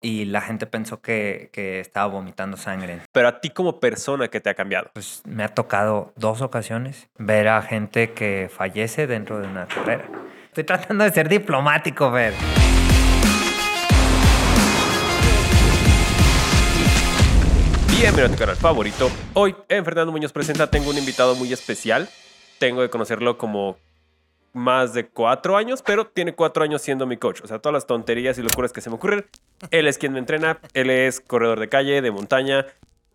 [0.00, 3.00] y la gente pensó que, que estaba vomitando sangre.
[3.12, 4.90] Pero a ti como persona, ¿qué te ha cambiado?
[4.94, 10.08] Pues me ha tocado dos ocasiones ver a gente que fallece dentro de una carrera.
[10.46, 12.34] Estoy tratando de ser diplomático, ver.
[17.90, 19.10] Bienvenido a tu canal favorito.
[19.34, 22.08] Hoy en Fernando Muñoz Presenta tengo un invitado muy especial.
[22.60, 23.76] Tengo que conocerlo como
[24.52, 27.40] más de cuatro años, pero tiene cuatro años siendo mi coach.
[27.42, 29.26] O sea, todas las tonterías y locuras que se me ocurren.
[29.70, 30.58] Él es quien me entrena.
[30.74, 32.66] Él es corredor de calle, de montaña,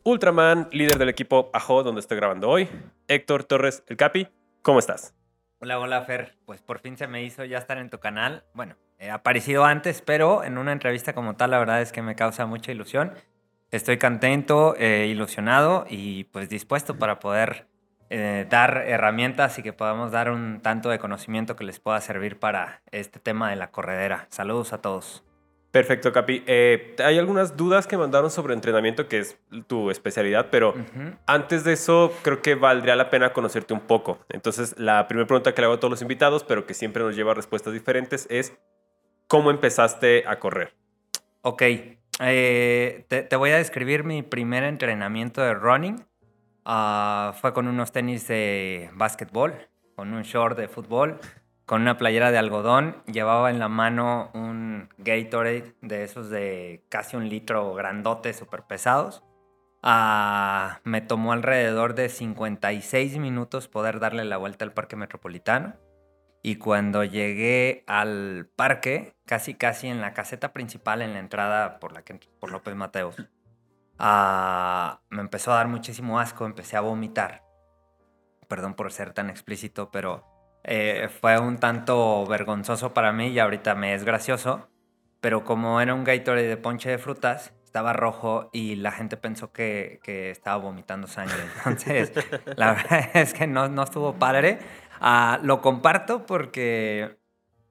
[0.05, 2.67] Ultraman, líder del equipo Ajo, donde estoy grabando hoy.
[3.07, 4.27] Héctor Torres, el Capi.
[4.61, 5.15] ¿Cómo estás?
[5.59, 6.35] Hola, hola, Fer.
[6.45, 8.43] Pues por fin se me hizo ya estar en tu canal.
[8.53, 12.15] Bueno, he aparecido antes, pero en una entrevista como tal, la verdad es que me
[12.15, 13.13] causa mucha ilusión.
[13.71, 17.65] Estoy contento, eh, ilusionado y pues dispuesto para poder
[18.15, 22.37] eh, dar herramientas y que podamos dar un tanto de conocimiento que les pueda servir
[22.37, 24.27] para este tema de la corredera.
[24.29, 25.23] Saludos a todos.
[25.71, 26.43] Perfecto, Capi.
[26.45, 30.75] Eh, hay algunas dudas que mandaron sobre entrenamiento, que es tu especialidad, pero
[31.25, 34.19] antes de eso creo que valdría la pena conocerte un poco.
[34.29, 37.15] Entonces, la primera pregunta que le hago a todos los invitados, pero que siempre nos
[37.15, 38.55] lleva a respuestas diferentes, es
[39.27, 40.75] ¿cómo empezaste a correr?
[41.41, 41.63] Ok,
[42.19, 46.05] eh, te, te, voy a describir mi primer entrenamiento de running.
[46.65, 49.53] Uh, fue con unos tenis de básquetbol,
[49.95, 51.19] con un short de fútbol,
[51.65, 53.03] con una playera de algodón.
[53.05, 59.23] Llevaba en la mano un Gatorade de esos de casi un litro grandote, súper pesados.
[59.83, 65.75] Uh, me tomó alrededor de 56 minutos poder darle la vuelta al parque metropolitano.
[66.41, 71.93] Y cuando llegué al parque, casi casi en la caseta principal, en la entrada por,
[71.93, 73.15] la que, por López Mateos,
[73.99, 77.43] uh, me empezó a dar muchísimo asco, empecé a vomitar.
[78.47, 80.25] Perdón por ser tan explícito, pero
[80.63, 84.69] eh, fue un tanto vergonzoso para mí y ahorita me es gracioso.
[85.21, 89.51] Pero como era un Gatorade de ponche de frutas, estaba rojo y la gente pensó
[89.51, 91.43] que, que estaba vomitando sangre.
[91.57, 92.11] Entonces,
[92.55, 94.59] la verdad es que no, no estuvo padre.
[95.01, 97.17] Uh, lo comparto porque,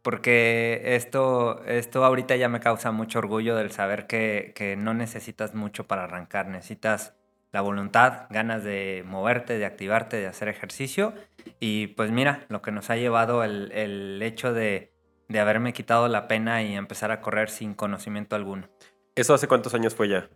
[0.03, 5.55] porque esto, esto ahorita ya me causa mucho orgullo del saber que, que, no necesitas
[5.55, 7.15] mucho para arrancar, necesitas
[7.53, 11.15] la voluntad, ganas de moverte, de activarte, de hacer ejercicio.
[11.61, 14.93] Y pues mira, lo que nos ha llevado el, el hecho de,
[15.29, 18.69] de haberme quitado la pena y empezar a correr sin conocimiento alguno.
[19.15, 20.29] ¿Eso hace cuántos años fue ya?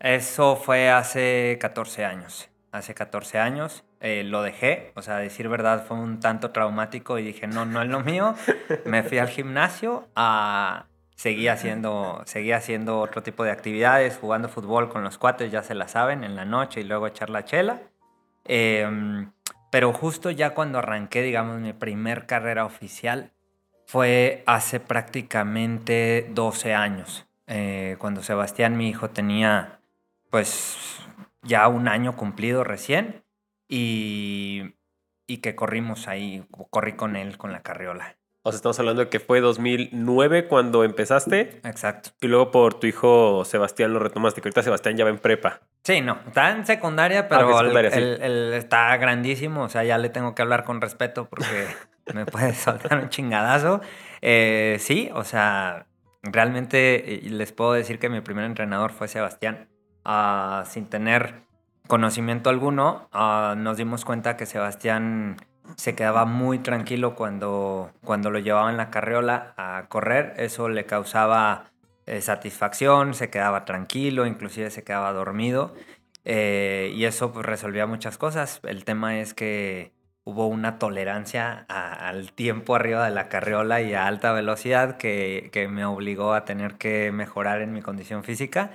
[0.00, 2.50] Eso fue hace 14 años.
[2.72, 7.22] Hace 14 años eh, lo dejé, o sea, decir verdad fue un tanto traumático y
[7.22, 8.34] dije, no, no es lo mío.
[8.84, 10.86] Me fui al gimnasio a...
[11.14, 15.74] Seguí haciendo, seguí haciendo otro tipo de actividades, jugando fútbol con los cuates, ya se
[15.74, 17.80] la saben, en la noche y luego echar la chela.
[18.44, 18.86] Eh,
[19.70, 23.32] pero justo ya cuando arranqué, digamos, mi primer carrera oficial,
[23.86, 27.26] fue hace prácticamente 12 años.
[27.46, 29.80] Eh, cuando Sebastián, mi hijo, tenía
[30.30, 30.98] pues
[31.42, 33.25] ya un año cumplido recién
[33.68, 34.74] y,
[35.26, 38.16] y que corrimos ahí, corrí con él con la carriola.
[38.46, 41.60] O sea, estamos hablando de que fue 2009 cuando empezaste.
[41.64, 42.10] Exacto.
[42.20, 45.62] Y luego por tu hijo Sebastián lo retomaste, que ahorita Sebastián ya va en prepa.
[45.82, 48.22] Sí, no, está en secundaria, pero ah, secundaria, él, sí.
[48.24, 51.66] él, está grandísimo, o sea, ya le tengo que hablar con respeto porque
[52.14, 53.80] me puede soltar un chingadazo.
[54.22, 55.86] Eh, sí, o sea,
[56.22, 59.68] realmente les puedo decir que mi primer entrenador fue Sebastián,
[60.04, 61.45] uh, sin tener
[61.86, 65.36] conocimiento alguno, uh, nos dimos cuenta que Sebastián
[65.76, 70.34] se quedaba muy tranquilo cuando, cuando lo llevaba en la carriola a correr.
[70.36, 71.64] Eso le causaba
[72.06, 75.74] eh, satisfacción, se quedaba tranquilo, inclusive se quedaba dormido.
[76.24, 78.60] Eh, y eso pues, resolvía muchas cosas.
[78.64, 79.92] El tema es que
[80.24, 85.50] hubo una tolerancia a, al tiempo arriba de la carriola y a alta velocidad que,
[85.52, 88.70] que me obligó a tener que mejorar en mi condición física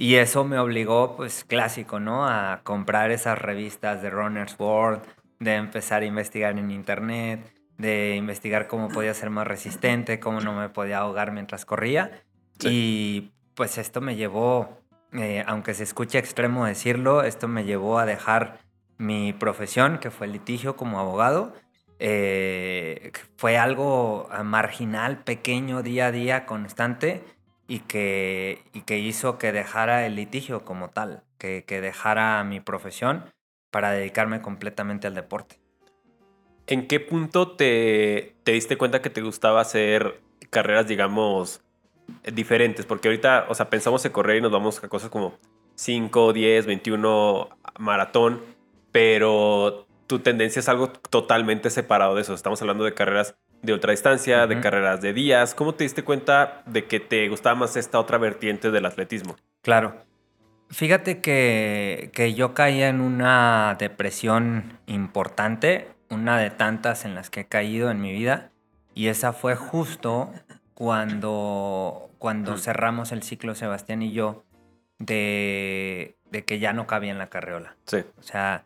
[0.00, 2.26] y eso me obligó, pues clásico, ¿no?
[2.26, 5.02] A comprar esas revistas de Runner's World,
[5.40, 10.54] de empezar a investigar en internet, de investigar cómo podía ser más resistente, cómo no
[10.54, 12.22] me podía ahogar mientras corría.
[12.58, 12.68] Sí.
[12.70, 14.80] Y pues esto me llevó,
[15.12, 18.60] eh, aunque se escuche extremo decirlo, esto me llevó a dejar
[18.96, 21.52] mi profesión, que fue el litigio como abogado.
[21.98, 27.22] Eh, fue algo marginal, pequeño, día a día, constante
[27.70, 32.58] y que, y que hizo que dejara el litigio como tal, que, que dejara mi
[32.58, 33.26] profesión
[33.70, 35.60] para dedicarme completamente al deporte.
[36.66, 40.20] ¿En qué punto te, te diste cuenta que te gustaba hacer
[40.50, 41.62] carreras, digamos,
[42.34, 42.86] diferentes?
[42.86, 45.38] Porque ahorita, o sea, pensamos en correr y nos vamos a cosas como
[45.76, 48.42] 5, 10, 21 maratón,
[48.90, 52.34] pero tu tendencia es algo totalmente separado de eso.
[52.34, 55.54] Estamos hablando de carreras de ultradistancia, de carreras de días.
[55.54, 59.36] ¿Cómo te diste cuenta de que te gustaba más esta otra vertiente del atletismo?
[59.62, 59.94] Claro.
[60.70, 67.40] Fíjate que, que yo caí en una depresión importante, una de tantas en las que
[67.40, 68.52] he caído en mi vida,
[68.94, 70.32] y esa fue justo
[70.74, 74.44] cuando, cuando cerramos el ciclo Sebastián y yo
[74.98, 77.76] de, de que ya no cabía en la carreola.
[77.86, 78.04] Sí.
[78.18, 78.64] O sea,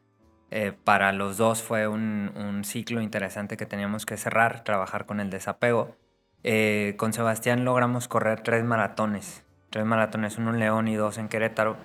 [0.56, 5.28] eh, para los dos fue un, ciclo interesante que teníamos que cerrar, trabajar con el
[5.28, 5.96] desapego.
[6.44, 11.28] Eh, con Sebastián logramos correr tres maratones, tres maratones, uno en León y dos en
[11.28, 11.76] Querétaro.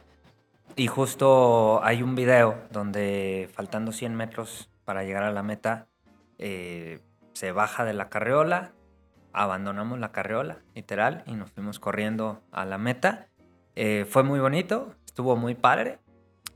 [0.76, 5.88] Y justo hay un video donde faltando 100 metros para llegar a la meta,
[6.38, 7.00] eh,
[7.34, 8.74] se baja de la carreola,
[9.34, 13.30] abandonamos la carreola, literal, y nos fuimos corriendo a la meta.
[14.10, 15.98] fue muy bonito, estuvo muy padre.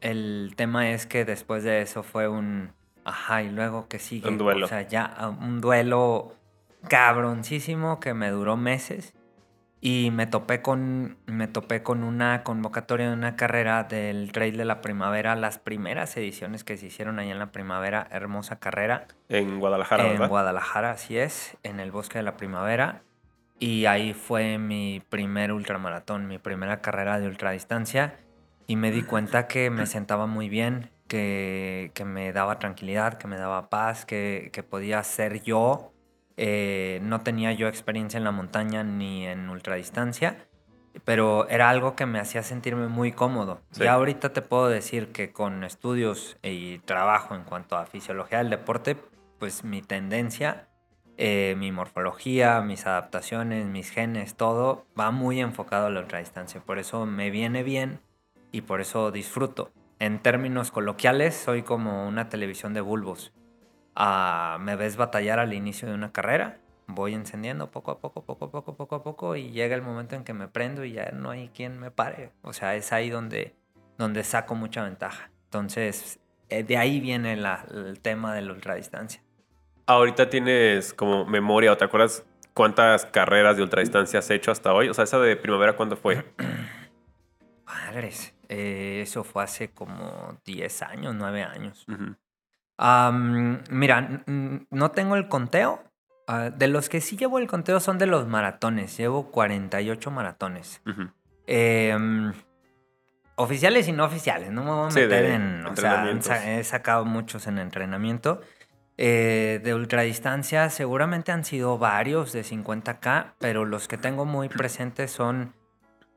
[0.04, 2.74] El tema es que después de eso fue un...
[3.06, 4.28] Ajá, y luego que sigue.
[4.28, 4.66] Un duelo.
[4.66, 6.36] O sea, ya ah, un duelo
[6.90, 9.14] cabroncísimo que me duró meses.
[9.80, 14.66] Y me topé con, me topé con una convocatoria de una carrera del Trail de
[14.66, 19.08] la Primavera, las primeras ediciones que se hicieron allá en la Primavera, hermosa carrera.
[19.30, 23.04] En Guadalajara, En Guadalajara, así es, en el Bosque de la Primavera.
[23.58, 28.16] Y ahí fue mi primer ultramaratón, mi primera carrera de ultradistancia
[28.68, 33.28] y me di cuenta que me sentaba muy bien, que, que me daba tranquilidad, que
[33.28, 35.92] me daba paz, que, que podía ser yo.
[36.38, 40.48] Eh, no tenía yo experiencia en la montaña ni en ultradistancia,
[41.06, 43.62] pero era algo que me hacía sentirme muy cómodo.
[43.80, 48.50] Y ahorita te puedo decir que con estudios y trabajo en cuanto a fisiología del
[48.50, 48.98] deporte,
[49.40, 50.68] pues mi tendencia,
[51.18, 56.62] eh, mi morfología, mis adaptaciones, mis genes, todo va muy enfocado a la ultradistancia.
[56.62, 58.00] Por eso me viene bien
[58.54, 59.72] y por eso disfruto.
[60.00, 63.34] En términos coloquiales, soy como una televisión de bulbos.
[63.96, 68.46] Ah, me ves batallar al inicio de una carrera, voy encendiendo poco a poco, poco
[68.46, 71.12] a poco, poco a poco, y llega el momento en que me prendo y ya
[71.12, 72.32] no hay quien me pare.
[72.44, 73.56] O sea, es ahí donde,
[73.98, 75.32] donde saco mucha ventaja.
[75.46, 76.20] Entonces,
[76.50, 79.24] eh, de ahí viene el tema de la ultradistancia.
[79.88, 82.24] Ahorita tienes como memoria, ¿o te acuerdas
[82.54, 84.90] cuántas carreras de ultradistancia has hecho hasta hoy?
[84.90, 86.24] O sea, esa de primavera, ¿cuándo fue?
[87.66, 88.33] Madres.
[88.50, 91.86] Eh, eso fue hace como 10 años, 9 años.
[93.70, 95.84] mira, no tengo el conteo.
[96.28, 98.98] Ah, de los que sí llevo el conteo son de los maratones.
[98.98, 100.82] Llevo 48 maratones.
[101.48, 102.34] Em,
[103.36, 104.52] oficiales y no oficiales.
[104.52, 105.66] No me voy a meter en.
[105.66, 108.42] O sea, he sacado muchos en entrenamiento.
[108.96, 115.12] Eh, de ultradistancia seguramente han sido varios de 50k, pero los que tengo muy presentes
[115.12, 115.56] son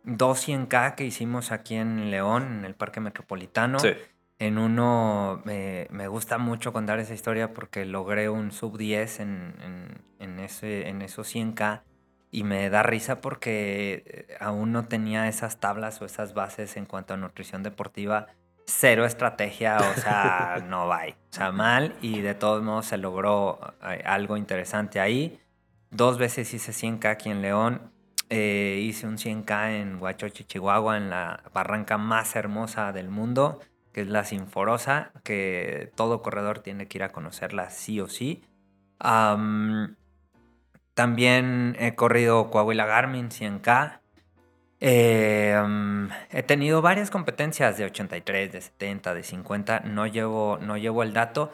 [0.07, 3.79] dos 100K que hicimos aquí en León, en el Parque Metropolitano.
[3.79, 3.91] Sí.
[4.39, 10.41] En uno me gusta mucho contar esa historia porque logré un sub 10 en, en,
[10.41, 11.83] ese, en esos 100K
[12.31, 16.85] y me da risa porque eh, aún no tenía esas tablas o esas bases en
[16.85, 18.27] cuanto a nutrición deportiva.
[18.67, 21.07] Cero estrategia, o sea, no va.
[21.07, 25.41] O sea, mal y de todos modos se logró eh, algo interesante ahí.
[25.91, 27.96] Dos veces hice 100K aquí en León
[28.29, 33.61] eh, hice un 100K en Huachochi, Chihuahua, en la barranca más hermosa del mundo,
[33.93, 38.43] que es la Sinforosa, que todo corredor tiene que ir a conocerla sí o sí.
[40.95, 44.01] también he corrido Coahuila Garmin 100K.
[44.81, 45.59] Eh,
[46.31, 49.81] he tenido varias competencias de 83, de 70, de 50.
[49.81, 51.51] No llevo, no llevo el dato.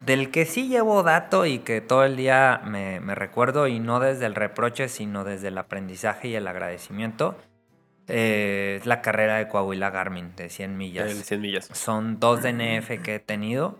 [0.00, 4.26] Del que sí llevo dato y que todo el día me, recuerdo, y no desde
[4.26, 7.36] el reproche, sino desde el aprendizaje y el agradecimiento,
[8.08, 11.12] eh, es la carrera de Coahuila Garmin de 100 millas.
[11.12, 11.70] 100 millas.
[11.72, 13.78] Son dos DNF que he tenido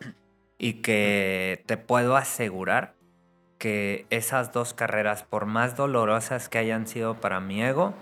[0.59, 2.95] y que te puedo asegurar
[3.59, 7.95] que esas dos carreras, por más dolorosas que hayan sido para mi ego,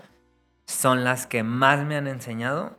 [0.65, 2.77] son las que más me han enseñado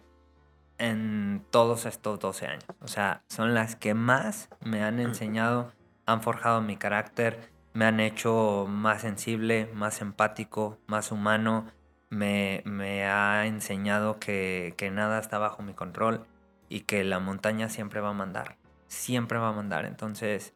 [0.78, 2.66] en todos estos 12 años.
[2.80, 5.72] O sea, son las que más me han enseñado,
[6.06, 11.66] han forjado mi carácter, me han hecho más sensible, más empático, más humano,
[12.08, 16.24] me, me ha enseñado que, que, nada está bajo mi control
[16.68, 18.56] y que la montaña siempre va a mandar,
[18.86, 19.84] siempre va a mandar.
[19.84, 20.54] Entonces,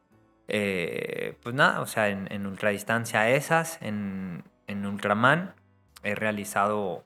[0.48, 5.54] eh, pues nada, o sea, en, en ultradistancia esas, en, en Ultraman,
[6.02, 7.04] he realizado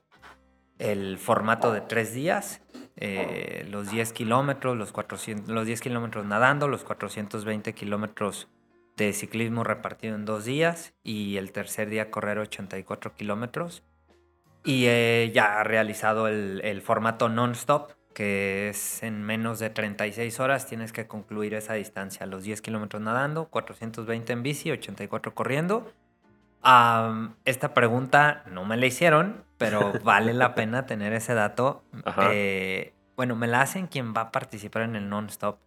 [0.79, 2.61] el formato de tres días
[2.97, 8.47] eh, los 10 kilómetros, los, 400, los 10 kilómetros nadando, los 420 kilómetros
[8.95, 13.83] de ciclismo repartido en dos días y el tercer día correr 84 kilómetros.
[14.63, 20.65] Y he ya realizado el, el formato non-stop, que es en menos de 36 horas
[20.65, 25.91] tienes que concluir esa distancia, los 10 kilómetros nadando, 420 en bici, 84 corriendo
[27.45, 31.83] esta pregunta no me la hicieron, pero vale la pena tener ese dato.
[32.31, 35.59] Eh, bueno, me la hacen quien va a participar en el non-stop.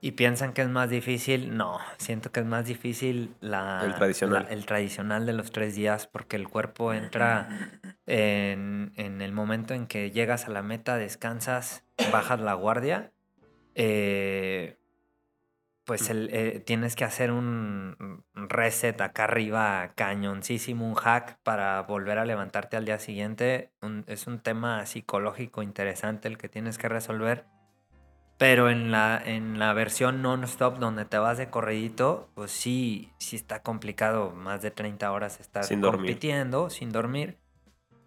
[0.00, 1.56] Y piensan que es más difícil.
[1.56, 4.46] No, siento que es más difícil la, el, tradicional.
[4.50, 7.48] el tradicional de los tres días porque el cuerpo entra
[8.06, 13.12] en, en, el momento en que llegas a la meta, descansas, bajas la guardia.
[13.74, 14.78] Eh,
[15.86, 22.18] pues el, eh, tienes que hacer un reset acá arriba, cañoncísimo, un hack para volver
[22.18, 23.70] a levantarte al día siguiente.
[24.08, 27.46] es un tema psicológico interesante el que tienes que resolver.
[28.36, 33.36] Pero en la, en la versión non-stop donde te vas de corredito, pues sí, sí
[33.36, 34.32] está complicado.
[34.32, 37.38] Más de 30 horas estar compitiendo sin dormir.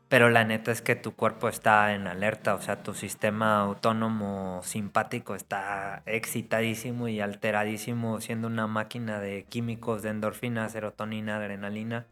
[0.09, 4.59] Pero la neta es que tu cuerpo está en alerta, o sea, tu sistema autónomo
[4.63, 12.07] simpático está excitadísimo y alteradísimo, siendo una máquina de químicos, de endorfina, serotonina, adrenalina.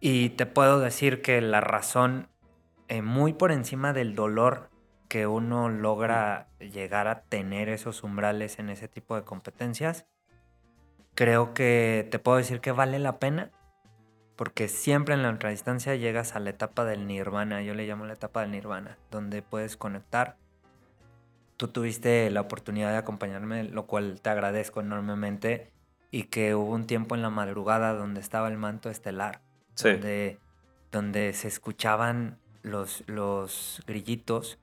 [0.00, 2.28] Y te puedo decir que la razón,
[2.88, 4.70] eh, muy por encima del dolor
[5.08, 10.06] que uno logra llegar a tener esos umbrales en ese tipo de competencias,
[11.14, 13.50] creo que te puedo decir que vale la pena
[14.36, 18.12] porque siempre en la ultradistancia llegas a la etapa del nirvana, yo le llamo la
[18.12, 20.36] etapa del nirvana, donde puedes conectar.
[21.56, 25.72] Tú tuviste la oportunidad de acompañarme, lo cual te agradezco enormemente,
[26.10, 29.40] y que hubo un tiempo en la madrugada donde estaba el manto estelar,
[29.82, 30.38] donde,
[30.92, 34.58] donde se escuchaban los, los grillitos,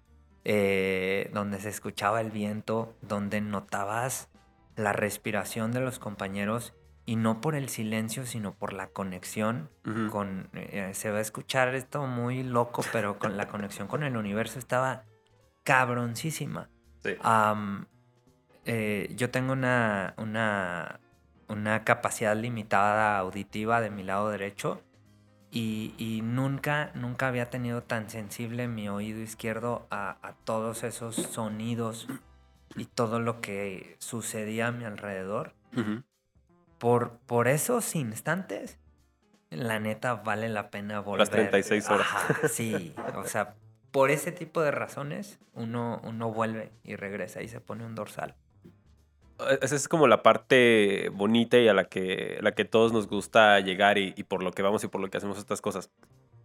[0.45, 4.29] eh, donde se escuchaba el viento, donde notabas
[4.75, 6.73] la respiración de los compañeros
[7.05, 9.69] y no por el silencio, sino por la conexión
[10.09, 10.49] con...
[10.53, 14.57] Eh, se va a escuchar esto muy loco, pero con la conexión con el universo
[14.59, 15.03] estaba
[15.63, 16.69] cabroncísima.
[18.65, 21.01] Eh, yo tengo una, una,
[21.49, 24.81] una, capacidad limitada auditiva de mi lado derecho
[25.51, 32.07] y, nunca, nunca había tenido tan sensible mi oído izquierdo a, todos esos sonidos
[32.77, 35.53] y todo lo que sucedía a mi alrededor
[36.83, 38.77] por, por esos instantes,
[39.49, 41.19] la neta vale la pena volver.
[41.21, 42.07] Las 36 horas.
[42.51, 43.55] sí, o sea,
[43.91, 48.35] por ese tipo de razones uno, uno vuelve y regresa y se pone un dorsal.
[49.61, 53.61] Esa es como la parte bonita y a la que, la que todos nos gusta
[53.61, 55.89] llegar y, por lo que vamos y por lo que hacemos estas cosas.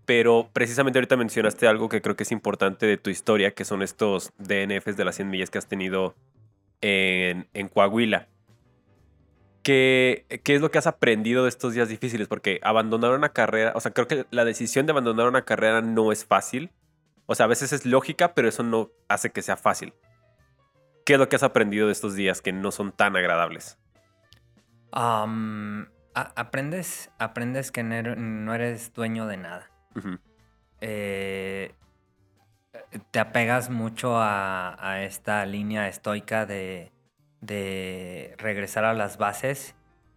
[0.06, 3.82] Pero precisamente ahorita mencionaste algo que creo que es importante de tu historia, que son
[3.82, 6.14] estos DNFs de las 100 millas que has tenido
[6.80, 8.28] en, en Coahuila.
[9.68, 12.26] ¿Qué, es lo que has aprendido de estos días difíciles?
[12.26, 16.10] Porque abandonar una carrera, o sea, creo que la decisión de abandonar una carrera no
[16.10, 16.72] es fácil.
[17.26, 19.92] O sea, a veces es lógica, pero eso no hace que sea fácil.
[21.04, 23.78] ¿Qué es lo que has aprendido de estos días que no son tan agradables?
[26.14, 29.70] aprendes, aprendes que no eres dueño de nada.
[30.80, 31.74] Eh,
[33.10, 36.90] te apegas mucho a esta línea estoica de
[37.40, 39.74] de regresar a las bases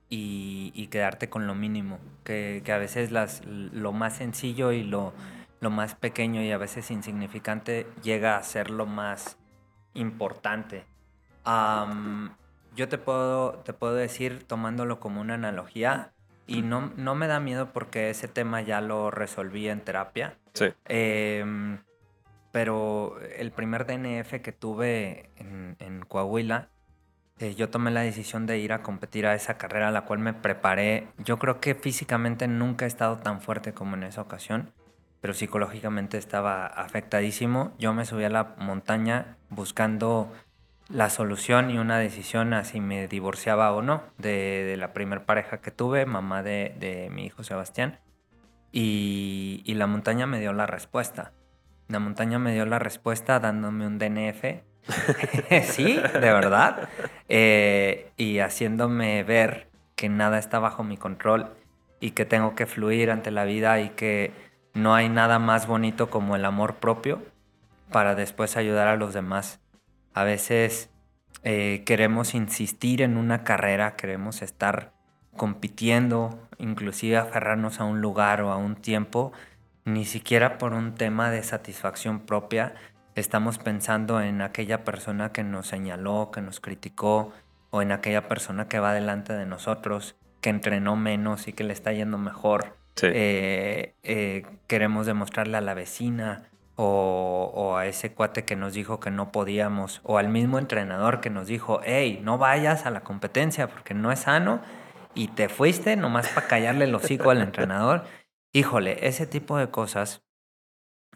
[0.09, 5.13] y, quedarte con lo mínimo, que, a veces las, lo más sencillo y lo,
[5.61, 9.37] lo, más pequeño y a veces insignificante llega a ser lo más
[9.93, 10.83] importante.
[12.75, 16.11] yo te puedo, te puedo decir, tomándolo como una analogía,
[16.45, 20.37] y no, no me da miedo porque ese tema ya lo resolví en terapia.
[20.53, 20.65] Sí.
[20.85, 21.79] Em,
[22.51, 26.67] pero el primer DNF que tuve en, en Coahuila,
[27.41, 30.19] eh, yo tomé la decisión de ir a competir a esa carrera a la cual
[30.19, 31.07] me preparé.
[31.17, 34.71] Yo creo que físicamente nunca he estado tan fuerte como en esa ocasión,
[35.21, 37.73] pero psicológicamente estaba afectadísimo.
[37.79, 40.31] Yo me subí a la montaña buscando
[40.89, 45.61] la solución y una decisión a si me divorciaba o no de, la primer pareja
[45.61, 47.99] que tuve, mamá de, mi hijo Sebastián.
[48.71, 51.33] Y, y la montaña me dio la respuesta.
[51.87, 54.70] La montaña me dio la respuesta dándome un DNF
[55.63, 56.89] sí, de verdad.
[57.29, 61.51] Eh, y haciéndome ver que nada está bajo mi control
[61.99, 64.31] y que tengo que fluir ante la vida y que
[64.73, 67.21] no hay nada más bonito como el amor propio
[67.91, 69.59] para después ayudar a los demás.
[70.13, 70.89] A veces
[71.43, 74.93] eh, queremos insistir en una carrera, queremos estar
[75.35, 79.31] compitiendo, inclusive aferrarnos a un lugar o a un tiempo,
[79.85, 82.75] ni siquiera por un tema de satisfacción propia,
[83.21, 87.31] estamos pensando en aquella persona que nos señaló, que nos criticó,
[87.69, 91.73] o en aquella persona que va delante de nosotros, que entrenó menos y que le
[91.73, 92.75] está yendo mejor.
[93.01, 99.11] Eh, eh, queremos demostrarle a la vecina o, a ese cuate que nos dijo que
[99.11, 103.67] no podíamos, o al mismo entrenador que nos dijo, hey, no vayas a la competencia
[103.67, 104.61] porque no es sano
[105.13, 108.03] y te fuiste nomás para callarle el hocico al entrenador.
[108.51, 110.23] Híjole, ese tipo de cosas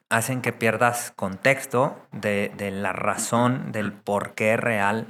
[0.09, 5.07] hacen que pierdas contexto de, la razón, del por qué real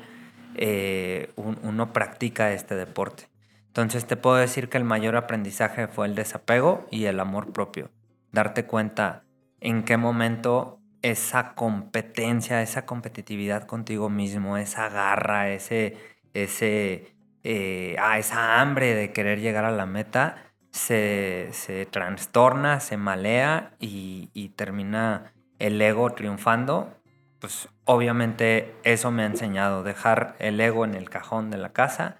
[0.56, 3.28] eh, uno practica este deporte.
[3.68, 7.92] Entonces te puedo decir que el mayor aprendizaje fue el desapego y el amor propio.
[8.32, 9.24] Darte cuenta
[9.60, 15.98] en qué momento esa competencia, esa competitividad contigo mismo, esa garra, ese,
[16.34, 20.45] ese, eh, ah, esa hambre de querer llegar a la meta,
[20.76, 26.94] se, se trastorna, se malea y, y, termina el ego triunfando.
[27.40, 32.18] Pues obviamente eso me ha enseñado, dejar el ego en el cajón de la casa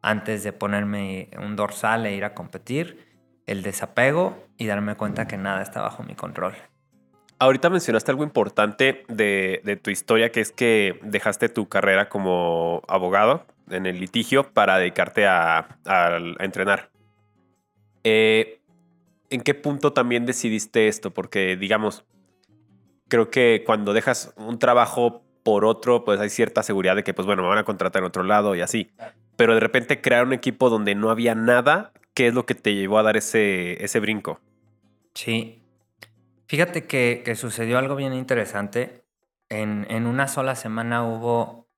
[0.00, 3.06] antes de ponerme un dorsal e ir a competir,
[3.46, 6.54] el desapego y darme cuenta que nada está bajo mi control.
[7.38, 13.46] Ahorita mencionaste algo importante de, tu historia, que es que dejaste tu carrera como abogado
[13.70, 15.68] en el litigio para dedicarte a,
[16.40, 16.90] entrenar.
[18.08, 18.60] Eh,
[19.30, 21.12] ¿En qué punto también decidiste esto?
[21.12, 22.04] Porque, digamos,
[23.08, 27.26] creo que cuando dejas un trabajo por otro, pues hay cierta seguridad de que, pues
[27.26, 28.90] bueno, me van a contratar en otro lado y así.
[29.36, 32.74] Pero de repente crear un equipo donde no había nada, ¿qué es lo que te
[32.74, 34.40] llevó a dar ese, ese brinco?
[35.14, 35.62] Sí,
[36.48, 39.04] Fíjate que, sucedió algo bien interesante.
[39.50, 41.68] En, una sola semana hubo,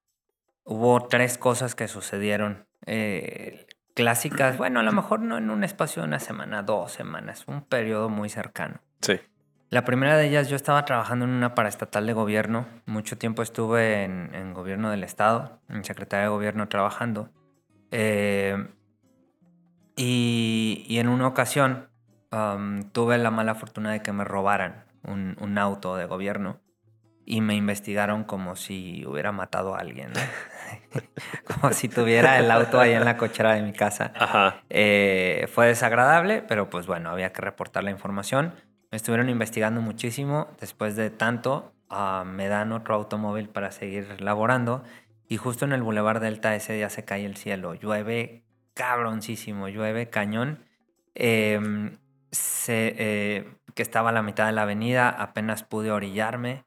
[0.62, 2.68] hubo tres cosas que sucedieron.
[2.86, 7.44] Eh, clásicas, bueno, a lo mejor no en un espacio de una semana, dos semanas,
[7.46, 8.80] un periodo muy cercano.
[9.00, 9.20] Sí.
[9.68, 12.66] La primera de ellas, yo estaba trabajando en una paraestatal de gobierno.
[12.86, 17.30] Mucho tiempo estuve en, gobierno del Estado, en secretaría de gobierno trabajando.
[17.92, 18.66] Eh,
[19.94, 21.90] y, y en una ocasión
[22.92, 26.60] tuve la mala fortuna de que me robaran un, auto de gobierno
[27.24, 30.12] y me investigaron como si hubiera matado a alguien,
[31.46, 34.12] como si tuviera el auto ahí en la cochera de mi casa.
[34.68, 38.54] Eh, fue desagradable, pero pues bueno, había que reportar la información.
[38.90, 40.48] Me estuvieron investigando muchísimo.
[40.60, 44.82] Después de tanto, ah, me dan otro automóvil para seguir laborando.
[45.28, 47.74] Y justo en el Boulevard Delta ese día se cae el cielo.
[47.74, 48.44] Llueve
[48.74, 50.64] cabroncísimo, llueve cañón.
[51.14, 51.60] Eh,
[52.32, 56.64] se, eh, que estaba a la mitad de la avenida, apenas pude orillarme,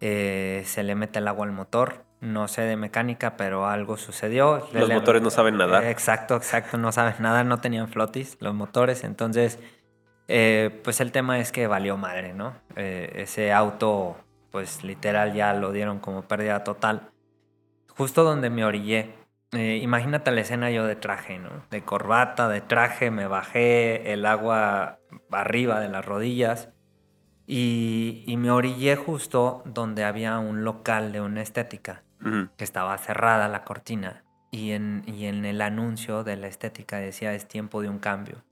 [0.00, 4.68] eh, se le mete el agua al motor, no sé de mecánica, pero algo sucedió.
[4.72, 5.82] Los motores no saben nada.
[5.84, 9.58] Eh, exacto, exacto, no saben nada, no tenían flotis los motores, entonces,
[10.26, 12.54] pues el tema es que valió madre, ¿no?
[12.76, 14.16] ese auto,
[14.50, 17.10] pues literal ya lo dieron como pérdida total.
[17.96, 19.18] Justo donde me orillé,
[19.52, 21.48] eh, imagínate la escena yo de traje, ¿no?
[21.70, 24.98] De corbata, de traje, me bajé el agua
[25.30, 26.68] arriba de las rodillas
[27.46, 32.02] y, me orillé justo donde había un local de una estética,
[32.56, 37.34] que estaba cerrada la cortina y en, y en el anuncio de la estética decía
[37.34, 38.42] es tiempo de un cambio.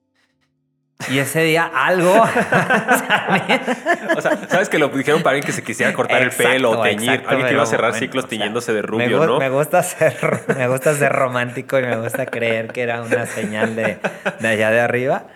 [1.11, 2.11] Y ese día algo.
[4.17, 6.83] o sea, sabes que lo dijeron para alguien que se quisiera cortar el pelo o
[6.83, 7.23] teñir.
[7.27, 9.39] alguien que iba a cerrar ciclos tiñéndose de rubio, me, ¿no?
[9.39, 10.17] Me gusta, ser,
[10.57, 13.99] me gusta ser romántico y me gusta creer que era una señal de,
[14.41, 15.27] de allá de arriba.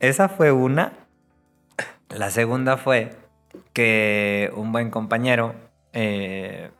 [0.00, 0.92] Esa fue una.
[2.08, 3.12] La segunda fue
[3.72, 5.54] que un buen compañero
[5.92, 6.70] eh,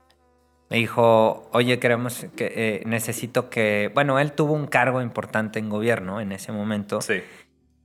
[0.70, 3.90] me dijo, oye, queremos que eh, necesito que.
[3.94, 7.00] Bueno, él tuvo un cargo importante en gobierno en ese momento.
[7.00, 7.22] Sí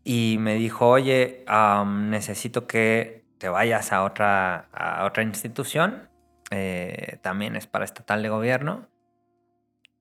[0.03, 1.45] y me dijo, oye,
[1.85, 6.09] necesito que te vayas a otra, a otra institución,
[6.49, 8.87] eh, también es para estatal de gobierno.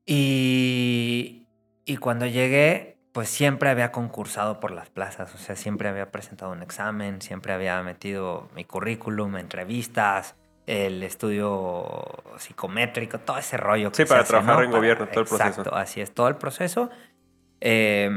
[0.06, 1.46] Y,
[1.84, 6.52] y cuando llegué, pues siempre había concursado por las plazas, o sea, siempre había presentado
[6.52, 10.36] un examen, siempre había metido mi currículum, entrevistas,
[10.68, 12.04] el estudio
[12.36, 13.90] psicométrico, todo ese rollo.
[13.90, 15.48] Que sí, para trabajar en gobierno, todo el proceso.
[15.48, 16.90] Exacto, así es, todo el proceso.
[17.60, 18.10] Eh,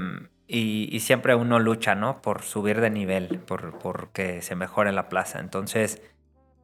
[0.48, 2.22] y, siempre uno lucha, ¿no?
[2.22, 5.40] Por subir de nivel, por, que se mejore la plaza.
[5.40, 6.02] Entonces,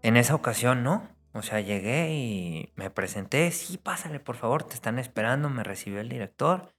[0.03, 1.07] en esa ocasión, ¿no?
[1.31, 6.01] O sea, llegué y me presenté, sí, pásale, por favor, te están esperando, me recibió
[6.01, 6.73] el director.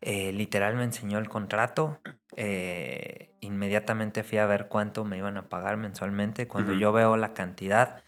[0.00, 2.00] Eh, literal me enseñó el contrato.
[2.34, 6.48] Eh, inmediatamente fui a ver cuánto me iban a pagar mensualmente.
[6.48, 8.02] Cuando yo veo la cantidad,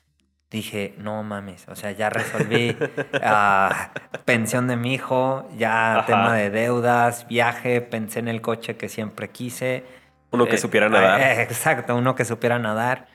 [0.52, 3.74] dije, no mames, o sea, ya resolví uh,
[4.24, 9.30] pensión de mi hijo, ya tema de deudas, viaje, pensé en el coche que siempre
[9.30, 9.84] quise.
[10.30, 11.20] Uno que eh, supiera nadar.
[11.20, 13.06] Eh, exacto, uno que supiera nadar.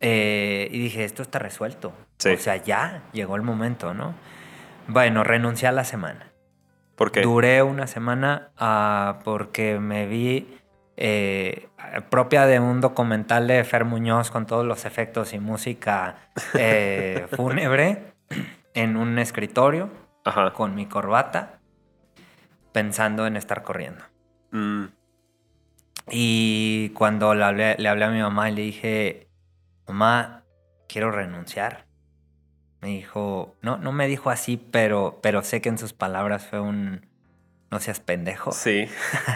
[0.00, 1.92] Eh, y dije, esto está resuelto.
[2.24, 4.14] O sea, ya llegó el momento, ¿no?
[4.88, 6.32] Bueno, renuncié a la semana.
[6.96, 7.20] ¿Por qué?
[7.22, 10.58] Duré una semana uh, porque me vi
[11.04, 11.68] eh,
[12.10, 18.14] propia de un documental de Fer Muñoz con todos los efectos y música eh, fúnebre
[18.72, 19.90] en un escritorio
[20.54, 21.58] con mi corbata.
[22.70, 24.04] pensando en estar corriendo.
[24.52, 24.84] Mm.
[26.08, 29.28] Y cuando le hablé, le hablé a mi mamá y le dije,
[29.88, 30.44] mamá,
[30.88, 31.86] quiero renunciar.
[32.80, 36.60] Me dijo, no, no me dijo así, pero, pero sé que en sus palabras fue
[36.60, 37.11] un,
[37.72, 38.52] no seas pendejo.
[38.52, 38.86] Sí.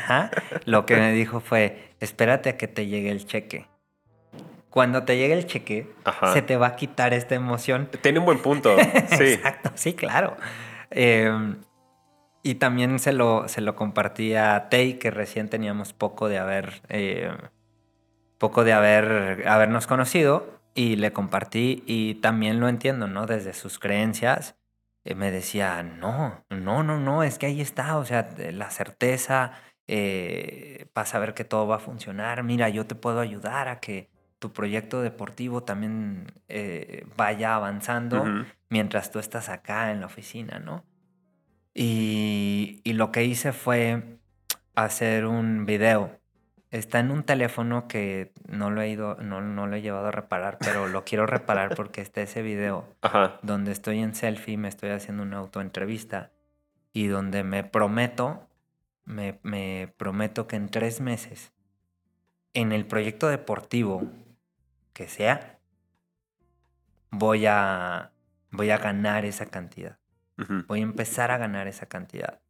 [0.67, 3.67] Lo que me dijo fue, espérate a que te llegue el cheque.
[4.71, 5.91] Cuando te llegue el cheque,
[6.35, 7.89] se te va a quitar esta emoción.
[8.03, 8.77] Tiene un buen punto,
[9.17, 9.33] sí.
[9.33, 10.37] Exacto, sí, claro.
[10.91, 11.57] Em,
[12.43, 16.83] y también se lo, se lo compartí a Tei, que recién teníamos poco de haber,
[16.91, 17.33] eh,
[18.37, 23.25] poco de haber, habernos conocido y le compartí y también lo entiendo, ¿no?
[23.25, 24.57] Desde sus creencias,
[25.15, 29.53] me decía, no, no, no, no, es que ahí está, o sea, la certeza,
[29.87, 34.11] eh, para saber que todo va a funcionar, mira, yo te puedo ayudar a que
[34.39, 38.25] tu proyecto deportivo también eh, vaya avanzando
[38.69, 40.85] mientras tú estás acá en la oficina, ¿no?
[41.73, 44.19] Y, y lo que hice fue
[44.75, 46.19] hacer un video
[46.77, 50.11] Está en un teléfono que no lo he ido, no, no lo he llevado a
[50.11, 52.85] reparar, pero lo quiero reparar porque está ese video
[53.43, 56.33] donde estoy en selfie, me estoy haciendo una autoentrevista
[56.93, 58.47] y donde me prometo,
[59.07, 61.51] me, me prometo que en tres meses,
[62.53, 64.03] en el proyecto deportivo
[64.93, 65.59] que sea,
[67.11, 68.13] voy a,
[68.51, 69.97] voy a ganar esa cantidad.
[70.67, 72.41] Voy a empezar a ganar esa cantidad.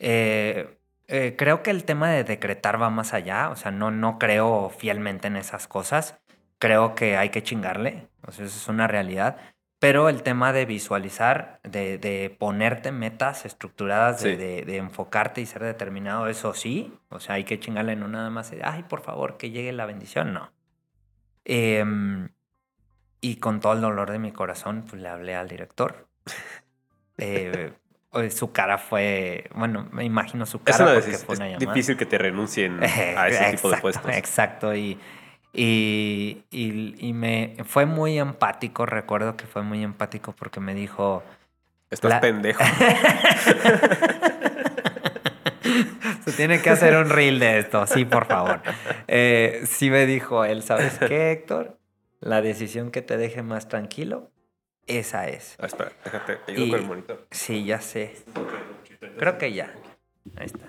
[0.00, 0.76] Eh,
[1.08, 4.70] eh, creo que el tema de decretar va más allá, o sea, no, no creo
[4.70, 6.18] fielmente en esas cosas,
[6.58, 9.36] creo que hay que chingarle, o sea, eso es una realidad,
[9.78, 16.54] pero el tema de visualizar, de, ponerte metas estructuradas, de, enfocarte y ser determinado, eso
[16.54, 19.72] sí, o sea, hay que chingarle, no nada más, de, ay, por favor, que llegue
[19.72, 20.52] la bendición, no.
[21.44, 22.30] Em,
[23.20, 26.08] y con todo el dolor de mi corazón, pues le hablé al director.
[27.16, 27.72] Eh,
[28.30, 32.82] su cara fue, bueno, me imagino su cara es porque fue difícil que te renuncien
[33.16, 34.12] a ese tipo de puestos.
[34.14, 34.98] Exacto, y,
[35.52, 41.22] y, y, me fue muy empático, recuerdo que fue muy empático porque me dijo...
[41.90, 42.62] Estás pendejo.
[46.24, 48.60] Se tiene que hacer un reel de esto, sí, por favor.
[49.06, 51.78] Eh, sí me dijo él, ¿sabes qué, Héctor?
[52.20, 54.30] La decisión que te deje más tranquilo
[54.86, 55.56] esa es.
[55.58, 57.26] Ah, espera, déjate, ayudo con el monitor.
[57.30, 58.16] Sí, ya sé.
[59.18, 59.72] Creo que ya.
[60.36, 60.66] Ahí está.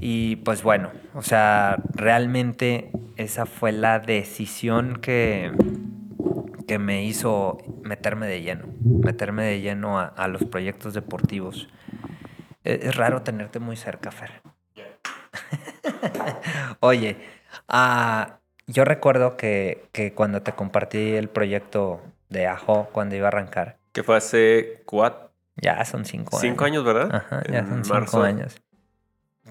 [0.00, 5.52] Y pues bueno, o sea, realmente esa fue la decisión que,
[6.66, 11.68] que me hizo meterme de lleno, meterme de lleno a, los proyectos deportivos.
[12.64, 14.40] E, es, raro tenerte muy cerca, Fer.
[16.80, 17.18] Oye,
[17.68, 22.00] ah, yo recuerdo que, que cuando te compartí el proyecto
[22.30, 23.78] de Ajo cuando iba a arrancar.
[23.92, 25.30] Que fue hace cuatro.
[25.56, 26.40] Ya son cinco años.
[26.40, 27.14] Cinco años, ¿verdad?
[27.14, 28.56] Ajá, ya son cinco años.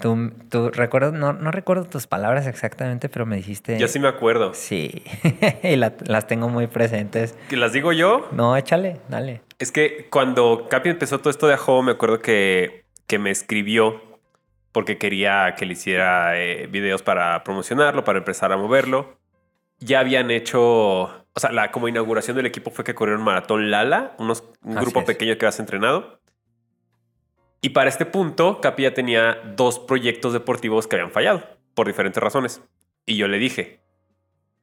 [0.02, 3.78] Tú, tú recuerdo, no, no recuerdo tus palabras exactamente, pero me dijiste.
[3.78, 4.54] Yo sí me acuerdo.
[4.54, 5.04] Sí,
[5.64, 7.36] y las tengo muy presentes.
[7.50, 8.28] ¿Que las digo yo?
[8.32, 9.42] No, échale, dale.
[9.60, 14.02] Es que cuando Capi empezó todo esto de Ajo, me acuerdo que, que me escribió
[14.72, 19.18] porque quería que le hiciera eh, videos para promocionarlo, para empezar a moverlo.
[19.80, 24.14] Ya habían hecho o sea, la como inauguración del equipo fue que corrieron maratón Lala,
[24.18, 26.20] unos, un grupo pequeño que has entrenado.
[27.62, 31.42] Y para este punto, Capi ya tenía dos proyectos deportivos que habían fallado
[31.76, 32.62] por diferentes razones.
[33.06, 33.80] Y yo le dije,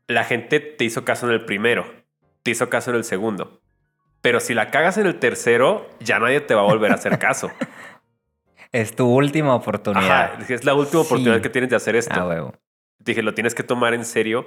[0.07, 1.87] la gente te hizo caso en el primero,
[2.43, 3.63] te hizo caso en el segundo.
[4.21, 7.19] Pero si la cagas en el tercero, ya nadie te va a volver a hacer
[7.19, 7.51] caso.
[8.71, 10.51] es tu última oportunidad.
[10.51, 12.53] es la última oportunidad que tienes de hacer esto.
[12.99, 14.47] Dije, lo tienes que tomar en serio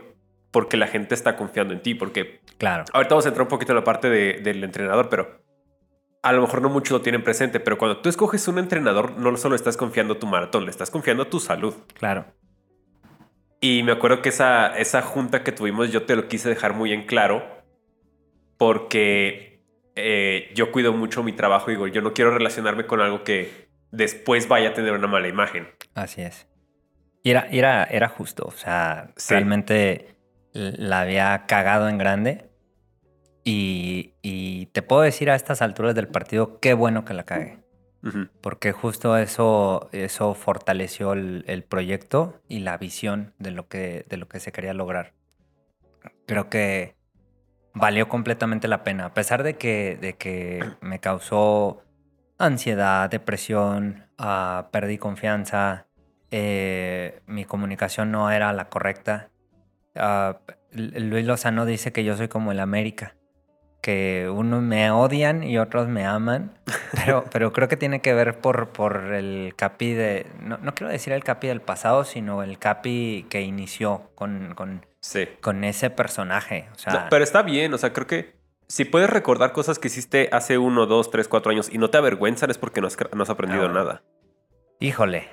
[0.51, 1.95] porque la gente está confiando en ti.
[1.95, 2.41] Porque.
[2.57, 2.85] Claro.
[2.93, 5.41] Ahorita vamos a entrar un poquito en la parte del entrenador, pero
[6.21, 7.59] a lo mejor no muchos lo tienen presente.
[7.59, 11.23] Pero cuando tú escoges un entrenador, no solo estás confiando tu maratón, le estás confiando
[11.23, 11.73] a tu salud.
[11.93, 12.25] Claro.
[13.61, 16.93] Y me acuerdo que esa, esa junta que tuvimos, yo te lo quise dejar muy
[16.93, 17.43] en claro,
[18.57, 21.69] porque eh, yo cuido mucho mi trabajo.
[21.69, 25.67] Digo, yo no quiero relacionarme con algo que después vaya a tener una mala imagen.
[25.93, 26.47] Así es.
[27.21, 28.45] Y era, era, era justo.
[28.45, 30.15] O sea, realmente
[30.53, 32.49] la había cagado en grande.
[33.43, 37.59] Y, te puedo decir a estas alturas del partido, qué bueno que la cagué.
[38.41, 44.27] Porque justo eso, eso fortaleció el, proyecto y la visión de lo, que, de lo
[44.27, 45.13] que se quería lograr.
[46.25, 46.95] Creo que
[47.73, 49.05] valió completamente la pena.
[49.05, 51.83] A pesar de que, de que me causó
[52.37, 55.87] ansiedad, depresión, ah, perdí confianza,
[56.31, 59.29] eh, mi comunicación no era la correcta.
[59.99, 60.39] Ah,
[60.71, 63.15] Luis Lozano dice que yo soy como el América.
[63.81, 66.53] que unos me odian y otros me aman,
[67.05, 70.91] pero, pero creo que tiene que ver por, por el capi de, no, no quiero
[70.91, 74.85] decir el capi del pasado, sino el capi que inició con, con,
[75.41, 76.67] con ese personaje.
[76.73, 80.29] O sea, pero está bien, o sea, creo que si puedes recordar cosas que hiciste
[80.31, 83.65] hace uno, dos, tres, cuatro años y no te avergüenzan es porque no has, aprendido
[83.65, 84.03] ah, nada.
[84.79, 85.27] Híjole.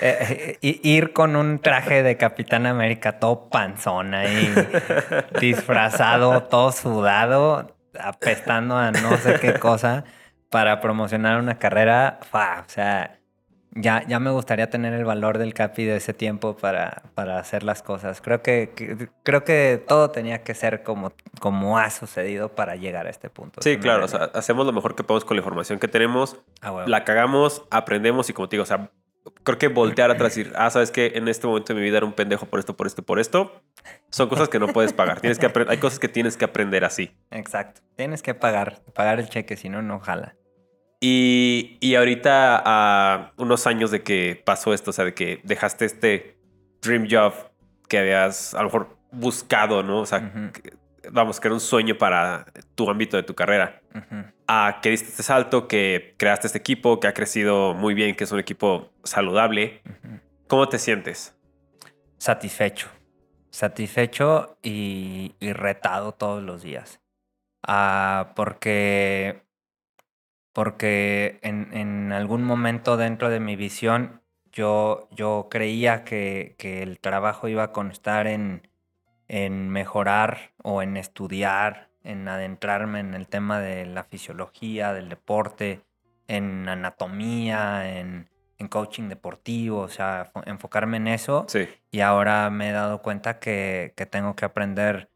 [0.00, 4.52] Eh, eh, ir con un traje de Capitán América todo panzón ahí,
[5.40, 10.04] disfrazado, todo sudado, apestando a no sé qué cosa
[10.50, 13.20] para promocionar una carrera, o sea,
[13.72, 17.62] ya, ya me gustaría tener el valor del Capi de ese tiempo para, para hacer
[17.62, 18.20] las cosas.
[18.20, 23.10] Creo que, creo que todo tenía que ser como, como ha sucedido para llegar a
[23.10, 23.62] este punto.
[23.62, 24.04] Sí, claro.
[24.04, 26.36] O sea, hacemos lo mejor que podemos con la información que tenemos.
[26.62, 28.90] Ah, la cagamos, aprendemos y como te digo, o sea,
[29.44, 31.98] creo que voltear atrás y decir, ah, sabes que en este momento de mi vida
[31.98, 33.62] era un pendejo por esto, por esto, por esto,
[34.10, 35.20] son cosas que no puedes pagar.
[35.20, 37.10] Tienes que hay cosas que tienes que aprender así.
[37.30, 37.80] Exacto.
[37.96, 40.36] Tienes que pagar, pagar el cheque, si no, no jala.
[41.00, 45.86] Y, y ahorita, a unos años de que pasó esto, o sea, de que dejaste
[45.86, 46.36] este
[46.82, 47.32] dream job
[47.88, 50.00] que habías a lo mejor buscado, ¿no?
[50.00, 50.32] O sea,
[51.10, 53.82] vamos, que era un sueño para tu ámbito de tu carrera.
[54.46, 58.24] A que diste este salto, que creaste este equipo, que ha crecido muy bien, que
[58.24, 59.82] es un equipo saludable.
[60.48, 61.36] ¿Cómo te sientes?
[62.18, 62.88] Satisfecho.
[63.50, 67.00] Satisfecho y, retado todos los días.
[67.62, 69.42] Ah, porque
[70.52, 76.98] porque en, en, algún momento dentro de mi visión yo, yo creía que, que el
[76.98, 78.69] trabajo iba a constar en,
[79.30, 85.82] en, mejorar o en estudiar, en adentrarme en el tema de la fisiología, del deporte,
[86.26, 91.46] en anatomía, en, en coaching deportivo, o sea, enfocarme en eso.
[91.48, 91.68] Sí.
[91.92, 95.08] Y ahora me he dado cuenta que, que tengo que aprender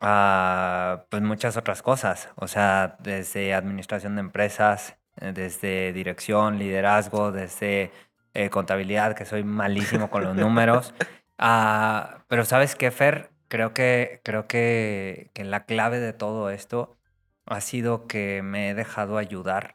[0.00, 7.32] a pues muchas otras cosas, o sea, desde administración de empresas, eh, desde dirección, liderazgo,
[7.32, 7.90] desde
[8.34, 10.94] eh, contabilidad, que soy malísimo con los números.
[11.42, 16.98] Ah, pero sabes qué, Fer, creo que, creo que, que, la clave de todo esto
[17.46, 19.74] ha sido que me he dejado ayudar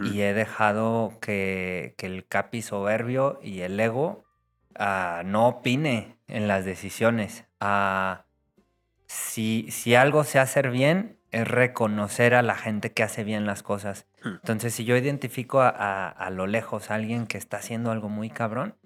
[0.00, 4.24] y he dejado que, que, el capi soberbio y el ego
[4.78, 7.44] uh, no opine en las decisiones.
[7.60, 8.22] Uh,
[9.06, 13.64] si, si algo se hace bien, es reconocer a la gente que hace bien las
[13.64, 14.06] cosas.
[14.22, 14.34] Hmm.
[14.34, 18.76] Entonces, si yo identifico a, lo lejos a alguien que está haciendo algo muy cabrón,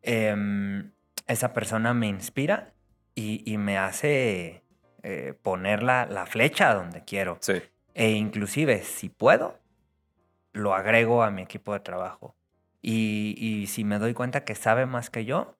[0.00, 0.91] em,
[1.26, 2.74] esa persona me inspira
[3.14, 4.64] y, me hace
[5.02, 7.38] eh, poner la, flecha donde quiero.
[7.40, 7.62] Sí.
[7.94, 9.58] E inclusive, si puedo,
[10.52, 12.36] lo agrego a mi equipo de trabajo.
[12.80, 15.56] Y, y si me doy cuenta que sabe más que yo,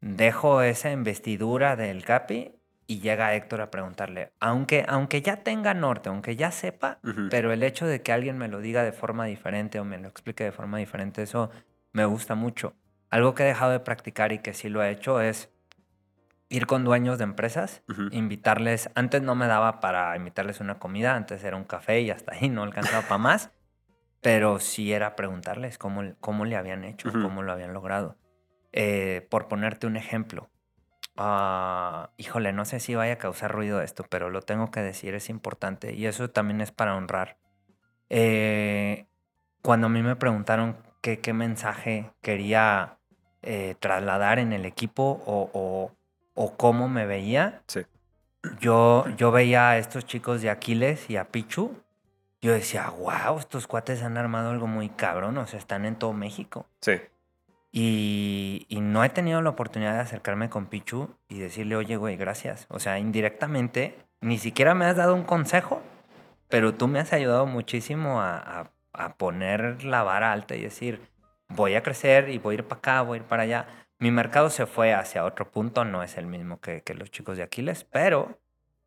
[0.00, 2.60] dejo esa investidura del CAPI
[2.90, 6.98] y llega Héctor a preguntarle, aunque, aunque ya tenga norte, aunque ya sepa,
[7.30, 10.08] pero el hecho de que alguien me lo diga de forma diferente o me lo
[10.08, 11.50] explique de forma diferente, eso
[11.92, 12.74] me gusta mucho.
[13.10, 15.50] Algo que he dejado de practicar y que sí lo he hecho es
[16.48, 21.44] ir con dueños de empresas, invitarles, antes no me daba para invitarles una comida, antes
[21.44, 23.50] era un café y hasta ahí no alcanzaba para más,
[24.20, 28.16] pero sí era preguntarles cómo, cómo le habían hecho, cómo lo habían logrado.
[28.72, 30.50] Eh, por ponerte un ejemplo,
[31.22, 35.14] Ah, híjole, no sé si vaya a causar ruido esto, pero lo tengo que decir,
[35.14, 37.36] es importante y eso también es para honrar.
[38.08, 39.06] Eh,
[39.60, 42.99] cuando a mí me preguntaron qué, qué mensaje quería
[43.42, 45.92] eh, trasladar en el equipo o,
[46.34, 47.62] o, cómo me veía,
[48.60, 51.74] yo, yo veía a estos chicos de Aquiles y a Pichu.
[52.40, 56.14] Yo decía, wow, estos cuates han armado algo muy cabrón, o sea, están en todo
[56.14, 56.66] México.
[56.80, 57.00] Sí.
[57.72, 62.66] Y, no he tenido la oportunidad de acercarme con Pichu y decirle, oye, güey, gracias.
[62.68, 65.80] O sea, indirectamente, ni siquiera me has dado un consejo,
[66.48, 68.70] pero tú me has ayudado muchísimo a,
[69.16, 71.00] poner la vara alta y decir,
[71.50, 73.66] voy a crecer y voy a ir para acá, voy a ir para allá.
[73.98, 77.42] Mi mercado se fue hacia otro punto, no es el mismo que, los chicos de
[77.42, 78.38] Aquiles, pero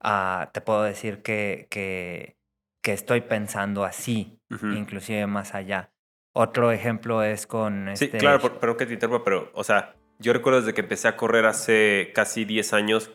[0.01, 2.35] ah, te puedo decir que, que,
[2.83, 5.91] estoy pensando así, inclusive más allá.
[6.33, 7.91] Otro ejemplo es con...
[7.95, 11.07] Sí, este claro, pero que te interrumpa, pero, o sea, yo recuerdo desde que empecé
[11.07, 13.11] a correr hace casi 10 años,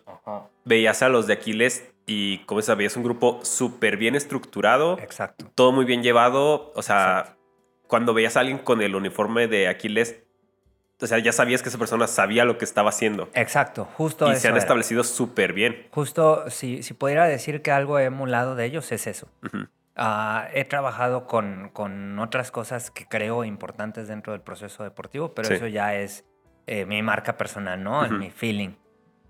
[0.64, 4.98] veías a los de Aquiles y, como sabías, un grupo súper bien estructurado.
[4.98, 5.50] Exacto.
[5.54, 6.72] Todo muy bien llevado.
[6.74, 7.37] O sea,
[7.88, 10.22] cuando veías a alguien con el uniforme de Aquiles,
[11.00, 13.28] o sea, ya sabías que esa persona sabía lo que estaba haciendo.
[13.34, 15.86] Exacto, justo Y se han establecido súper bien.
[15.90, 19.28] Justo, si, si pudiera decir que algo he emulado de ellos, es eso.
[19.96, 25.52] Ah, he trabajado con, con, otras cosas que creo importantes dentro del proceso deportivo, pero
[25.52, 26.24] eso ya es
[26.66, 28.08] eh, mi marca personal, ¿no?
[28.10, 28.70] Mi feeling.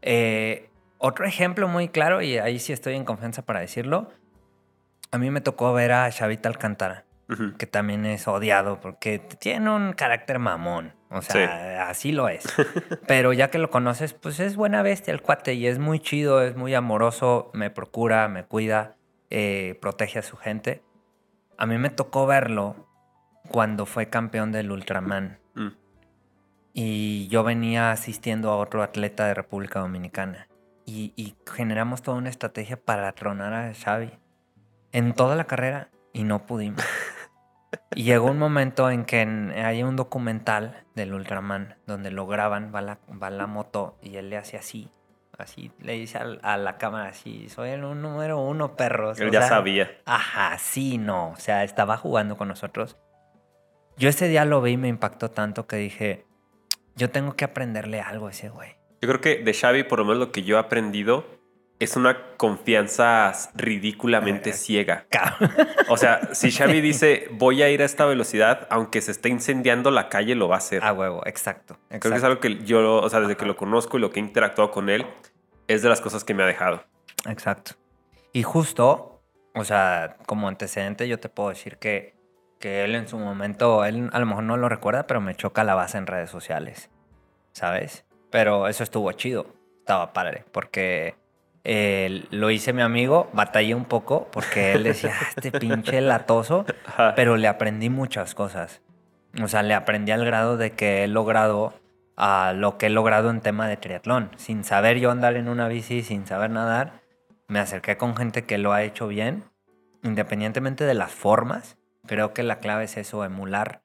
[0.02, 4.10] Eh, otro ejemplo muy claro, y ahí sí estoy en confianza para decirlo,
[5.10, 7.04] a mí me tocó ver a Xavita Alcántara,
[7.58, 10.94] que también es odiado porque tiene un carácter mamón.
[11.10, 12.44] O sea, así lo es.
[13.06, 16.42] Pero ya que lo conoces, pues es buena bestia el cuate y es muy chido,
[16.42, 18.96] es muy amoroso, me procura, me cuida,
[19.30, 20.82] eh, protege a su gente.
[21.56, 22.88] A mí me tocó verlo
[23.48, 25.38] cuando fue campeón del Ultraman.
[25.54, 25.68] Mm.
[26.74, 30.48] Y yo venía asistiendo a otro atleta de República Dominicana.
[30.84, 34.10] Y, y, generamos toda una estrategia para tronar a Xavi
[34.92, 36.82] en toda la carrera y no pudimos.
[37.94, 42.80] Y llegó un momento en que hay un documental del Ultraman donde lo graban, va
[42.80, 44.90] la, va la moto y él le hace así,
[45.36, 49.20] así, le dice a, la cámara así, soy el número uno, perros.
[49.20, 49.90] Él ya sabía.
[50.04, 52.96] Ajá, sí, no, o sea, estaba jugando con nosotros.
[53.96, 56.24] Yo ese día lo vi y me impactó tanto que dije,
[56.94, 58.76] yo tengo que aprenderle algo a ese güey.
[59.00, 61.26] Yo creo que de Xavi, por lo menos lo que yo he aprendido,
[61.78, 65.06] es una confianza ridículamente ciega.
[65.88, 69.90] O sea, si Xavi dice voy a ir a esta velocidad, aunque se esté incendiando
[69.90, 70.84] la calle, lo va a hacer.
[70.84, 73.98] A huevo, exacto, Creo que es algo que yo, o sea, desde que lo conozco
[73.98, 75.06] y lo que he interactuado con él,
[75.68, 76.82] es de las cosas que me ha dejado.
[77.26, 77.72] Exacto.
[78.32, 79.22] Y justo,
[79.54, 82.14] o sea, como antecedente, yo te puedo decir que,
[82.58, 85.62] que él en su momento, él a lo mejor no lo recuerda, pero me choca
[85.64, 86.90] la base en redes sociales,
[87.52, 88.04] ¿sabes?
[88.30, 89.46] Pero eso estuvo chido,
[89.80, 91.16] estaba padre, porque
[91.64, 96.64] lo hice mi amigo, batallé un poco porque él decía, ah, este pinche latoso,
[97.16, 98.80] pero le aprendí muchas cosas.
[99.42, 101.74] O sea, le aprendí al grado de que he logrado
[102.16, 104.30] a lo que he logrado en tema de triatlón.
[104.36, 107.02] Sin saber yo andar en una bici, sin saber nadar,
[107.46, 109.44] me acerqué con gente que lo ha hecho bien,
[110.02, 111.76] independientemente de las formas.
[112.06, 113.82] Creo que la clave es eso, emular.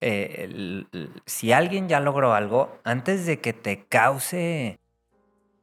[0.00, 0.84] Eh,
[1.26, 4.80] si alguien ya logró algo, antes de que te cause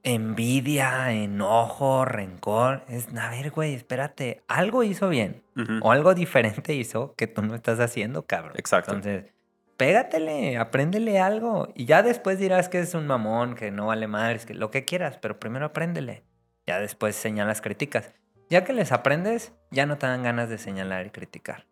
[0.04, 2.84] envidia, enojo, rencor.
[2.90, 5.44] Es, a ver, güey, espérate, algo hizo bien
[5.82, 8.54] o algo diferente hizo que tú no estás haciendo, cabrón.
[8.58, 8.92] Exacto.
[8.92, 9.32] Entonces,
[9.78, 14.46] pégatele, apréndele algo y ya después dirás que es un mamón, que no vale madres,
[14.46, 16.24] que lo que quieras, pero primero apréndele.
[16.68, 18.14] Ya después señalas, críticas.
[18.50, 21.66] Ya que les aprendes, ya no te dan ganas de señalar y criticar.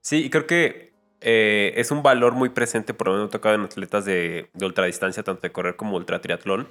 [0.00, 3.62] Sí, y creo que eh, es un valor muy presente, por lo menos tocado en
[3.62, 6.68] atletas de, de ultradistancia, tanto de correr como ultra triatlón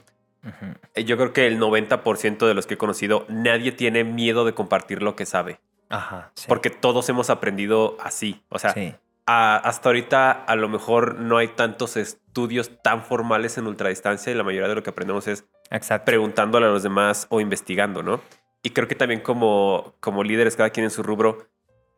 [0.94, 4.54] eh, yo creo que el 90% de los que he conocido, nadie tiene miedo de
[4.54, 5.60] compartir lo que sabe.
[5.90, 6.32] Ajá.
[6.48, 8.44] Porque todos hemos aprendido así.
[8.50, 8.74] O sea,
[9.26, 14.44] hasta ahorita a lo mejor no hay tantos estudios tan formales en ultradistancia y la
[14.44, 15.46] mayoría de lo que aprendemos es
[16.06, 18.22] preguntándole a los demás o investigando, ¿no?
[18.64, 21.48] Y creo que también como, como líderes, cada quien en su rubro,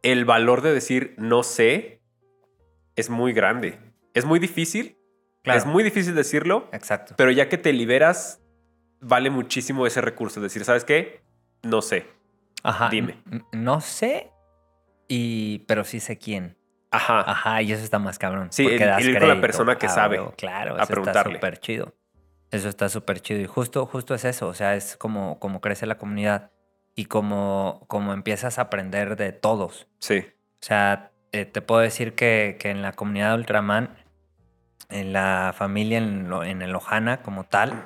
[0.01, 2.01] el valor de decir no sé
[2.95, 3.79] es muy grande.
[4.13, 4.97] Es muy difícil,
[5.45, 6.69] es muy difícil decirlo.
[6.71, 7.13] Exacto.
[7.17, 8.41] Pero ya que te liberas,
[8.99, 10.41] vale muchísimo ese recurso.
[10.41, 11.21] Decir, ¿sabes qué?
[11.63, 12.08] No sé.
[12.63, 12.89] Ajá.
[12.89, 13.21] Dime.
[13.51, 14.31] No sé,
[15.08, 16.58] y, pero sí sé quién.
[16.91, 17.29] Ajá.
[17.29, 18.47] Ajá, y eso está más cabrón.
[18.51, 20.19] Sí, ir con la persona que sabe.
[20.38, 21.93] Claro, eso está súper chido.
[22.51, 23.41] Eso está súper chido.
[23.41, 24.47] Y justo, justo es eso.
[24.47, 26.51] O sea, es como, como crece la comunidad
[26.95, 29.88] y como, como empiezas a aprender de todos.
[29.99, 30.25] Sí.
[30.62, 33.97] O sea, eh, te puedo decir que, que en la comunidad de Ultraman
[34.89, 37.86] en la familia, en, el Ojana como tal,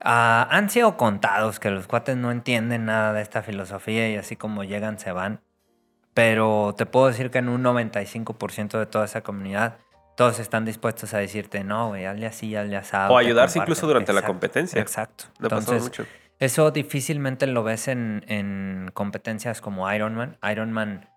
[0.00, 4.36] ah, han sido contados que los cuates no entienden nada de esta filosofía y así
[4.36, 5.40] como llegan se van.
[6.14, 9.76] Pero te puedo decir que en un 95% de toda esa comunidad,
[10.16, 13.12] todos están dispuestos a decirte, no, güey, hazle así, hazle asado.
[13.12, 14.80] O ayudarse incluso durante la competencia.
[14.80, 15.24] Exacto.
[15.42, 15.90] Entonces,
[16.38, 20.38] eso difícilmente lo ves en, en competencias como Ironman.
[20.50, 21.10] Ironman,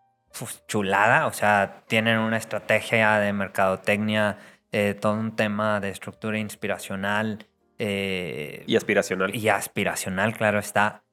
[0.67, 4.37] chulada, o sea, tienen una estrategia de mercadotecnia
[4.71, 7.47] eh, todo un tema de estructura inspiracional.
[7.77, 9.35] Eh, y aspiracional.
[9.35, 11.03] Y aspiracional, claro está.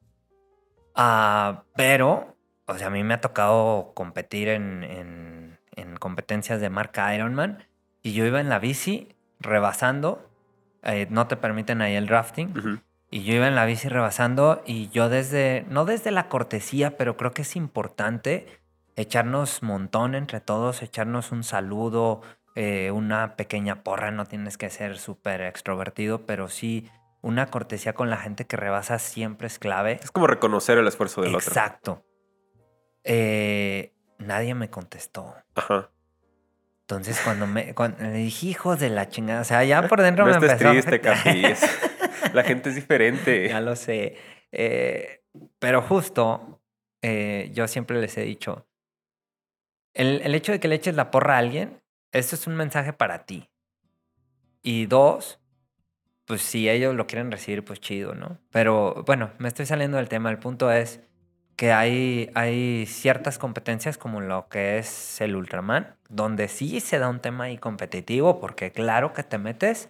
[0.95, 7.15] Ah, pero, o sea, a mí me ha tocado competir en, en, competencias de marca
[7.15, 7.65] Ironman
[8.03, 10.31] y yo iba en la bici rebasando,
[10.83, 12.81] eh, no te permiten ahí el drafting.
[13.11, 17.17] Y yo iba en la bici rebasando y yo desde, no desde la cortesía, pero
[17.17, 18.47] creo que es importante
[18.97, 22.23] echarnos montón entre todos, echarnos un saludo,
[22.59, 26.89] eh, una pequeña porra, no tienes que ser súper extrovertido, pero sí
[27.21, 30.01] una cortesía con la gente que rebasa siempre es clave.
[30.03, 31.47] Es como reconocer el esfuerzo del otro.
[31.47, 32.07] Exacto.
[33.05, 35.35] Eh, nadie me contestó.
[35.55, 35.91] Ajá.
[36.81, 40.31] Entonces cuando me le dije, hijos de la chingada, o sea, ya por dentro no
[40.31, 41.03] me empezó triste,
[42.33, 43.49] La gente es diferente.
[43.51, 44.17] Ya lo sé.
[44.51, 45.25] Eh,
[45.59, 46.63] pero justo,
[47.03, 48.67] yo siempre les he dicho,
[49.93, 51.83] el, el, hecho de que le eches la porra a alguien
[52.19, 53.49] esto es un mensaje para ti.
[54.63, 55.41] Y dos,
[56.25, 58.39] pues si ellos lo quieren recibir, pues chido, ¿no?
[58.51, 60.31] Pero bueno, me estoy saliendo del tema.
[60.31, 61.01] El punto es,
[61.57, 67.09] que hay, hay ciertas competencias como lo que es el Ultraman, donde sí se da
[67.09, 69.89] un tema ahí competitivo, porque claro que te metes,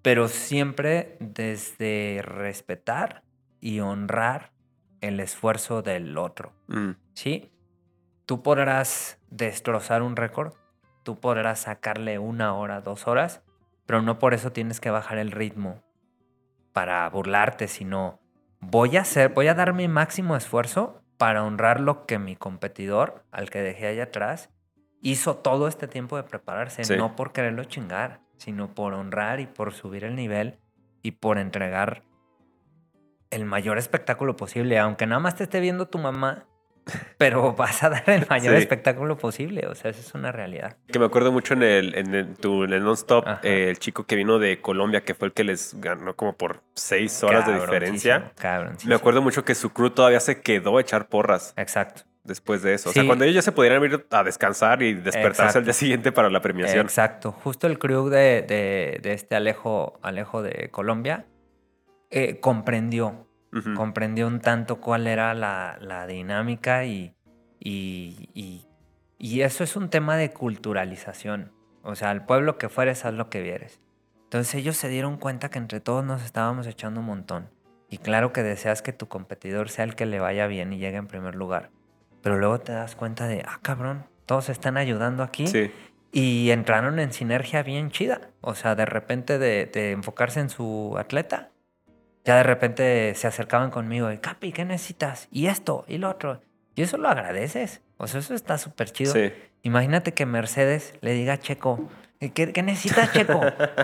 [0.00, 3.24] pero siempre desde respetar
[3.60, 4.52] y honrar
[5.00, 6.52] el esfuerzo del otro.
[6.68, 6.90] Mm.
[7.14, 7.50] ¿Sí?
[8.24, 10.54] Tú podrás destrozar un récord,
[11.02, 13.42] tú podrás sacarle una hora, dos horas,
[13.86, 15.82] pero no por eso tienes que bajar el ritmo
[16.72, 18.20] para burlarte, sino
[18.60, 23.24] voy a hacer, voy a dar mi máximo esfuerzo para honrar lo que mi competidor,
[23.30, 24.50] al que dejé allá atrás,
[25.02, 29.72] hizo todo este tiempo de prepararse, no por quererlo chingar, sino por honrar y por
[29.72, 30.58] subir el nivel
[31.02, 32.02] y por entregar
[33.30, 36.46] el mayor espectáculo posible, aunque nada más te esté viendo tu mamá
[37.18, 39.66] pero vas a dar el mayor espectáculo posible.
[39.66, 40.76] O sea, esa es una realidad.
[40.86, 44.04] Que me acuerdo mucho en el, en el, tu, en el non-stop, eh, el chico
[44.04, 47.54] que vino de Colombia, que fue el que les ganó como por seis horas de
[47.54, 48.32] diferencia.
[48.84, 51.54] Me acuerdo mucho que su crew todavía se quedó a echar porras.
[51.56, 52.02] Exacto.
[52.24, 52.90] Después de eso.
[52.90, 56.12] O sea, cuando ellos ya se pudieran ir a descansar y despertarse al día siguiente
[56.12, 56.86] para la premiación.
[56.86, 57.32] Exacto.
[57.32, 61.26] Justo el crew de, de, este Alejo, Alejo de Colombia
[62.10, 63.26] eh, comprendió
[63.74, 67.14] comprendió un tanto cuál era la, dinámica y,
[67.60, 68.66] y,
[69.40, 71.52] eso es un tema de culturalización.
[71.82, 73.80] O sea, al pueblo que fueres, haz lo que vieres.
[74.24, 77.50] Entonces ellos se dieron cuenta que entre todos nos estábamos echando un montón.
[77.90, 80.96] Y claro que deseas que tu competidor sea el que le vaya bien y llegue
[80.96, 81.70] en primer lugar.
[82.22, 85.44] Pero luego te das cuenta de, ah, cabrón, todos están ayudando aquí.
[86.12, 88.30] Y entraron en sinergia bien chida.
[88.40, 91.51] O sea, de repente de enfocarse en su atleta
[92.24, 95.28] ya de repente se acercaban conmigo y, Capi, ¿qué necesitas?
[95.30, 96.40] Y esto, y lo otro.
[96.74, 97.80] Y eso lo agradeces.
[97.96, 99.14] O sea, eso está súper chido.
[99.62, 101.88] Imagínate que Mercedes le diga a Checo,
[102.34, 103.40] ¿qué, necesitas, Checo?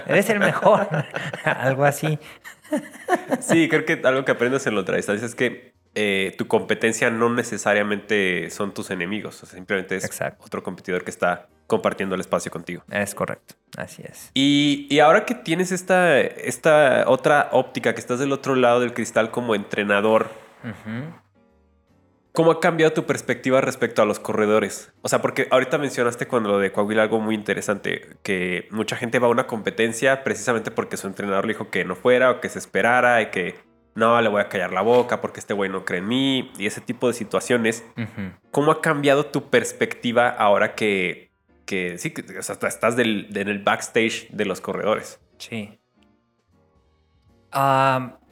[0.07, 0.89] Eres el mejor.
[1.45, 2.19] algo así.
[3.41, 7.29] sí, creo que algo que aprendes en lo tradicional es que eh, tu competencia no
[7.29, 9.43] necesariamente son tus enemigos.
[9.43, 12.85] O sea, simplemente es otro competidor que está compartiendo el espacio contigo.
[12.89, 14.31] Es correcto, así es.
[14.33, 19.33] Y, ahora que tienes esta, esta otra óptica, que estás del otro lado del cristal
[19.33, 20.31] como entrenador,
[22.31, 24.93] ¿cómo ha cambiado tu perspectiva respecto a los corredores?
[25.03, 29.19] O sea, porque ahorita mencionaste cuando lo de Coahuila algo muy interesante, que mucha gente
[29.19, 32.49] va a una competencia precisamente porque su entrenador le dijo que no fuera o que
[32.49, 33.68] se esperara y que
[33.99, 36.67] no, le voy a callar la boca porque este güey no cree en mí y
[36.67, 37.85] ese tipo de situaciones.
[38.51, 41.29] ¿Cómo ha cambiado tu perspectiva ahora que
[41.69, 45.21] que sí, que o sea, estás del, en el backstage de los corredores.
[45.37, 45.79] Sí.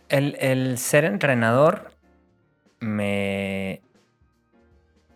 [0.09, 1.93] el, ser entrenador
[2.81, 3.83] me,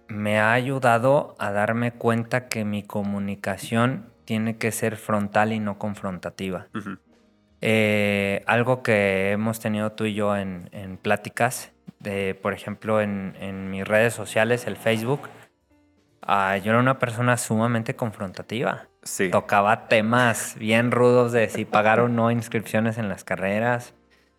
[0.07, 5.78] me ha ayudado a darme cuenta que mi comunicación tiene que ser frontal y no
[5.78, 6.68] confrontativa.
[7.61, 13.71] Eh, algo que hemos tenido tú y yo en, pláticas, de, por ejemplo, en, en
[13.71, 15.29] mis redes sociales, el Facebook,
[16.23, 18.87] Ah, yo era una persona sumamente confrontativa.
[19.03, 19.31] Sí.
[19.31, 23.95] Tocaba temas bien rudos de si pagar o no inscripciones en las carreras,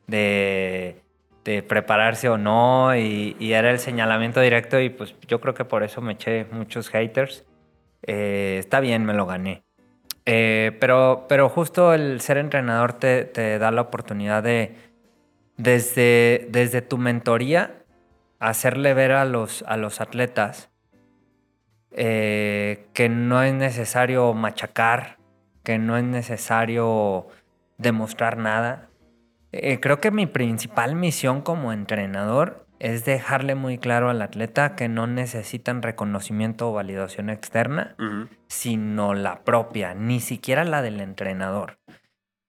[0.08, 1.04] de,
[1.68, 6.02] prepararse o no, y, era el señalamiento directo y pues yo creo que por eso
[6.02, 7.46] me eché muchos haters.
[8.04, 9.64] Eh, está bien, me lo gané.
[10.26, 14.76] Eh, pero, pero justo el ser entrenador te, te, da la oportunidad de,
[15.58, 17.84] desde, desde tu mentoría,
[18.40, 20.70] hacerle ver a los, a los atletas
[21.92, 25.18] eh, que no es necesario machacar,
[25.64, 27.28] que no es necesario
[27.78, 28.90] demostrar nada.
[29.52, 34.90] Eh, creo que mi principal misión como entrenador es dejarle muy claro al atleta que
[34.90, 37.96] no necesitan reconocimiento o validación externa,
[38.48, 41.78] sino la propia, ni siquiera la del entrenador.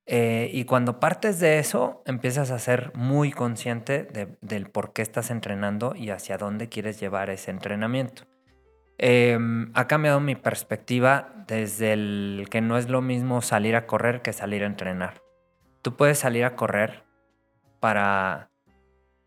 [0.06, 4.08] Eh, y cuando partes de eso, empiezas a ser muy consciente
[4.40, 8.22] del por qué estás entrenando y hacia dónde quieres llevar ese entrenamiento.
[8.96, 14.22] Em, ha cambiado mi perspectiva desde el que no es lo mismo salir a correr
[14.22, 15.20] que salir a entrenar.
[15.82, 17.04] Tú puedes salir a correr
[17.80, 18.51] para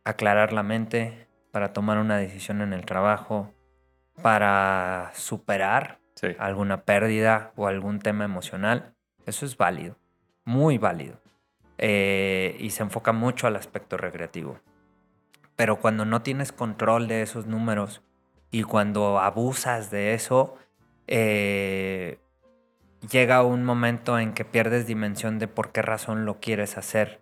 [0.05, 3.53] aclarar la mente, para tomar una decisión en el trabajo,
[4.21, 5.99] para superar
[6.39, 8.93] alguna pérdida o algún tema emocional.
[9.25, 9.97] Eso es válido,
[10.43, 11.19] muy válido.
[11.77, 14.59] Eh, y se enfoca mucho al aspecto recreativo.
[15.55, 18.01] Pero cuando no tienes control de esos números,
[18.51, 20.55] y cuando abusas de eso,
[21.07, 22.19] eh,
[23.09, 27.19] llega un momento en que pierdes dimensión de por qué razón lo quieres hacer.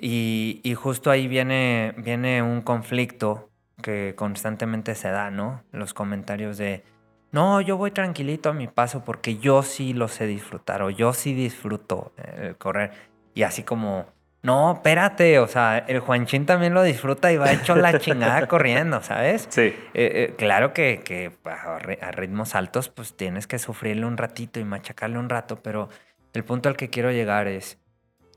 [0.00, 3.50] Y, justo ahí viene, viene un conflicto
[3.82, 5.62] que constantemente se da, ¿no?
[5.72, 6.84] Los comentarios de,
[7.32, 11.12] no, yo voy tranquilito a mi paso porque yo sí lo sé disfrutar o yo
[11.12, 12.92] sí disfruto eh, correr.
[13.34, 14.06] Y así como,
[14.42, 19.02] No, espérate, o sea, el Juanchín también lo disfruta y va hecho la chingada corriendo,
[19.02, 19.46] ¿sabes?
[19.50, 19.62] Sí.
[19.62, 24.64] Eh, eh, claro que, que a, ritmos altos, pues tienes que sufrirle un ratito y
[24.64, 25.88] machacarle un rato, pero
[26.32, 27.78] el punto al que quiero llegar es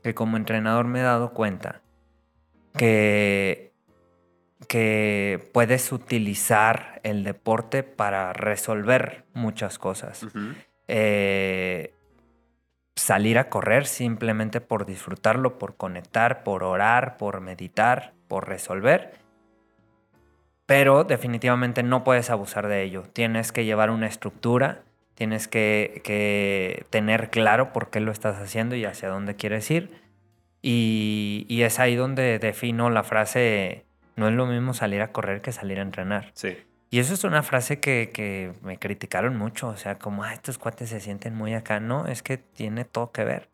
[0.02, 1.82] que como entrenador me he dado cuenta
[2.76, 3.72] que,
[4.68, 10.26] que puedes utilizar el deporte para resolver muchas cosas.
[10.88, 11.94] eh,
[12.96, 19.14] salir a correr simplemente por disfrutarlo, por conectar, por orar, por meditar, por resolver.
[20.66, 23.02] Pero definitivamente no puedes abusar de ello.
[23.12, 24.82] Tienes que llevar una estructura,
[25.14, 30.00] tienes que, tener claro por qué lo estás haciendo y hacia dónde quieres ir.
[30.62, 33.84] Y, y, es ahí donde defino la frase,
[34.14, 36.30] no es lo mismo salir a correr que salir a entrenar.
[36.34, 36.56] Sí.
[36.92, 40.90] Y eso es una frase que, me criticaron mucho, o sea, como, ah, estos cuates
[40.90, 41.80] se sienten muy acá.
[41.80, 43.48] No, es que tiene todo que ver.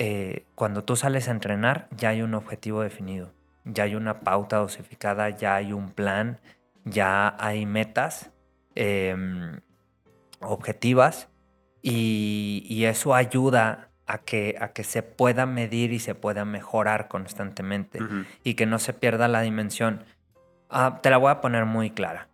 [0.00, 3.32] Eh, cuando tú sales a entrenar, ya hay un objetivo definido,
[3.64, 6.40] ya hay una pauta dosificada, ya hay un plan,
[6.84, 8.32] ya hay metas
[8.74, 9.60] em,
[10.46, 11.28] objetivas
[11.82, 17.98] y, eso ayuda a que, a que se pueda medir y se pueda mejorar constantemente
[18.42, 20.04] y que no se pierda la dimensión
[20.76, 22.26] Ah, te la voy a poner muy clara.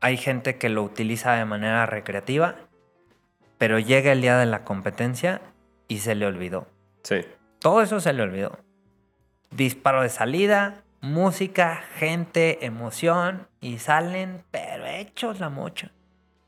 [0.00, 2.56] Hay gente que lo utiliza de manera recreativa,
[3.56, 5.40] pero llega el día de la competencia
[5.86, 6.66] y se le olvidó.
[7.04, 7.24] Sí.
[7.60, 8.58] Todo eso se le olvidó.
[9.52, 15.92] Disparo de salida, música, gente, emoción y salen, pero hechos la mocha.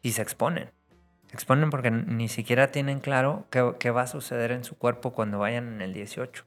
[0.02, 0.70] Y se exponen.
[1.32, 5.74] Exponen porque ni siquiera tienen claro qué, va a suceder en su cuerpo cuando vayan
[5.74, 6.44] en el 18.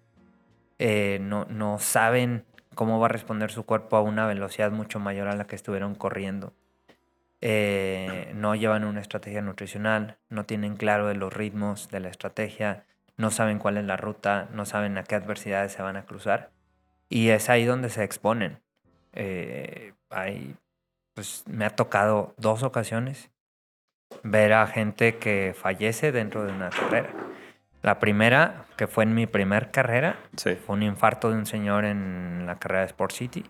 [0.79, 2.43] Eh, no, no saben
[2.75, 5.95] cómo va a responder su cuerpo a una velocidad mucho mayor a la que estuvieron
[5.95, 6.53] corriendo.
[7.39, 12.85] Eh, no llevan una estrategia nutricional, no tienen claro de los ritmos de la estrategia,
[13.17, 16.51] no saben cuál es la ruta, no saben a qué adversidades se van a cruzar.
[17.09, 18.59] Y es ahí donde se exponen.
[19.13, 19.93] Eh,
[21.13, 23.29] pues me ha tocado dos ocasiones
[24.23, 27.09] ver a gente que fallece dentro de una carrera.
[27.81, 32.45] La primera, que fue en mi primer carrera, fue un infarto de un señor en
[32.45, 33.45] la carrera de Sport City.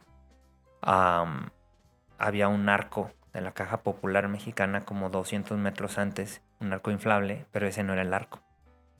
[0.82, 7.45] había un arco de la Caja Popular Mexicana como 200 metros antes, un arco inflable,
[7.51, 8.41] pero ese no era el arco.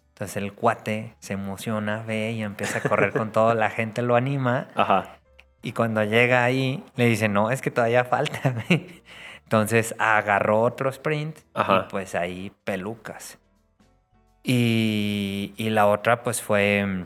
[0.10, 4.16] Entonces el cuate se emociona, ve y empieza a correr con todo, la gente lo
[4.16, 4.68] anima.
[4.76, 5.18] Ajá.
[5.64, 8.54] Y cuando llega ahí, le dice, no, es que todavía falta.
[9.54, 13.38] Entonces agarró otro sprint y pues ahí pelucas.
[14.42, 17.06] Y, la otra, pues fue mm,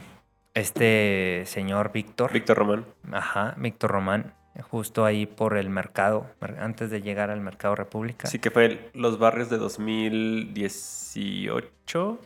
[0.53, 2.31] este señor Víctor.
[2.31, 2.85] Víctor Román.
[3.11, 6.25] Ajá, Víctor Román, justo ahí por el mercado,
[6.57, 8.29] antes de llegar al mercado República.
[8.29, 12.19] Sí, que fue los barrios de 2018.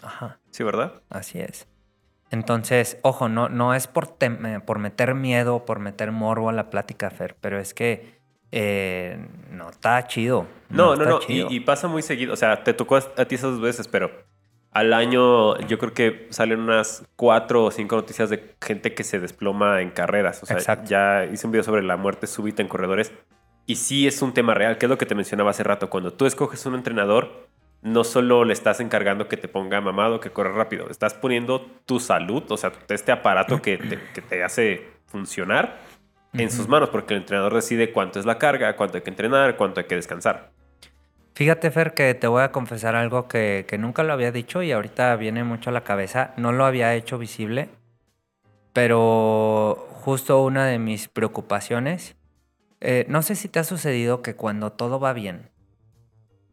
[0.00, 0.38] Ajá.
[0.52, 1.02] Sí, ¿verdad?
[1.10, 1.68] Así es.
[2.30, 6.70] Entonces, ojo, no, no es por, eh, por meter miedo, por meter morbo a la
[6.70, 8.15] plática, Fer, pero es que
[8.58, 9.18] eh,
[9.50, 10.46] no está chido.
[10.70, 12.32] No, no, no, Y, y, pasa muy seguido.
[12.32, 14.10] O sea, te tocó a ti esas dos veces, pero
[14.72, 19.20] al año yo creo que salen unas cuatro o cinco noticias de gente que se
[19.20, 20.42] desploma en carreras.
[20.42, 23.12] O sea, ya hice un video sobre la muerte súbita en corredores.
[23.66, 25.90] Y sí es un tema real, que es lo que te mencionaba hace rato.
[25.90, 27.48] Cuando tú escoges un entrenador,
[27.82, 32.00] no solo le estás encargando que te ponga mamado, que corra rápido, estás poniendo tu
[32.00, 33.76] salud, o sea, este aparato que
[34.28, 35.78] te, hace funcionar
[36.38, 39.56] en sus manos, porque el entrenador decide cuánto es la carga, cuánto hay que entrenar,
[39.56, 40.50] cuánto hay que descansar.
[41.34, 45.14] Fíjate, Fer, que te voy a confesar algo que, nunca lo había dicho y ahorita
[45.16, 46.32] viene mucho a la cabeza.
[46.38, 47.68] No lo había hecho visible,
[48.72, 52.16] pero justo una de mis preocupaciones,
[52.80, 55.50] eh, no sé si te ha sucedido que cuando todo va bien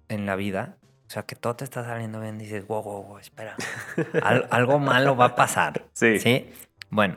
[0.10, 0.76] en la vida,
[1.08, 3.56] o sea, que todo te está saliendo bien, dices, wow, wow, wow, espera,
[4.50, 5.86] algo malo va a pasar.
[5.94, 6.20] Sí.
[6.20, 6.52] ¿Sí?
[6.90, 7.16] Bueno,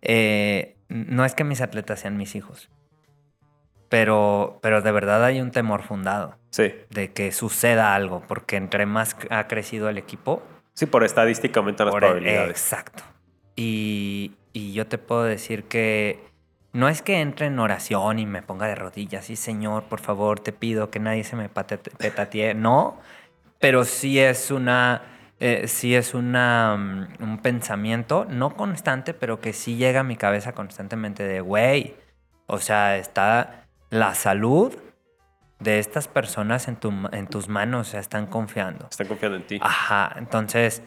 [0.00, 2.70] eh, no es que mis atletas sean mis hijos,
[3.88, 6.36] pero, pero de verdad hay un temor fundado.
[6.50, 6.72] Sí.
[6.90, 10.42] De que suceda algo, porque entre más ha crecido el equipo.
[10.72, 12.50] Sí, por estadística aumentan las probabilidades.
[12.50, 13.02] exacto.
[13.56, 16.20] Y, yo te puedo decir que
[16.72, 20.38] no es que entre en oración y me ponga de rodillas, sí, Señor, por favor,
[20.40, 22.54] te pido que nadie se me petatee.
[22.54, 22.98] No,
[23.58, 25.02] pero sí es una.
[25.40, 30.16] Eh, sí es una, mm, un pensamiento, no constante, pero que sí llega a mi
[30.16, 31.96] cabeza constantemente de, güey,
[32.46, 34.74] o sea, está la salud
[35.58, 38.86] de estas personas en, tu, en tus manos, o sea, están confiando.
[38.90, 39.58] Están confiando en ti.
[39.62, 40.82] Ajá, entonces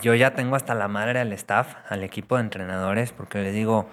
[0.00, 3.88] yo ya tengo hasta la madre al staff, al equipo de entrenadores, porque les digo,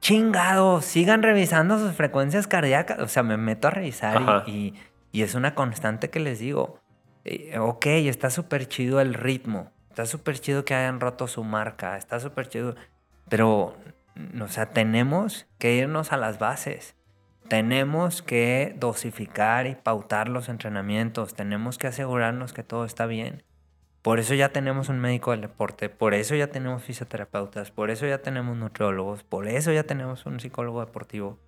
[0.00, 2.98] chingado, sigan revisando sus frecuencias cardíacas.
[3.00, 4.74] O sea, me meto a revisar y,
[5.12, 6.77] y, es una constante que les digo,
[7.58, 12.20] ok, está súper chido el ritmo, está súper chido que hayan roto su marca, está
[12.20, 12.76] súper chido,
[13.28, 13.76] pero,
[14.40, 16.94] o sea, tenemos que irnos a las bases.
[17.48, 23.42] Tenemos que dosificar y pautar los entrenamientos, tenemos que asegurarnos que todo está bien.
[24.02, 28.06] Por eso ya tenemos un médico del deporte, por eso ya tenemos fisioterapeutas, por eso
[28.06, 31.38] ya tenemos nutriólogos, por eso ya tenemos un psicólogo deportivo.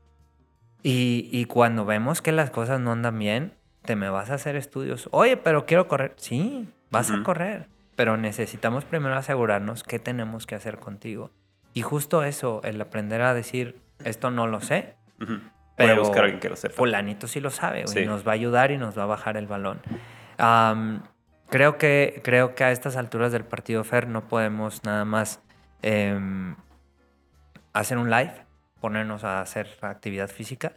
[0.83, 5.09] Y, cuando vemos que las cosas no andan bien, te me vas a hacer estudios.
[5.13, 6.15] Oye, pero quiero correr.
[6.17, 7.69] Sí, vas a correr.
[7.97, 11.31] Pero necesitamos primero asegurarnos qué tenemos que hacer contigo.
[11.75, 14.97] Y justo eso, el aprender a decir, esto no lo sé.
[15.77, 16.75] Pero buscar a alguien que lo sepa.
[16.75, 19.47] Fulanito sí lo sabe, y nos va a ayudar y nos va a bajar el
[19.47, 19.81] balón.
[21.49, 25.41] creo, que, creo que a estas alturas del partido Fer no podemos nada más
[25.83, 26.57] em,
[27.73, 28.47] hacer un live
[28.81, 30.73] ponernos a hacer actividad física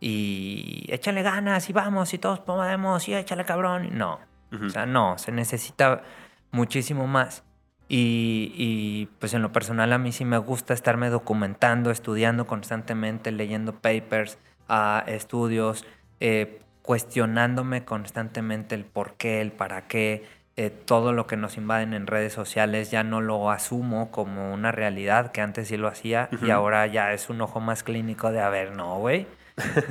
[0.00, 3.90] y échale ganas y vamos y todos podemos y échale cabrón.
[3.92, 4.20] No,
[4.52, 6.02] o sea, no, se necesita
[6.50, 7.44] muchísimo más.
[7.90, 13.72] Y, pues en lo personal a mí sí me gusta estarme documentando, estudiando constantemente, leyendo
[13.74, 14.36] papers,
[14.68, 15.86] uh, estudios,
[16.20, 20.26] eh, cuestionándome constantemente el por qué, el para qué,
[20.56, 24.72] eh, todo lo que nos invaden en redes sociales ya no lo asumo como una
[24.72, 28.40] realidad, que antes sí lo hacía y ahora ya es un ojo más clínico de,
[28.40, 29.26] a ver, no, güey,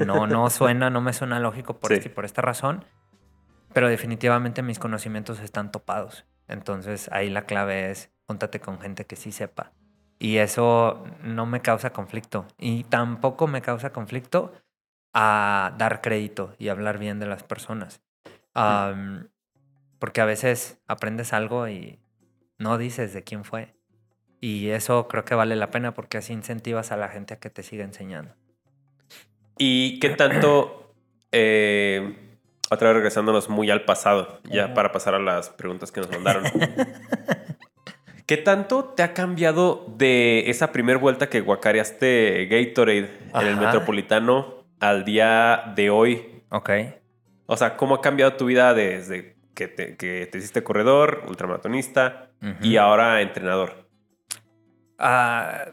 [0.06, 2.86] no, no suena, no me suena lógico por, esta y por esta razón,
[3.74, 6.26] pero definitivamente mis conocimientos están topados.
[6.48, 9.72] Entonces ahí la clave es, júntate con gente que sí sepa.
[10.20, 12.48] Y eso no me causa conflicto.
[12.58, 14.54] Y tampoco me causa conflicto
[15.14, 18.02] a dar crédito y hablar bien de las personas.
[20.00, 22.00] Porque a veces aprendes algo y
[22.58, 23.76] no dices de quién fue.
[24.40, 27.50] Y eso creo que vale la pena porque así incentivas a la gente a que
[27.50, 28.34] te siga enseñando.
[29.58, 30.94] ¿Y qué tanto,
[31.32, 32.16] eh,
[32.70, 36.44] otra vez regresándonos muy al pasado, ya para pasar a las preguntas que nos mandaron?
[38.26, 44.66] ¿Qué tanto te ha cambiado de esa primera vuelta que guacareaste Gatorade en el Metropolitano
[44.80, 46.44] al día de hoy?
[46.50, 46.70] Ok.
[47.46, 52.30] O sea, ¿cómo ha cambiado tu vida desde que te, hiciste corredor, ultramaratonista
[52.62, 53.90] y ahora entrenador.
[55.00, 55.72] Ah,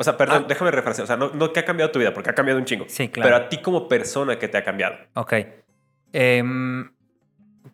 [0.00, 0.46] o sea, perdón, ah.
[0.48, 1.02] déjame refrasear.
[1.02, 2.84] O sea, no, no que ha cambiado tu vida, porque ha cambiado un chingo.
[2.86, 3.28] Sí, claro.
[3.28, 4.94] Pero a ti como persona, ¿qué te ha cambiado?
[5.14, 5.34] Ok.
[6.12, 6.92] Em,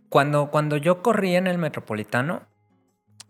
[0.09, 2.47] cuando, cuando yo corrí en el Metropolitano,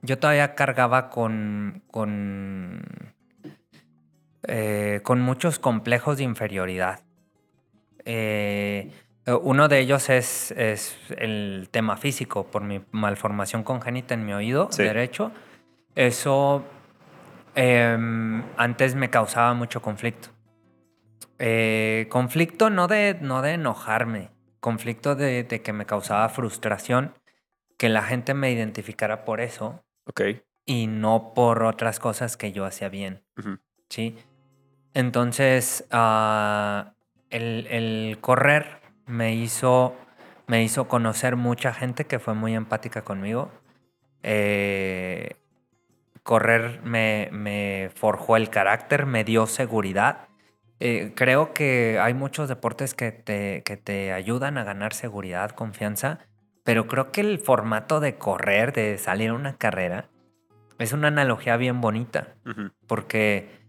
[0.03, 2.83] yo todavía cargaba con, con,
[4.45, 7.01] eh, con muchos complejos de inferioridad.
[8.05, 8.93] Eh,
[9.43, 14.69] uno de ellos es, es, el tema físico, por mi malformación congénita en mi oído
[14.77, 15.33] derecho.
[15.97, 16.65] Eso
[17.55, 20.29] em, antes me causaba mucho conflicto.
[21.39, 24.31] Eh, conflicto no de, no de enojarme,
[24.61, 27.15] conflicto de, que me causaba frustración
[27.77, 29.85] que la gente me identificara por eso.
[30.67, 33.23] Y no por otras cosas que yo hacía bien.
[33.91, 34.17] ¿Sí?
[34.95, 36.95] Entonces, ah,
[37.31, 39.95] el, el correr me hizo,
[40.47, 43.51] me hizo conocer mucha gente que fue muy empática conmigo.
[44.23, 45.37] Eh,
[46.25, 50.29] correr me, forjó el carácter, me dio seguridad.
[50.81, 56.19] Eh, creo que hay muchos deportes que te, que te ayudan a ganar seguridad, confianza,
[56.65, 60.09] pero creo que el formato de correr, de salir a una carrera,
[60.79, 62.35] es una analogía bien bonita,
[62.87, 63.61] porque,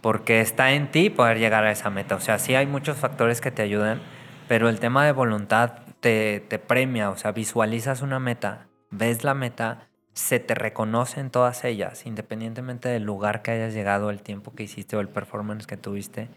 [0.00, 2.14] porque está en ti poder llegar a esa meta.
[2.14, 4.00] O sea, sí hay muchos factores que te ayudan,
[4.48, 9.34] pero el tema de voluntad te, te premia, o sea, visualizas una meta, ves la
[9.34, 14.54] meta, se te reconoce en todas ellas, independientemente del lugar que hayas llegado, el tiempo
[14.54, 16.30] que hiciste o el performance que tuviste.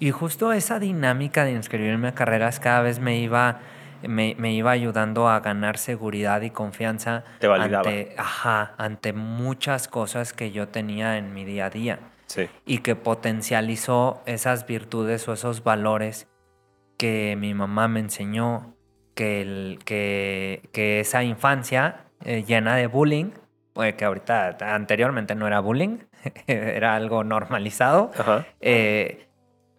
[0.00, 3.60] Y justo esa dinámica de inscribirme a carreras cada vez me iba,
[4.02, 10.32] me, me iba ayudando a ganar seguridad y confianza te ante, ajá, ante muchas cosas
[10.32, 12.00] que yo tenía en mi día a día.
[12.26, 12.48] Sí.
[12.66, 16.26] Y que potencializó esas virtudes o esos valores
[16.98, 18.74] que mi mamá me enseñó,
[19.14, 23.30] que, el, que, que esa infancia eh, llena de bullying,
[23.72, 25.98] pues, que ahorita anteriormente no era bullying,
[26.46, 28.10] era algo normalizado,
[28.60, 29.28] eh,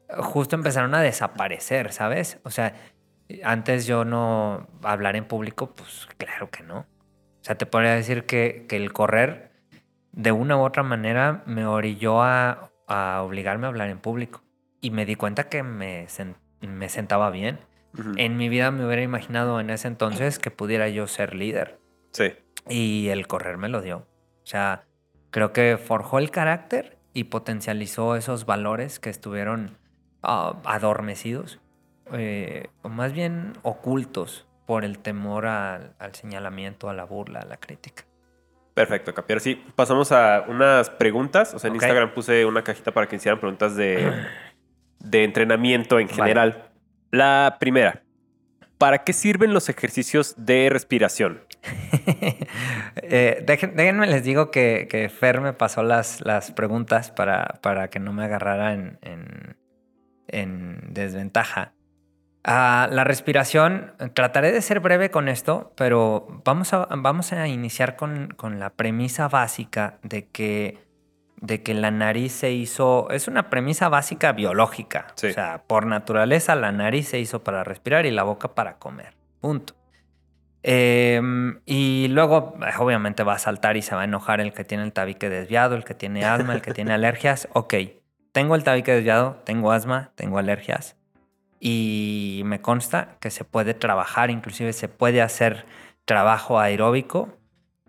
[0.10, 2.40] justo empezaron a desaparecer, ¿sabes?
[2.44, 2.74] O sea,
[3.44, 6.80] antes yo no hablar en público, pues claro que no.
[6.80, 9.52] O sea, te podría decir que, que el correr
[10.12, 14.44] de una u otra manera me orilló a, a obligarme a hablar en público.
[14.80, 17.60] Y me di cuenta que me sentaba bien.
[18.16, 21.80] En mi vida me hubiera imaginado en ese entonces que pudiera yo ser líder.
[22.18, 22.34] Sí.
[22.68, 23.98] Y el correr me lo dio.
[23.98, 24.86] O sea,
[25.30, 29.78] creo que forjó el carácter y potencializó esos valores que estuvieron
[30.24, 31.60] ah, adormecidos,
[32.14, 37.58] eh, o más bien ocultos por el temor al, señalamiento, a la burla, a la
[37.58, 38.04] crítica.
[38.74, 39.40] Perfecto, Capi.
[39.40, 41.54] sí, pasamos a unas preguntas.
[41.54, 44.12] O sea, en Instagram puse una cajita para que hicieran preguntas de,
[45.00, 46.70] de entrenamiento en general.
[47.12, 48.04] La primera,
[48.78, 51.42] ¿para qué sirven los ejercicios de respiración?
[52.96, 58.14] eh, déjenme les digo que, Fer me pasó las, las preguntas para, para, que no
[58.14, 59.00] me agarrara en,
[60.28, 61.74] en, desventaja.
[62.44, 67.98] Ah, la respiración, trataré de ser breve con esto, pero vamos a, vamos a iniciar
[67.98, 70.87] con, con la premisa básica de que
[71.40, 75.08] de que la nariz se hizo, es una premisa básica biológica.
[75.16, 79.14] O sea, por naturaleza la nariz se hizo para respirar y la boca para comer.
[79.40, 79.76] Punto.
[80.64, 84.84] Em, y luego, obviamente, va a saltar y se va a enojar el que tiene
[84.84, 87.48] el tabique desviado, el que tiene asma, el que tiene alergias.
[87.54, 87.76] Ok,
[88.32, 90.98] tengo el tabique desviado, tengo asma, tengo alergias.
[91.60, 95.66] Y me consta que se puede trabajar, inclusive se puede hacer
[96.06, 97.38] trabajo aeróbico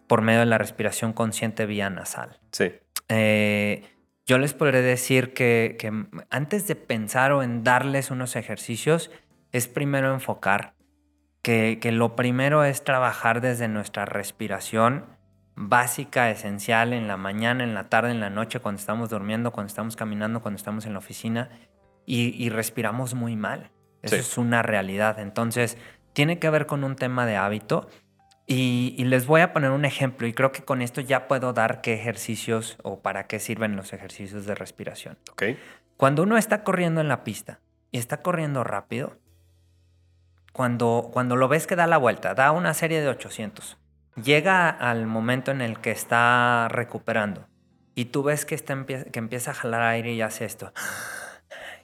[0.06, 2.38] por medio de la respiración consciente vía nasal.
[2.52, 2.72] Sí.
[3.08, 3.82] Eh,
[4.26, 5.78] yo les podré decir que,
[6.30, 9.10] antes de pensar o en darles unos ejercicios,
[9.52, 10.74] es primero enfocar,
[11.42, 15.06] que, lo primero es trabajar desde nuestra respiración
[15.56, 19.68] básica, esencial, en la mañana, en la tarde, en la noche, cuando estamos durmiendo, cuando
[19.68, 21.48] estamos caminando, cuando estamos en la oficina,
[22.04, 23.70] y, respiramos muy mal.
[24.02, 25.18] Eso es una realidad.
[25.18, 25.76] Entonces,
[26.12, 27.88] tiene que ver con un tema de hábito
[28.50, 31.82] y, les voy a poner un ejemplo y creo que con esto ya puedo dar
[31.82, 35.18] qué ejercicios o para qué sirven los ejercicios de respiración.
[35.32, 35.58] Okay.
[35.98, 37.60] Cuando uno está corriendo en la pista
[37.92, 39.18] y está corriendo rápido,
[40.52, 43.76] cuando, cuando lo ves que da la vuelta, da una serie de 800,
[44.22, 47.46] llega al momento en el que está recuperando
[47.94, 50.72] y tú ves que, está, que empieza a jalar aire y hace esto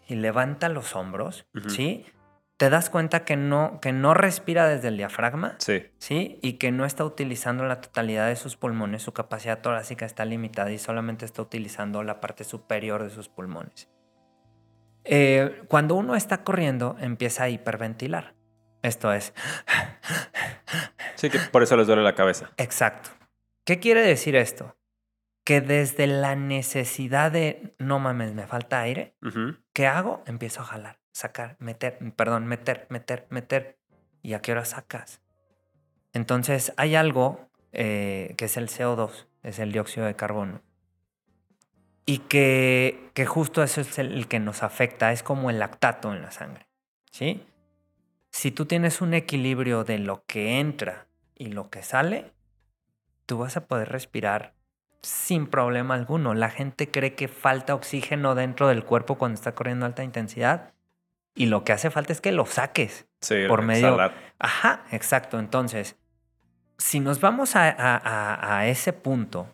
[0.08, 2.06] y levanta los hombros, ¿sí?
[2.56, 5.56] Te das cuenta que no, que no respira desde el diafragma.
[5.58, 5.86] Sí.
[5.98, 6.38] Sí.
[6.42, 9.02] Y que no está utilizando la totalidad de sus pulmones.
[9.02, 13.88] Su capacidad torácica está limitada y solamente está utilizando la parte superior de sus pulmones.
[15.04, 18.34] Eh, cuando uno está corriendo, empieza a hiperventilar.
[18.82, 19.32] Esto es.
[21.16, 22.50] Sí, que por eso les duele la cabeza.
[22.56, 23.08] Exacto.
[23.64, 24.76] ¿Qué quiere decir esto?
[25.44, 29.16] Que desde la necesidad de no mames, me falta aire,
[29.72, 30.22] ¿qué hago?
[30.26, 33.78] Empiezo a jalar sacar, meter, perdón, meter, meter, meter.
[34.22, 35.20] ¿Y a qué hora sacas?
[36.12, 40.60] Entonces hay algo eh, que es el CO2, es el dióxido de carbono.
[42.04, 46.20] Y que, que justo eso es el, que nos afecta, es como el lactato en
[46.20, 46.66] la sangre.
[47.10, 47.46] ¿Sí?
[48.30, 51.06] Si tú tienes un equilibrio de lo que entra
[51.36, 52.32] y lo que sale,
[53.24, 54.54] tú vas a poder respirar
[55.02, 56.34] sin problema alguno.
[56.34, 60.73] La gente cree que falta oxígeno dentro del cuerpo cuando está corriendo alta intensidad
[61.34, 63.06] y lo que hace falta es que lo saques
[63.48, 63.98] por medio.
[64.38, 65.38] Ajá, exacto.
[65.38, 65.96] Entonces,
[66.78, 69.48] si nos vamos a, a, ese punto,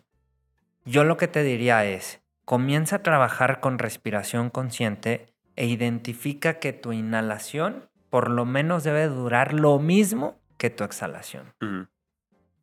[0.85, 6.73] yo lo que te diría es, comienza a trabajar con respiración consciente e identifica que
[6.73, 11.53] tu inhalación por lo menos debe durar lo mismo que tu exhalación.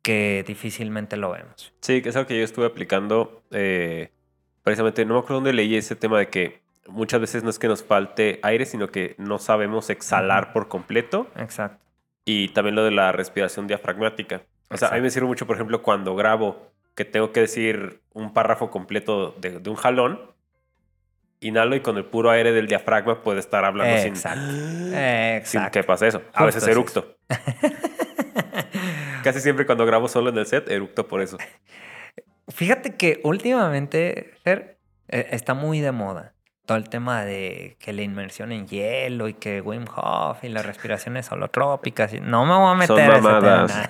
[0.01, 1.73] Que difícilmente lo vemos.
[1.81, 3.43] Sí, que es algo que yo estuve aplicando.
[3.51, 4.11] Eh,
[4.63, 7.67] precisamente, no me acuerdo dónde leí ese tema de que muchas veces no es que
[7.67, 11.27] nos falte aire, sino que no sabemos exhalar por completo.
[11.35, 11.83] Exacto.
[12.25, 14.43] Y también lo de la respiración diafragmática.
[14.69, 18.01] O sea, a mí me sirve mucho, por ejemplo, cuando grabo que tengo que decir
[18.13, 20.19] un párrafo completo de, un jalón,
[21.39, 24.41] inhalo y con el puro aire del diafragma puedo estar hablando Exacto.
[24.41, 25.45] sin, Exacto.
[25.45, 26.21] sin que pase eso.
[26.33, 27.15] A veces eructo.
[29.23, 31.37] Casi siempre cuando grabo solo en el set, eructo por eso.
[32.49, 34.77] Fíjate que últimamente, Fer,
[35.07, 36.33] eh, está muy de moda
[36.69, 40.63] todo el tema de que la inmersión en hielo y que Wim Hof y las
[40.63, 42.13] respiraciones holotrópicas.
[42.21, 42.87] No me voy a meter
[43.25, 43.89] Son ese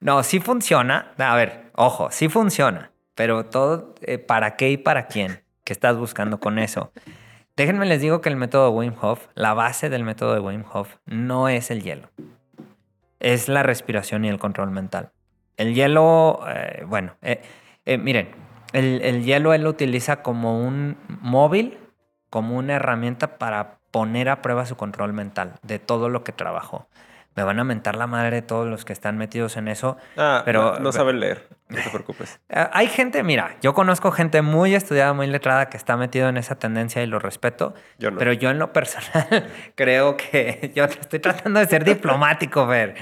[0.00, 1.12] No, sí funciona.
[1.18, 2.90] A ver, ojo, sí funciona.
[3.14, 5.44] Pero todo, eh, ¿para qué y para quién?
[5.62, 6.90] ¿Qué estás buscando con eso?
[7.54, 10.64] Déjenme les digo que el método de Wim Hof, la base del método de Wim
[10.72, 12.10] Hof, no es el hielo.
[13.20, 15.12] Es la respiración y el control mental.
[15.56, 17.40] El hielo, eh, bueno, eh,
[17.98, 18.30] miren,
[18.72, 21.78] el, el hielo él lo utiliza como un móvil
[22.30, 26.88] como una herramienta para poner a prueba su control mental de todo lo que trabajó.
[27.36, 29.98] Me van a mentar la madre de todos los que están metidos en eso.
[30.16, 32.40] Ah, pero no, saben leer, no te preocupes.
[32.48, 36.38] Eh, hay gente, mira, yo conozco gente muy estudiada, muy letrada que está metido en
[36.38, 37.74] esa tendencia y lo respeto.
[37.98, 38.16] Yo no.
[38.18, 42.94] Pero yo en lo personal creo que yo estoy tratando de ser diplomático, ver.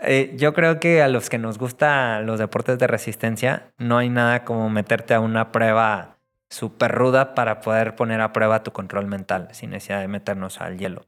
[0.00, 4.08] Eh, yo creo que a los que nos gustan los deportes de resistencia, no hay
[4.08, 6.17] nada como meterte a una prueba
[6.50, 10.78] súper ruda para poder poner a prueba tu control mental sin necesidad de meternos al
[10.78, 11.04] hielo.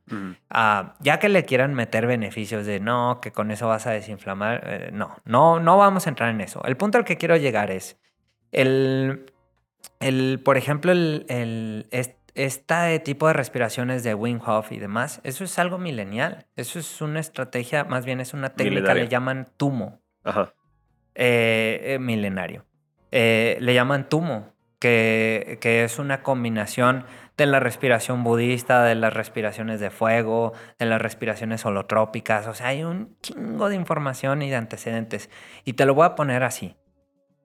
[0.51, 4.63] Ah, ya que le quieran meter beneficios de no, que con eso vas a desinflamar,
[4.65, 6.63] eh, no, no, no vamos a entrar en eso.
[6.65, 7.99] El punto al que quiero llegar es
[8.53, 9.33] el,
[9.99, 11.87] el por ejemplo, el, el
[12.35, 16.47] este tipo de respiraciones de Wim Hof y demás, eso es algo milenial.
[16.55, 20.01] Eso es una estrategia, más bien es una técnica, le llaman tumo.
[20.23, 20.53] Ajá.
[21.15, 22.67] Eh, eh, milenario.
[23.11, 27.05] le llaman tumo que, es una combinación
[27.37, 32.47] de la respiración budista, de las respiraciones de fuego, de las respiraciones holotrópicas.
[32.47, 35.31] O sea, hay un chingo de información y de antecedentes.
[35.65, 36.77] Y te lo voy a poner así.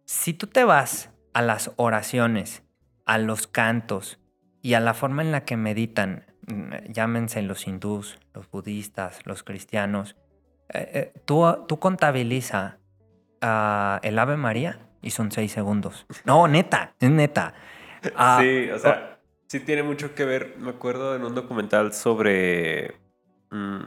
[0.06, 2.64] Si tú te vas a las oraciones,
[3.06, 4.20] a los cantos
[4.62, 9.44] y a la forma en la que meditan, mm, llámense los hindús, los budistas, los
[9.44, 10.16] cristianos,
[10.70, 12.80] eh, eh, tú, tú contabiliza
[13.42, 16.06] ah, el Ave María y son seis segundos.
[16.26, 17.54] No, neta, es neta.
[18.16, 20.56] Ah, sí, o sea, sí tiene mucho que ver.
[20.58, 22.96] Me acuerdo en un documental sobre
[23.52, 23.80] mm,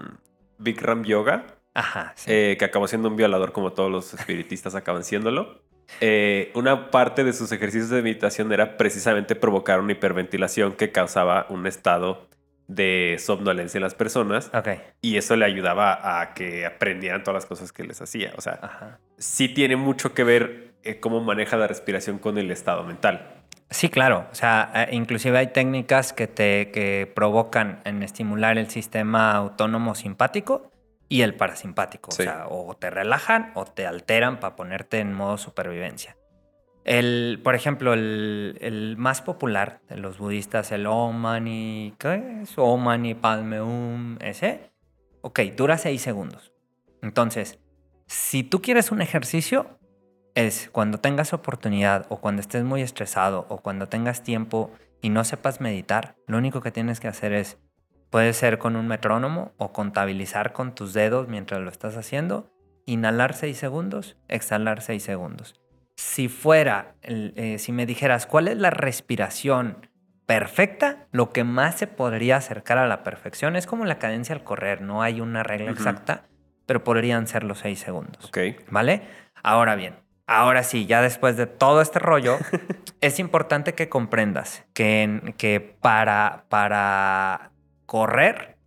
[0.59, 1.47] Bikram Yoga.
[1.75, 2.15] Ajá.
[2.27, 5.63] Eh, que acabó siendo un violador como todos los espiritistas acaban siéndolo.
[6.01, 11.47] Eh, una parte de sus ejercicios de meditación era precisamente provocar una hiperventilación que causaba
[11.49, 12.29] un estado
[12.69, 14.51] de somnolencia en las personas.
[14.55, 14.81] Okay.
[15.01, 18.33] Y eso le ayudaba a que aprendieran todas las cosas que les hacía.
[18.37, 22.85] O sea, sí tiene mucho que ver eh, cómo maneja la respiración con el estado
[22.85, 23.35] mental.
[23.71, 24.27] Sí, claro.
[24.33, 29.95] O sea, eh, inclusive hay técnicas que te que provocan en estimular el sistema autónomo
[29.95, 30.71] simpático
[31.09, 32.11] y el parasimpático.
[32.11, 36.17] O sea, o te relajan o te alteran para ponerte en modo supervivencia.
[36.85, 42.55] El, por ejemplo, el, más popular de los budistas, el Om Mani, ¿qué es?
[42.57, 44.71] Om Mani Padme Hum, ese.
[45.21, 46.53] Ok, dura seis segundos.
[47.03, 47.59] Entonces,
[48.07, 49.78] si tú quieres un ejercicio,
[50.35, 54.71] es cuando tengas oportunidad o cuando estés muy estresado o cuando tengas tiempo
[55.01, 57.59] y no sepas meditar, lo único que tienes que hacer es,
[58.11, 62.53] puede ser con un metrónomo o contabilizar con tus dedos mientras lo estás haciendo,
[62.87, 65.61] inhalar 6 segundos, exhalar 6 segundos.
[65.97, 69.89] Si fuera, eh, si me dijeras cuál es la respiración
[70.27, 74.45] perfecta, lo que más se podría acercar a la perfección es como la cadencia al
[74.45, 76.25] correr, no hay una regla exacta,
[76.67, 78.27] pero podrían ser los 6 segundos.
[78.27, 78.39] Ok.
[78.71, 79.03] ¿Vale?
[79.43, 79.97] Ahora bien,
[80.31, 82.37] Ahora sí, ya después de todo este rollo,
[83.01, 87.51] es importante que comprendas que, que para, para
[87.87, 88.59] correr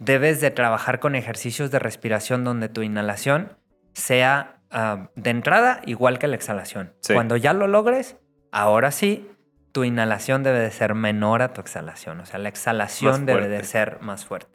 [0.00, 3.56] debes de trabajar con ejercicios de respiración donde tu inhalación
[3.92, 6.92] sea ah, de entrada igual que la exhalación.
[7.06, 8.16] Cuando ya lo logres,
[8.50, 9.30] ahora sí,
[9.70, 12.18] tu inhalación debe de ser menor a tu exhalación.
[12.18, 14.50] O sea, la exhalación debe de ser más fuerte.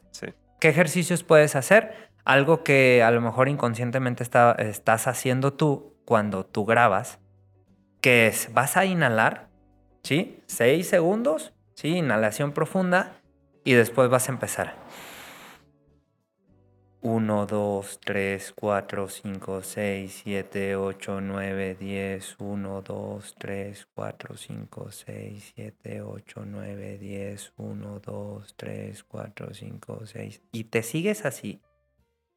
[0.60, 2.10] ¿Qué ejercicios puedes hacer?
[2.26, 7.18] Algo que a lo mejor inconscientemente estás haciendo tú cuando tú grabas,
[8.00, 9.50] que es, vas a inhalar,
[10.02, 10.42] ¿sí?
[10.46, 11.98] Seis segundos, ¿sí?
[11.98, 13.20] Inhalación profunda
[13.64, 14.74] y después vas a empezar.
[17.02, 22.36] 1, 2, 3, 4, 5, 6, 7, 8, 9, 10.
[22.38, 27.52] 1, 2, 3, 4, 5, 6, 7, 8, 9, 10.
[27.56, 30.42] 1, 2, 3, 4, 5, 6.
[30.50, 31.60] Y te sigues así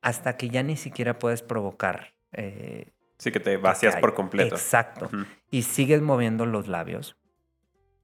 [0.02, 4.56] hasta que ya ni siquiera puedes provocar eh, Sí, que te vacías por completo.
[4.56, 5.10] Exacto.
[5.52, 7.18] Y sigues moviendo los labios.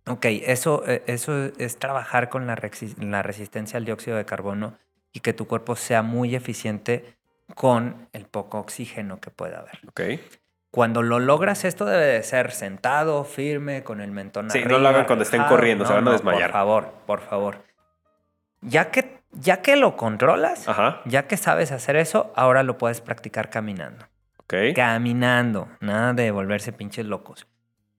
[0.07, 2.59] Ok, eso, eh, eso es trabajar con la,
[2.99, 4.77] la resistencia al dióxido de carbono
[5.13, 7.15] y que tu cuerpo sea muy eficiente
[7.55, 9.79] con el poco oxígeno que pueda haber.
[9.87, 10.01] Ok.
[10.69, 14.89] Cuando lo logras, esto debe de ser sentado, firme, con el mentón Sí, no lo
[14.89, 16.51] hagan cuando estén corriendo, se van a desmayar.
[16.51, 17.63] Por favor, por favor.
[18.59, 20.67] Ya que, ya que lo controlas,
[21.05, 24.05] ya que sabes hacer eso, ahora lo puedes practicar caminando.
[24.75, 27.47] Caminando, nada de volverse pinches locos.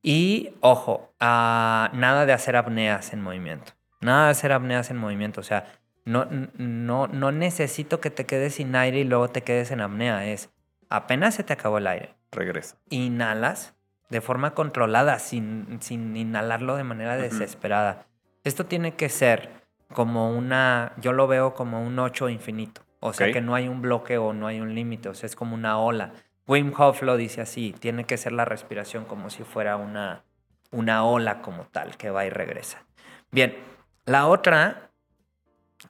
[0.02, 3.72] Y ojo, ah, nada de hacer apneas en movimiento.
[4.00, 5.40] Nada de hacer apneas en movimiento.
[5.40, 5.66] O sea,
[6.04, 6.26] no,
[6.56, 10.26] no, no necesito que te quedes sin aire y luego te quedes en apnea.
[10.26, 10.50] Es
[10.88, 12.14] apenas se te acabó el aire.
[12.30, 12.76] Regresa.
[12.90, 13.74] Inhalas
[14.08, 18.06] de forma controlada, sin, sin inhalarlo de manera desesperada.
[18.44, 19.50] Esto tiene que ser
[19.92, 22.82] como una, yo lo veo como un 8 infinito.
[23.00, 25.36] O sea que no hay un bloque o no hay un límite, o sea, es
[25.36, 26.12] como una ola.
[26.46, 30.24] Wim Hof lo dice así, tiene que ser la respiración como si fuera una,
[30.70, 32.84] una ola como tal, que va y regresa.
[33.32, 33.56] Bien,
[34.04, 34.90] la otra,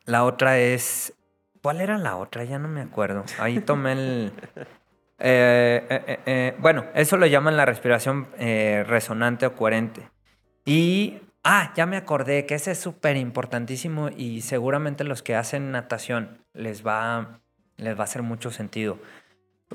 [0.06, 1.12] la otra es,
[1.62, 2.44] ¿cuál era la otra?
[2.44, 3.24] Ya no me acuerdo.
[3.38, 4.32] Ahí tomé el...
[5.18, 10.10] Eh, eh, eh, bueno, eso lo llaman la respiración resonante o coherente.
[10.66, 15.72] Y, ah, ya me acordé que ese es súper importantísimo y seguramente los que hacen
[15.72, 17.40] natación les va,
[17.78, 18.98] les va a hacer mucho sentido.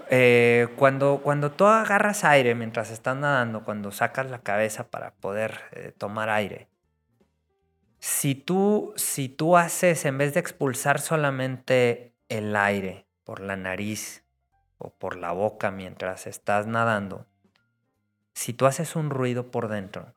[0.09, 5.59] Eh, cuando, cuando tú agarras aire mientras estás nadando, cuando sacas la cabeza para poder
[5.71, 6.67] eh, tomar aire,
[7.99, 14.23] si tú, si tú haces, en vez de expulsar solamente el aire por la nariz
[14.77, 17.27] o por la boca mientras estás nadando,
[18.33, 20.13] si tú haces un ruido por dentro,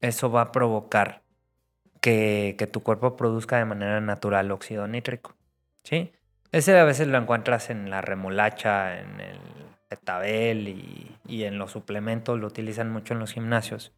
[0.00, 1.22] eso va a provocar
[2.00, 5.36] que, que tu cuerpo produzca de manera natural óxido nítrico.
[5.84, 6.12] ¿Sí?
[6.52, 9.38] Ese a veces lo encuentras en la remolacha, en el
[9.88, 10.68] petabel
[11.26, 13.92] y, en los suplementos, lo utilizan mucho en los gimnasios.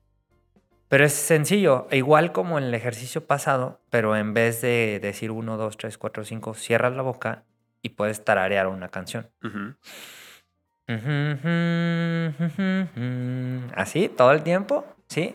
[0.89, 5.57] Pero es sencillo, igual como en el ejercicio pasado, pero en vez de decir 1,
[5.57, 7.45] 2, 3, 4, 5, cierras la boca
[7.81, 9.31] y puedes tararear una canción.
[13.75, 15.35] Así, todo el tiempo, ¿sí?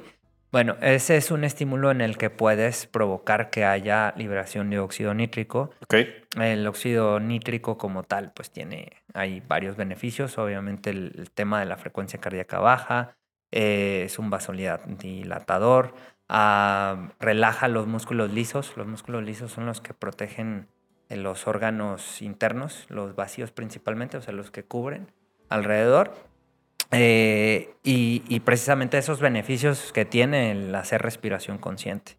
[0.49, 5.13] Bueno, ese es un estímulo en el que puedes provocar que haya liberación de óxido
[5.13, 5.71] nítrico.
[6.39, 10.37] El óxido nítrico como tal, pues tiene, hay varios beneficios.
[10.37, 13.17] Obviamente el, tema de la frecuencia cardíaca baja,
[13.51, 15.93] eh, es un vasodilatador,
[16.29, 18.71] ah, relaja los músculos lisos.
[18.77, 20.67] Los músculos lisos son los que protegen
[21.09, 25.11] eh, los órganos internos, los vacíos principalmente, o sea, los que cubren
[25.49, 26.13] alrededor.
[26.91, 32.17] Eh, y, precisamente esos beneficios que tiene el hacer respiración consciente.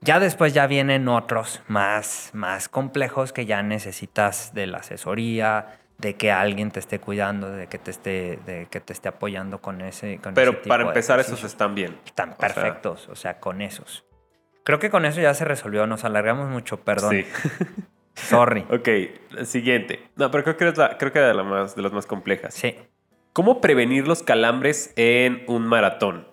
[0.00, 6.14] Ya después ya vienen otros más, más complejos que ya necesitas de la asesoría, de
[6.14, 9.80] que alguien te esté cuidando, de que te esté, de que te esté apoyando con
[9.80, 10.18] ese.
[10.34, 11.96] Pero para empezar, esos están bien.
[12.04, 14.04] Están perfectos, o sea, con esos.
[14.64, 17.12] Creo que con eso ya se resolvió, nos alargamos mucho, perdón.
[17.12, 17.26] Sí.
[18.14, 18.66] Sorry.
[18.70, 20.08] ok, siguiente.
[20.16, 22.06] No, pero creo que, es la, creo que era de, la más, de las más
[22.06, 22.54] complejas.
[22.54, 22.76] Sí.
[23.32, 26.28] ¿Cómo prevenir los calambres en un maratón?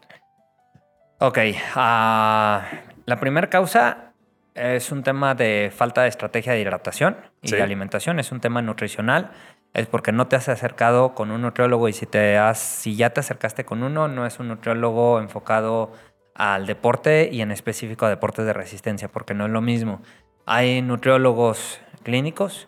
[1.19, 1.37] Ok,
[1.75, 2.65] ah,
[3.05, 4.11] la primera causa
[4.53, 8.61] es un tema de falta de estrategia de hidratación y de alimentación, es un tema
[8.61, 9.31] nutricional,
[9.73, 13.11] es porque no te has acercado con un nutriólogo y si, te has, si ya
[13.11, 15.93] te acercaste con uno, no es un nutriólogo enfocado
[16.35, 20.01] al deporte y en específico a deportes de resistencia, porque no es lo mismo.
[20.45, 22.67] Hay nutriólogos clínicos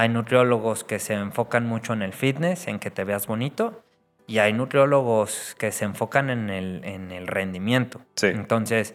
[0.00, 3.82] hay nutriólogos que se enfocan mucho en el fitness, en que te veas bonito,
[4.26, 8.00] y hay nutriólogos que se enfocan en el, en el rendimiento.
[8.22, 8.94] Entonces,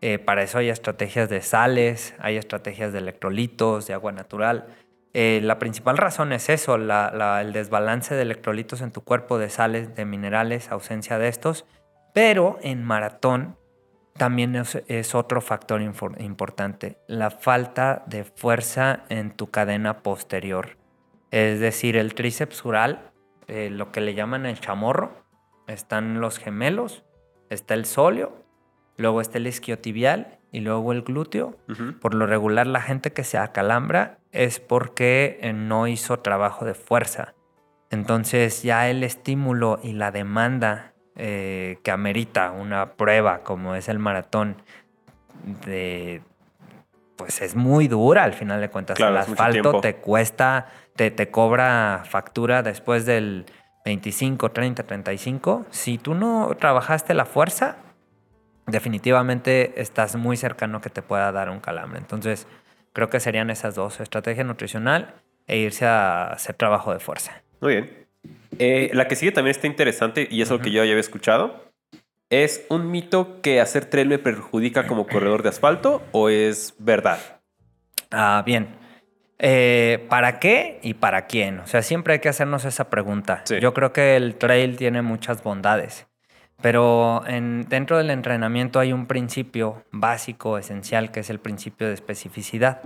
[0.00, 4.66] eh, para eso hay estrategias de sales, hay estrategias de electrolitos, de agua natural.
[5.12, 9.94] Eh, la principal razón es eso, el desbalance de electrolitos en tu cuerpo, de sales,
[9.94, 11.66] de minerales, ausencia de estos.
[12.14, 13.56] Pero en maratón
[14.16, 20.76] también es, otro factor importante, la falta de fuerza en tu cadena posterior.
[21.30, 23.12] Es decir, el tríceps ural,
[23.48, 25.24] eh, lo que le llaman el chamorro,
[25.66, 27.04] están los gemelos,
[27.50, 28.44] está el sóleo,
[28.96, 31.56] luego está el isquiotibial y luego el glúteo.
[32.00, 36.74] Por lo regular, la gente que se acalambra es porque eh, no hizo trabajo de
[36.74, 37.34] fuerza.
[37.90, 43.98] Entonces ya el estímulo y la demanda eh, que amerita una prueba como es el
[43.98, 44.56] maratón,
[45.66, 46.22] de,
[47.16, 48.98] pues es muy dura al final de cuentas.
[49.00, 53.46] el asfalto te cuesta, te, te cobra factura después del
[53.84, 55.66] 25, 30, 35.
[55.70, 57.76] Si tú no trabajaste la fuerza,
[58.66, 61.98] definitivamente estás muy cercano que te pueda dar un calambre.
[61.98, 62.46] Entonces,
[62.92, 65.14] creo que serían esas dos, estrategia nutricional
[65.46, 67.42] e irse a hacer trabajo de fuerza.
[67.60, 68.05] Muy bien.
[68.58, 71.64] Eh, la que sigue también está interesante y es lo que yo ya había escuchado.
[72.30, 77.18] ¿Es un mito que hacer trail me perjudica como corredor de asfalto o es verdad?
[78.10, 78.68] Ah, bien.
[79.38, 81.60] Eh, ¿Para qué y para quién?
[81.60, 83.44] O sea, siempre hay que hacernos esa pregunta.
[83.60, 86.06] Yo creo que el trail tiene muchas bondades,
[86.62, 91.94] pero en, dentro del entrenamiento hay un principio básico, esencial, que es el principio de
[91.94, 92.80] especificidad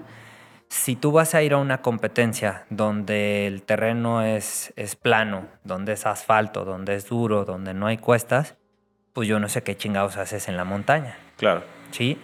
[0.71, 5.95] si tú vas a ir a una competencia donde el terreno es, es plano, donde
[5.95, 8.57] es asfalto, donde es duro, donde no hay cuestas,
[9.13, 11.19] pues yo no sé qué chingados haces en la montaña.
[11.37, 11.65] Claro.
[11.91, 12.17] ¿Sí?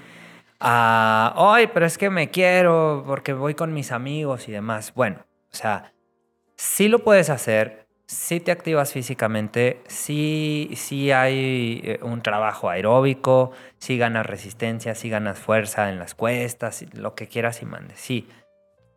[0.60, 4.94] Ah, ay, pero es que me quiero porque voy con mis amigos y demás.
[4.94, 5.92] Bueno, o sea,
[6.54, 13.52] sí lo puedes hacer, sí te activas físicamente, sí, sí hay eh, un trabajo aeróbico,
[13.78, 18.28] sí ganas resistencia, sí ganas fuerza en las cuestas, lo que quieras y mandes, sí.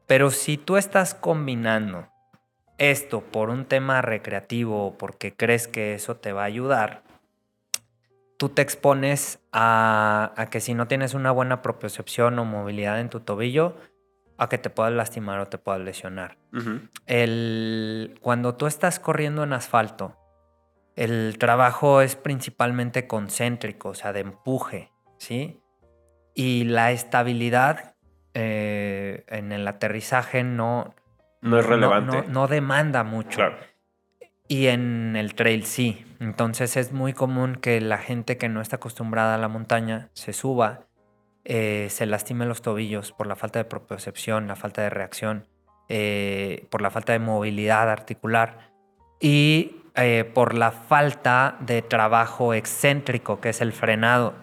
[0.07, 2.07] Pero si tú estás combinando
[2.77, 7.03] esto por un tema recreativo o porque crees que eso te va a ayudar,
[8.37, 13.09] tú te expones a, a que si no tienes una buena propiocepción o movilidad en
[13.09, 13.75] tu tobillo,
[14.39, 16.37] a que te puedas lastimar o te puedas lesionar.
[17.05, 20.15] el, cuando tú estás corriendo en asfalto,
[20.95, 25.61] el trabajo es principalmente concéntrico, o sea, de empuje, ¿sí?
[26.33, 27.95] Y la estabilidad
[28.33, 30.95] eh, en el aterrizaje no...
[31.41, 32.25] No es relevante.
[32.27, 33.41] No, demanda mucho.
[34.47, 36.05] y en el trail sí.
[36.19, 40.33] Entonces es muy común que la gente que no está acostumbrada a la montaña se
[40.33, 40.88] suba,
[41.51, 45.47] eh, se lastime los tobillos por la falta de propiocepción, la falta de reacción,
[45.87, 48.69] eh, por la falta de movilidad articular
[49.19, 54.35] y eh, por la falta de trabajo excéntrico, que es el frenado.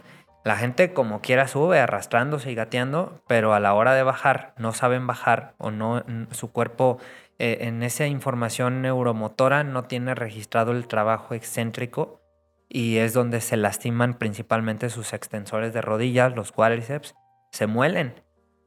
[0.44, 4.72] La gente como quiera sube arrastrándose y gateando, pero a la hora de bajar no
[4.72, 6.02] saben bajar o no
[6.32, 6.98] su cuerpo
[7.38, 12.25] en esa información neuromotora no tiene registrado el trabajo excéntrico
[12.68, 17.14] y es donde se lastiman principalmente sus extensores de rodillas, los cuádriceps,
[17.52, 18.14] se muelen.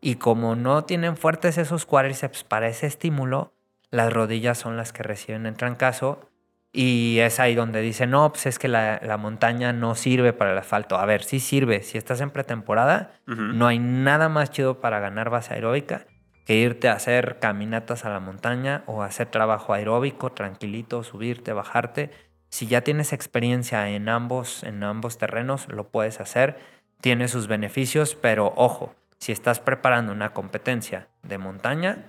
[0.02, 3.54] Y como no tienen fuertes esos cuádriceps para ese estímulo,
[3.92, 6.30] las rodillas son las que reciben el trancazo
[6.72, 10.58] y es ahí donde dicen, no, pues es que la, montaña no sirve para el
[10.58, 10.98] asfalto.
[10.98, 11.82] A ver, sí sirve.
[11.82, 16.06] Si estás en pretemporada, no hay nada más chido para ganar base aeróbica
[16.46, 22.12] que irte a hacer caminatas a la montaña o hacer trabajo aeróbico, tranquilito, subirte, bajarte.
[22.50, 26.58] Si ya tienes experiencia en ambos, en ambos terrenos, lo puedes hacer.
[27.02, 32.06] Tiene sus beneficios, pero ojo, si estás preparando una competencia de montaña,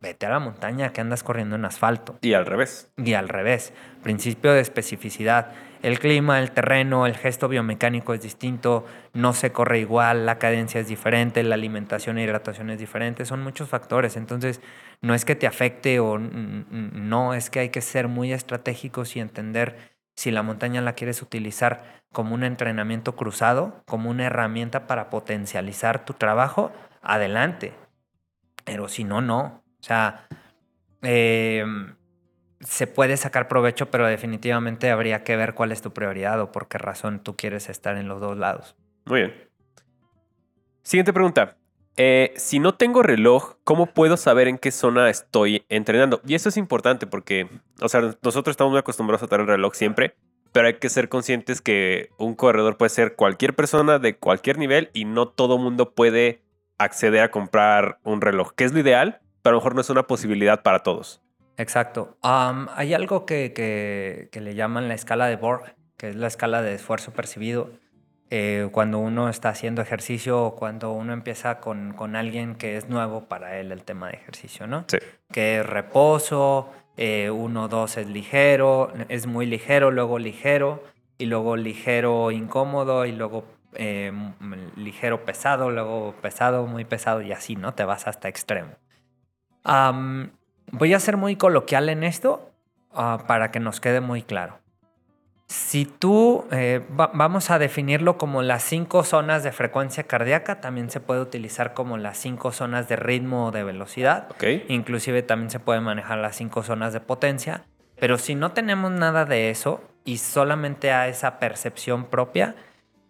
[0.00, 2.18] vete a la montaña que andas corriendo en asfalto.
[2.22, 2.90] Y al revés.
[2.96, 3.72] Y al revés.
[4.02, 5.52] Principio de especificidad.
[5.82, 10.80] El clima, el terreno, el gesto biomecánico es distinto, no se corre igual, la cadencia
[10.80, 14.16] es diferente, la alimentación e hidratación es diferente, son muchos factores.
[14.16, 14.60] Entonces,
[15.02, 19.20] no es que te afecte o no, es que hay que ser muy estratégicos y
[19.20, 19.76] entender
[20.16, 26.04] si la montaña la quieres utilizar como un entrenamiento cruzado, como una herramienta para potencializar
[26.04, 27.72] tu trabajo, adelante.
[28.64, 29.62] Pero si no, no.
[29.80, 30.26] O sea,
[31.02, 31.64] eh,
[32.60, 36.68] se puede sacar provecho, pero definitivamente habría que ver cuál es tu prioridad o por
[36.68, 38.76] qué razón tú quieres estar en los dos lados.
[39.06, 39.50] Muy bien.
[40.82, 41.59] Siguiente pregunta.
[42.02, 46.22] Eh, si no tengo reloj, ¿cómo puedo saber en qué zona estoy entrenando?
[46.26, 47.46] Y eso es importante porque,
[47.82, 50.14] o sea, nosotros estamos muy acostumbrados a tener el reloj siempre,
[50.50, 54.88] pero hay que ser conscientes que un corredor puede ser cualquier persona de cualquier nivel
[54.94, 56.40] y no todo mundo puede
[56.78, 59.90] acceder a comprar un reloj, que es lo ideal, pero a lo mejor no es
[59.90, 61.20] una posibilidad para todos.
[61.58, 62.16] Exacto.
[62.22, 67.12] hay algo que, le llaman la escala de Borg, que es la escala de esfuerzo
[67.12, 67.72] percibido.
[68.30, 73.22] Eh, cuando uno está haciendo ejercicio o cuando uno empieza con, alguien que es nuevo
[73.22, 74.84] para él el tema de ejercicio, ¿no?
[74.86, 74.98] Sí.
[75.32, 80.84] Que es reposo, eh, uno, dos es ligero, es muy ligero, luego ligero,
[81.18, 84.12] y luego ligero incómodo, y luego eh,
[84.76, 87.74] ligero pesado, luego pesado, muy pesado, y así, ¿no?
[87.74, 88.70] Te vas hasta extremo
[90.72, 92.50] voy a ser muy coloquial en esto
[92.92, 94.58] ah, para que nos quede muy claro.
[95.50, 101.00] Si tú, eh, vamos a definirlo como las cinco zonas de frecuencia cardíaca, también se
[101.00, 104.28] puede utilizar como las cinco zonas de ritmo o de velocidad.
[104.68, 107.64] Inclusive también se puede manejar las cinco zonas de potencia.
[107.98, 112.54] Pero si no tenemos nada de eso y solamente a esa percepción propia,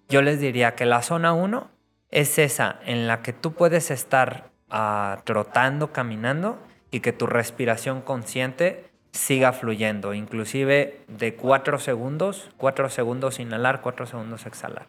[0.08, 1.70] yo les diría que la zona 1
[2.10, 6.58] es esa en la que tú puedes estar ah, trotando, caminando
[6.90, 14.06] y que tu respiración consciente siga fluyendo, inclusive de 4 segundos, 4 segundos inhalar, 4
[14.06, 14.88] segundos exhalar.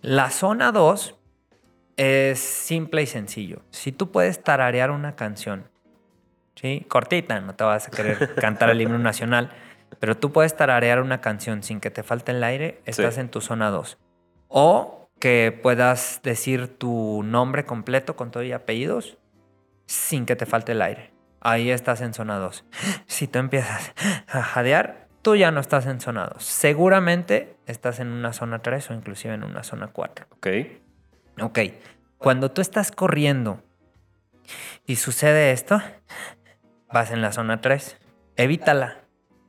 [0.00, 1.14] La zona 2
[1.96, 3.62] es simple y sencillo.
[3.70, 5.68] Si tú puedes tararear una canción,
[6.56, 6.84] ¿sí?
[6.88, 9.50] cortita, no te vas a querer cantar el himno nacional,
[10.00, 13.40] pero tú puedes tararear una canción sin que te falte el aire, estás en tu
[13.40, 13.98] zona 2.
[14.48, 19.18] O que puedas decir tu nombre completo con todo y apellidos
[19.86, 21.12] sin que te falte el aire.
[21.44, 22.64] Ahí estás en zona 2.
[23.06, 23.92] Si tú empiezas
[24.28, 26.42] a jadear, tú ya no estás en zona 2.
[26.42, 30.26] Seguramente estás en una zona 3 o inclusive en una zona 4.
[30.30, 30.46] Ok.
[31.40, 31.58] Ok.
[32.18, 33.60] Cuando tú estás corriendo
[34.86, 35.82] y sucede esto,
[36.92, 37.98] vas en la zona 3.
[38.36, 38.98] Evítala.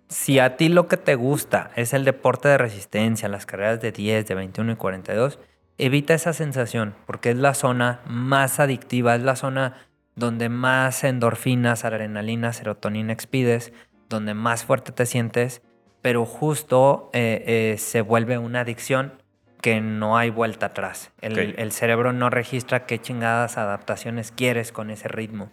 [0.09, 3.91] Si a ti lo que te gusta es el deporte de resistencia, las carreras de
[3.91, 5.39] 10, de 21 y 42,
[5.77, 11.85] evita esa sensación porque es la zona más adictiva, es la zona donde más endorfinas,
[11.85, 13.73] adrenalina, serotonina expides,
[14.09, 15.61] donde más fuerte te sientes,
[16.01, 19.13] pero justo eh, eh, se vuelve una adicción
[19.61, 21.11] que no hay vuelta atrás.
[21.21, 25.51] El, cerebro no registra qué chingadas adaptaciones quieres con ese ritmo.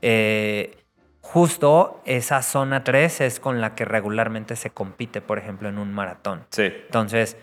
[0.00, 0.78] Eh,
[1.20, 5.92] justo esa zona 3 es con la que regularmente se compite, por ejemplo, en un
[5.92, 6.46] maratón.
[6.48, 6.62] Sí.
[6.62, 7.36] Entonces,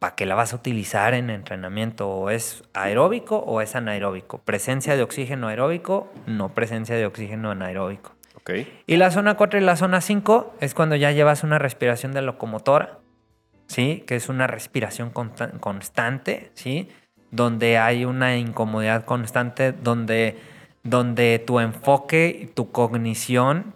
[0.00, 2.08] ¿para qué la vas a utilizar en entrenamiento?
[2.08, 4.38] ¿O es aeróbico o es anaeróbico?
[4.38, 8.16] Presencia de oxígeno aeróbico, no presencia de oxígeno anaeróbico.
[8.40, 8.82] Okay.
[8.86, 12.22] Y la zona 4 y la zona 5 es cuando ya llevas una respiración de
[12.22, 12.98] locomotora,
[13.66, 14.02] ¿sí?
[14.06, 16.88] Que es una respiración constante, ¿sí?
[17.30, 20.38] Donde hay una incomodidad constante, donde,
[20.82, 23.74] donde tu enfoque, tu cognición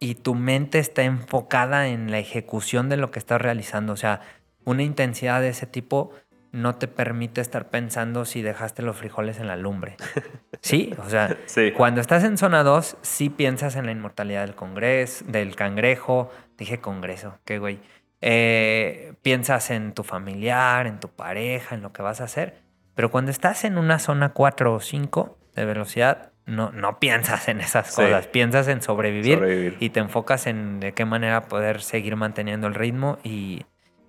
[0.00, 3.92] y tu mente está enfocada en la ejecución de lo que estás realizando.
[3.92, 4.22] O sea,
[4.70, 6.12] una intensidad de ese tipo
[6.52, 9.96] no te permite estar pensando si dejaste los frijoles en la lumbre.
[10.62, 11.38] Sí, o sea,
[11.74, 16.30] cuando estás en zona 2, sí piensas en la inmortalidad del congreso, del cangrejo.
[16.58, 17.80] Dije congreso, qué güey.
[18.20, 22.56] Eh, piensas en tu familiar, en tu pareja, en lo que vas a hacer.
[22.94, 27.62] Pero cuando estás en una zona 4 o 5 de velocidad, no, no piensas en
[27.62, 28.26] esas cosas.
[28.26, 33.18] Piensas en sobrevivir, y te enfocas en de qué manera poder seguir manteniendo el ritmo
[33.24, 33.64] y,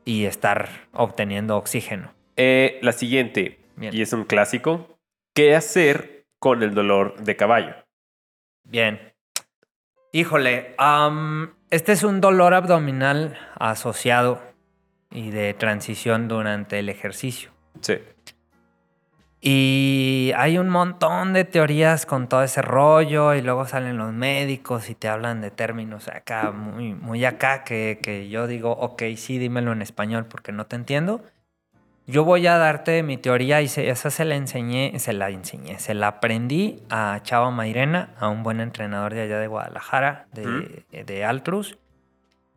[0.05, 2.13] y estar obteniendo oxígeno.
[2.37, 4.97] Eh, la siguiente, y es un clásico.
[5.33, 7.75] ¿Qué hacer con el dolor de caballo?
[8.63, 9.13] Bien.
[10.11, 10.75] Híjole,
[11.69, 14.41] este es un dolor abdominal asociado
[15.09, 17.51] y de transición durante el ejercicio.
[17.81, 17.99] Sí.
[19.43, 24.91] Y hay un montón de teorías con todo ese rollo y luego salen los médicos
[24.91, 29.39] y te hablan de términos acá, muy, muy acá, que, que yo digo, ok, sí,
[29.39, 31.23] dímelo en español porque no te entiendo.
[32.05, 35.95] Yo voy a darte mi teoría y esa se la enseñé, se la enseñé, se
[35.95, 41.25] la aprendí a Chava Mairena, a un buen entrenador de allá de Guadalajara, de, de
[41.25, 41.77] Altrus.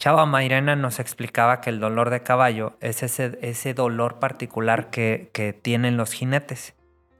[0.04, 5.30] Chava Mairena nos explicaba que el dolor de caballo es ese, ese dolor particular que,
[5.32, 6.74] que tienen los jinetes.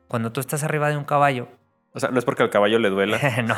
[0.06, 1.48] Cuando tú estás arriba de un caballo,
[1.94, 3.18] o sea, no es porque al caballo le duela.
[3.42, 3.56] no,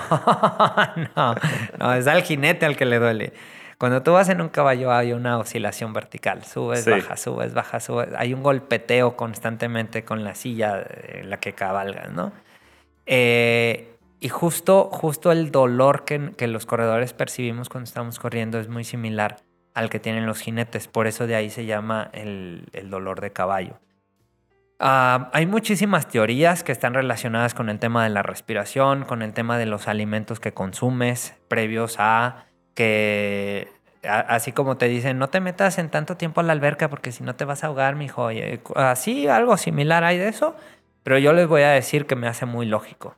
[1.16, 1.34] no,
[1.76, 3.32] no, es al jinete al que le duele.
[3.78, 8.10] Cuando tú vas en un caballo hay una oscilación vertical, subes, bajas, subes, bajas, subes.
[8.16, 12.30] Hay un golpeteo constantemente con la silla en la que cabalgas, ¿no?
[13.06, 18.68] Eh, y justo, justo el dolor que, que, los corredores percibimos cuando estamos corriendo es
[18.68, 19.36] muy similar
[19.74, 20.88] al que tienen los jinetes.
[20.88, 23.78] Por eso de ahí se llama el, el dolor de caballo.
[24.78, 29.32] Ah, hay muchísimas teorías que están relacionadas con el tema de la respiración, con el
[29.32, 33.68] tema de los alimentos que consumes previos a que
[34.06, 37.24] así como te dicen, no te metas en tanto tiempo a la alberca porque si
[37.24, 38.28] no te vas a ahogar, mijo.
[38.74, 40.54] Así, algo similar hay de eso,
[41.02, 43.16] pero yo les voy a decir que me hace muy lógico.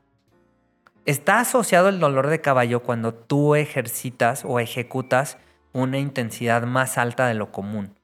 [1.09, 5.39] Está asociado el dolor de caballo cuando tú ejercitas o ejecutas
[5.73, 7.99] una intensidad más alta de lo común.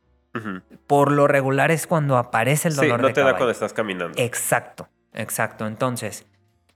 [0.86, 3.08] Por lo regular es cuando aparece el dolor de caballo.
[3.08, 4.18] no te da cuando estás caminando.
[4.18, 5.66] Exacto, exacto.
[5.66, 6.24] Entonces,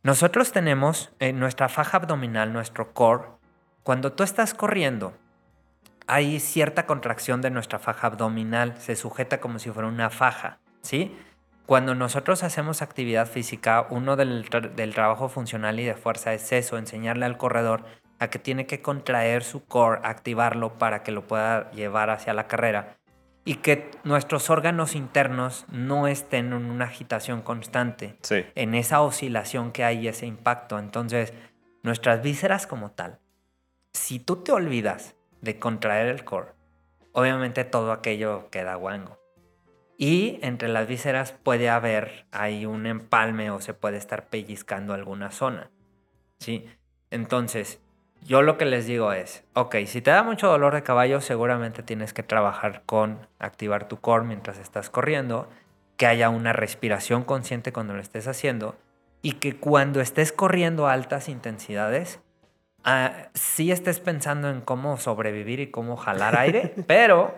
[0.03, 3.25] nosotros tenemos en nuestra faja abdominal, nuestro core,
[3.83, 5.15] cuando tú estás corriendo,
[6.07, 11.17] hay cierta contracción de nuestra faja abdominal, se sujeta como si fuera una faja, ¿sí?
[11.69, 16.79] Cuando nosotros hacemos actividad física, uno del, del, trabajo funcional y de fuerza es eso,
[16.79, 17.85] enseñarle al corredor
[18.19, 22.47] a que tiene que contraer su core, activarlo para que lo pueda llevar hacia la
[22.47, 22.97] carrera
[23.45, 29.85] y que nuestros órganos internos no estén en una agitación constante, en esa oscilación que
[29.85, 30.79] hay, ese impacto.
[30.79, 31.35] Entonces,
[31.83, 33.19] nuestras vísceras como tal,
[33.93, 36.49] si tú te olvidas de contraer el core,
[37.13, 39.19] obviamente todo aquello queda guango.
[40.01, 45.33] Y entre las vísceras puede haber ahí un empalme o se puede estar pellizcando alguna
[45.33, 45.71] zona.
[46.39, 46.65] ¿Sí?
[47.11, 47.81] Entonces,
[48.25, 51.83] yo lo que les digo es, ok, si te da mucho dolor de caballo, seguramente
[51.83, 55.49] tienes que trabajar con activar tu core mientras estás corriendo,
[55.97, 58.77] que haya una respiración consciente cuando lo estés haciendo
[59.21, 62.21] y que cuando estés corriendo altas intensidades,
[62.85, 67.35] Ah, sí estés pensando en cómo sobrevivir y cómo jalar aire, pero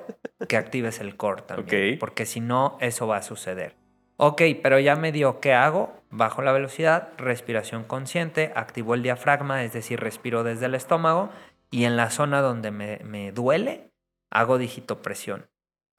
[0.49, 1.99] que actives el core también.
[1.99, 3.75] Porque si no, eso va a suceder.
[4.17, 5.95] Ok, pero ya me dio, ¿qué hago?
[6.11, 11.31] Bajo la velocidad, respiración consciente, activo el diafragma, es decir, respiro desde el estómago
[11.71, 13.91] y en la zona donde me, me duele,
[14.31, 15.47] hago digitopresión.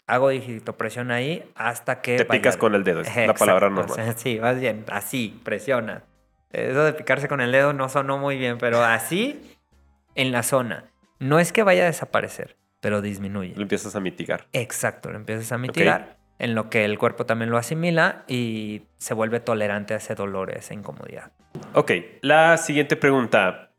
[0.06, 2.18] Hago digitopresión ahí hasta que...
[2.18, 4.14] Te picas con el dedo, es la palabra normal.
[4.18, 6.04] Sí, más bien, así, presiona.
[6.54, 9.58] Eso de picarse con el dedo no sonó muy bien, pero así
[10.16, 10.92] en la zona.
[11.20, 13.54] No es que vaya a desaparecer, pero disminuye.
[13.56, 14.48] Lo empiezas a mitigar.
[14.54, 16.18] Exacto, lo empiezas a mitigar.
[16.40, 20.50] En lo que el cuerpo también lo asimila y se vuelve tolerante a ese dolor,
[20.52, 21.32] a esa incomodidad.
[21.76, 21.92] Ok,
[22.22, 23.72] la siguiente pregunta.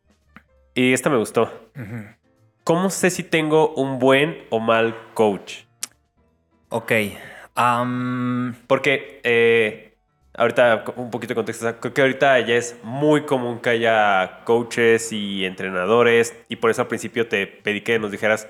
[0.74, 1.70] Y esta me gustó.
[2.62, 5.65] ¿Cómo sé si tengo un buen o mal coach?
[6.69, 6.93] Ok.
[8.69, 9.91] Porque eh,
[10.34, 15.12] ahorita un poquito de contexto, creo que ahorita ya es muy común que haya coaches
[15.12, 18.48] y entrenadores y por eso al principio te pedí que nos dijeras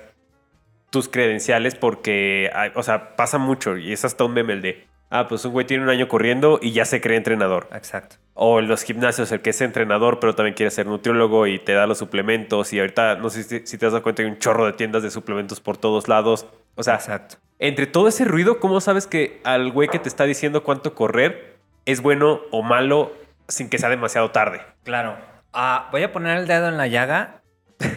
[0.89, 5.27] tus credenciales porque, o sea, pasa mucho y es hasta un meme el de, ah,
[5.27, 7.67] pues un güey tiene un año corriendo y ya se cree entrenador.
[7.73, 8.17] Exacto.
[8.35, 11.73] O en los gimnasios, el que es entrenador pero también quiere ser nutriólogo y te
[11.73, 14.65] da los suplementos y ahorita, no sé si, te has dado cuenta, hay un chorro
[14.65, 16.45] de tiendas de suplementos por todos lados.
[16.75, 17.35] O sea, Exacto.
[17.59, 21.52] entre todo ese ruido, ¿cómo sabes que al güey que te está diciendo cuánto correr
[21.85, 23.13] es bueno o malo
[23.47, 24.61] sin que sea demasiado tarde.
[24.83, 25.17] Claro.
[25.51, 27.41] Ah, voy a poner el dedo en la llaga.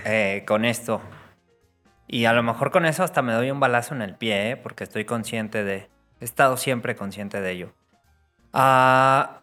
[0.05, 1.01] eh, con esto.
[2.09, 4.57] Y a lo mejor con eso hasta me doy un balazo en el pie, ¿eh?
[4.57, 5.89] porque estoy consciente de...
[6.21, 7.75] He estado siempre consciente de ello.
[8.53, 9.43] Ah,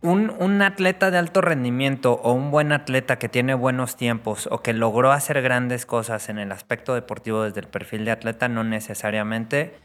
[0.00, 4.62] un, un, atleta de alto rendimiento o un buen atleta que tiene buenos tiempos o
[4.62, 8.62] que logró hacer grandes cosas en el aspecto deportivo desde el perfil de atleta no
[8.62, 9.78] necesariamente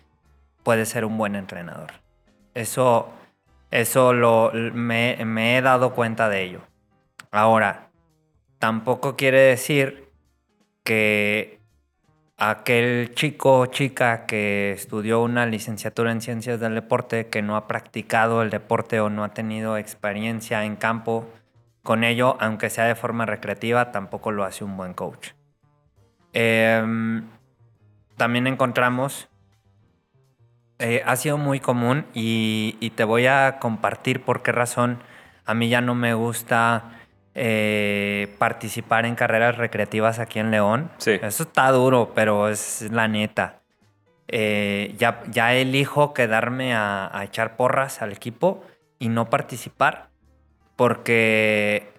[0.64, 2.01] puede ser un buen entrenador.
[2.54, 3.10] Eso,
[3.70, 6.62] eso lo, me, me he dado cuenta de ello.
[7.32, 7.90] Ahora,
[8.60, 10.10] tampoco quiere decir
[10.84, 11.62] que
[12.38, 17.68] aquel chico o chica que estudió una licenciatura en ciencias del deporte, que no ha
[17.68, 21.30] practicado el deporte o no ha tenido experiencia en campo
[21.84, 25.30] con ello, aunque sea de forma recreativa, tampoco lo hace un buen coach.
[26.34, 27.28] Em,
[28.18, 29.30] también encontramos,
[30.82, 35.00] eh, ha sido muy común y, y te voy a compartir por qué razón
[35.46, 37.02] a mí ya no me gusta
[37.34, 40.92] eh, participar en carreras recreativas aquí en León.
[40.98, 41.12] Sí.
[41.22, 43.62] Eso está duro, pero es la neta.
[44.28, 48.64] Eh, ya, ya elijo quedarme a, echar porras al equipo
[49.00, 50.10] y no participar
[50.76, 51.90] porque...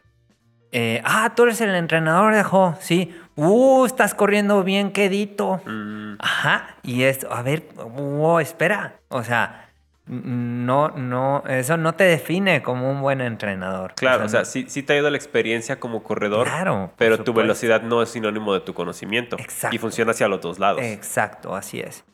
[0.73, 3.15] Eh, ah, tú eres el entrenador de Jo, sí.
[3.37, 5.61] Uh, estás corriendo bien quedito.
[5.67, 6.15] Mm.
[6.19, 6.77] Ajá.
[6.83, 8.97] Y esto, a ver, uh, espera.
[9.09, 9.69] O sea,
[10.07, 13.95] no, no, eso no te define como un buen entrenador.
[13.95, 17.33] Claro, o sea, sí, sí, te ha ido la experiencia como corredor, claro, pero tu
[17.33, 19.37] velocidad no es sinónimo de tu conocimiento.
[19.39, 19.77] Exacto.
[19.77, 20.83] Y funciona hacia los dos lados.
[20.83, 22.05] Exacto, así es.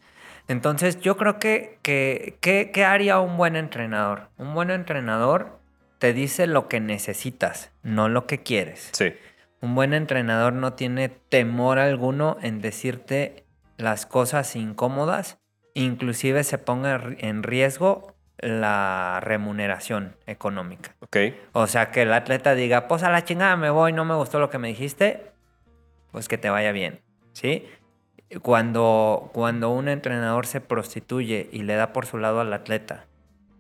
[0.49, 4.29] Entonces, yo creo que, que, ¿qué haría un buen entrenador?
[4.37, 5.58] Un buen entrenador
[5.99, 8.91] te dice lo que necesitas, no lo que quieres.
[8.93, 9.15] Sí.
[9.61, 13.45] Un buen entrenador no tiene temor alguno en decirte
[13.77, 15.39] las cosas incómodas
[15.85, 20.95] inclusive se ponga en riesgo la remuneración económica.
[21.01, 21.17] Ok.
[21.53, 24.39] O sea, que el atleta diga, pues a la chingada me voy, no me gustó
[24.39, 25.33] lo que me dijiste,
[26.13, 27.01] pues que te vaya bien,
[27.33, 27.67] ¿sí?
[28.43, 33.07] Cuando, cuando un entrenador se prostituye y le da por su lado al atleta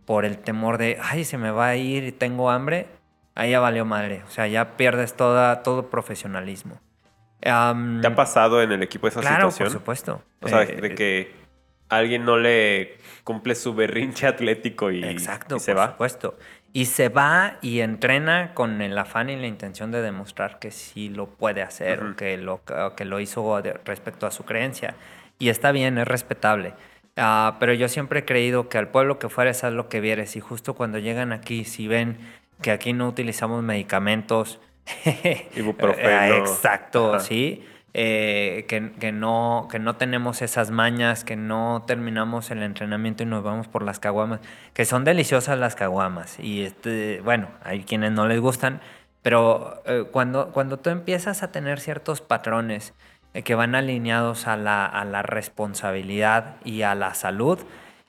[0.08, 2.86] por el temor de, ay, se me va a ir y tengo hambre,
[3.34, 4.22] ahí ya valió madre.
[4.26, 6.80] O sea, ya pierdes toda, todo profesionalismo.
[7.40, 9.66] ¿Te ha pasado en el equipo esa claro, situación?
[9.66, 10.22] por supuesto.
[10.40, 11.34] O sea, de eh, que
[11.90, 15.90] alguien no le cumple su berrinche atlético y, Exacto, se por va.
[15.90, 16.38] supuesto.
[16.72, 21.10] Y se va y entrena con el afán y la intención de demostrar que sí
[21.10, 22.62] lo puede hacer que lo,
[22.96, 24.94] que lo hizo respecto a su creencia.
[25.38, 26.72] Y está bien, es respetable.
[27.18, 30.36] Ah, pero yo siempre he creído que al pueblo que fueres haz lo que vieres.
[30.36, 32.16] Y justo cuando llegan aquí, si ven
[32.62, 34.60] que aquí no utilizamos medicamentos.
[35.56, 36.36] Ibuprofeno.
[36.36, 37.64] Exacto, sí
[37.94, 43.42] eh, que, no, que no tenemos esas mañas, que no terminamos el entrenamiento y nos
[43.42, 44.40] vamos por las caguamas,
[44.74, 46.38] que son deliciosas las caguamas.
[46.38, 48.80] Y este, bueno, hay quienes no les gustan,
[49.22, 52.94] pero eh, cuando, cuando tú empiezas a tener ciertos patrones
[53.42, 57.58] que van alineados a la, a la responsabilidad y a la salud,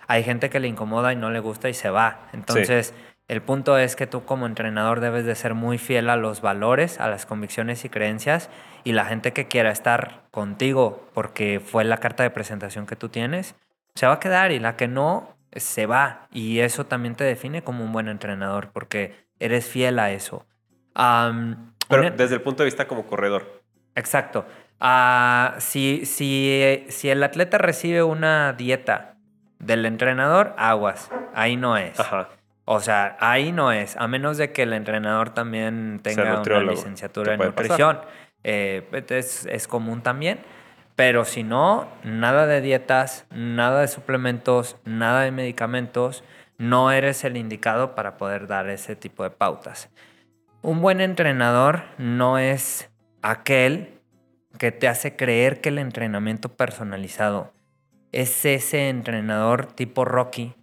[0.07, 2.29] hay gente que le incomoda y no le gusta y se va.
[2.33, 2.93] Entonces...
[3.29, 6.99] El punto es que tú como entrenador debes de ser muy fiel a los valores,
[6.99, 8.49] a las convicciones y creencias
[8.83, 13.09] y la gente que quiera estar contigo porque fue la carta de presentación que tú
[13.09, 13.53] tienes,
[13.93, 16.27] se va a quedar y la que no, se va.
[16.31, 20.47] Y eso también te define como un buen entrenador porque eres fiel a eso.
[21.87, 23.61] Pero desde el punto de vista como corredor.
[23.93, 24.47] Exacto.
[24.79, 29.15] Ah, si, si, si el atleta recibe una dieta
[29.59, 31.11] del entrenador, aguas.
[31.33, 31.99] Ahí no es.
[31.99, 32.29] Ajá.
[32.71, 37.33] O sea, ahí no es, a menos de que el entrenador también tenga una licenciatura
[37.33, 37.99] en nutrición.
[38.43, 40.39] Eh, es, común también.
[40.95, 46.23] Pero si no, nada de dietas, nada de suplementos, nada de medicamentos,
[46.59, 49.89] no eres el indicado para poder dar ese tipo de pautas.
[50.61, 52.91] Un buen entrenador no es
[53.23, 53.98] aquel
[54.59, 57.53] que te hace creer que el entrenamiento personalizado
[58.11, 60.53] es ese entrenador tipo Rocky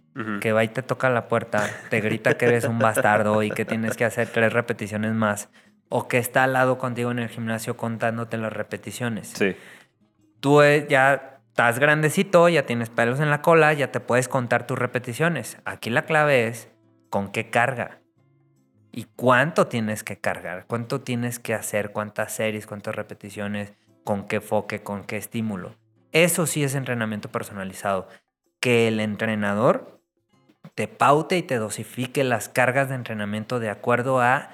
[0.41, 3.65] que va y te toca la puerta, te grita que eres un bastardo y que
[3.65, 5.49] tienes que hacer tres repeticiones más,
[5.89, 9.27] o que está al lado contigo en el gimnasio contándote las repeticiones.
[9.35, 9.55] Sí.
[10.39, 14.65] Tú eh, ya estás grandecito, ya tienes pelos en la cola, ya te puedes contar
[14.65, 15.57] tus repeticiones.
[15.65, 16.67] Aquí la clave es
[17.11, 17.99] con qué carga.
[18.91, 20.65] ¿Y cuánto tienes que cargar?
[20.65, 21.91] ¿Cuánto tienes que hacer?
[21.91, 22.65] ¿Cuántas series?
[22.65, 23.73] ¿Cuántas repeticiones?
[24.07, 24.83] ¿Con qué enfoque?
[24.83, 25.75] ¿Con qué estímulo?
[26.13, 28.07] Eso sí es entrenamiento personalizado.
[28.61, 29.99] Que el entrenador
[30.75, 34.51] te paute y te dosifique las cargas de entrenamiento de acuerdo a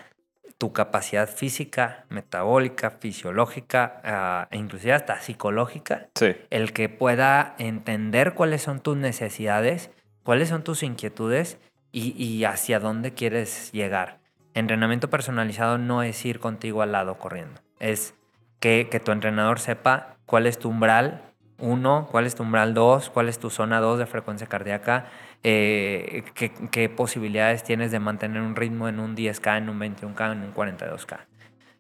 [0.58, 6.08] tu capacidad física, metabólica, fisiológica e inclusive hasta psicológica.
[6.16, 6.36] Sí.
[6.50, 9.92] El que pueda entender cuáles son tus necesidades,
[10.24, 11.60] cuáles son tus inquietudes
[11.92, 14.20] y, y hacia dónde quieres llegar.
[14.56, 17.62] Entrenamiento personalizado no es ir contigo al lado corriendo.
[17.80, 18.16] Es
[18.64, 21.22] que, tu entrenador sepa cuál es tu umbral
[21.60, 25.08] 1, cuál es tu umbral 2, cuál es tu zona 2 de frecuencia cardíaca,
[25.44, 30.44] eh, qué, posibilidades tienes de mantener un ritmo en un 10K, en un 21K, en
[30.44, 31.26] un 42K.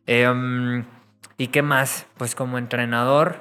[0.06, 0.84] Em,
[1.38, 2.06] ¿Y qué más?
[2.18, 3.38] Pues como entrenador,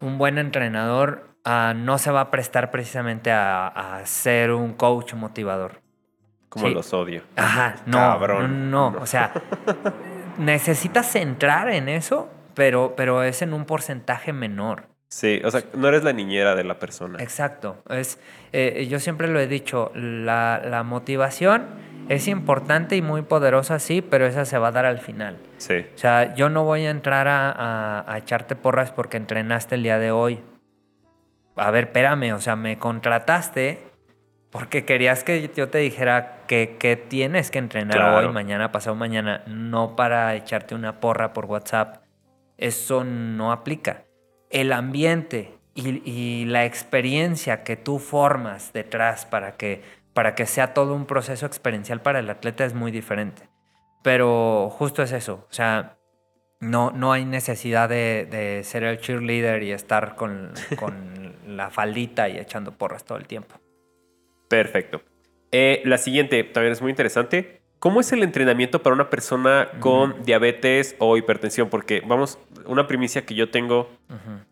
[0.00, 5.82] un buen entrenador ah, no se va a prestar precisamente a, ser un coach motivador.
[6.48, 7.22] Como los odio.
[7.36, 9.32] Ajá, no, no, no, o sea,
[10.38, 14.88] necesitas entrar en eso, pero, pero es en un porcentaje menor.
[15.08, 17.22] Sí, o sea, no eres la niñera de la persona.
[17.22, 17.82] Exacto.
[17.90, 18.18] Es,
[18.52, 21.66] eh, yo siempre lo he dicho, la, la motivación
[22.08, 25.36] es importante y muy poderosa, sí, pero esa se va a dar al final.
[25.58, 25.86] Sí.
[25.94, 30.10] O sea, yo no voy a entrar a, echarte porras porque entrenaste el día de
[30.10, 30.40] hoy.
[31.56, 33.82] A ver, espérame, o sea, me contrataste
[34.50, 39.96] porque querías que yo te dijera que, tienes que entrenar hoy, mañana, pasado mañana, no
[39.96, 42.01] para echarte una porra por WhatsApp.
[42.62, 44.04] Eso no aplica.
[44.50, 49.82] El ambiente y, y la experiencia que tú formas detrás para que
[50.14, 53.48] para que sea todo un proceso experiencial para el atleta es muy diferente.
[54.02, 55.98] Pero justo es eso, o sea,
[56.60, 62.38] no, no hay necesidad de, ser el cheerleader y estar con, con la faldita y
[62.38, 63.56] echando porras todo el tiempo.
[64.48, 65.02] Perfecto.
[65.50, 67.61] Eh, la siguiente también es muy interesante.
[67.82, 71.68] ¿Cómo es el entrenamiento para una persona con diabetes o hipertensión?
[71.68, 73.90] Porque, vamos, una primicia que yo tengo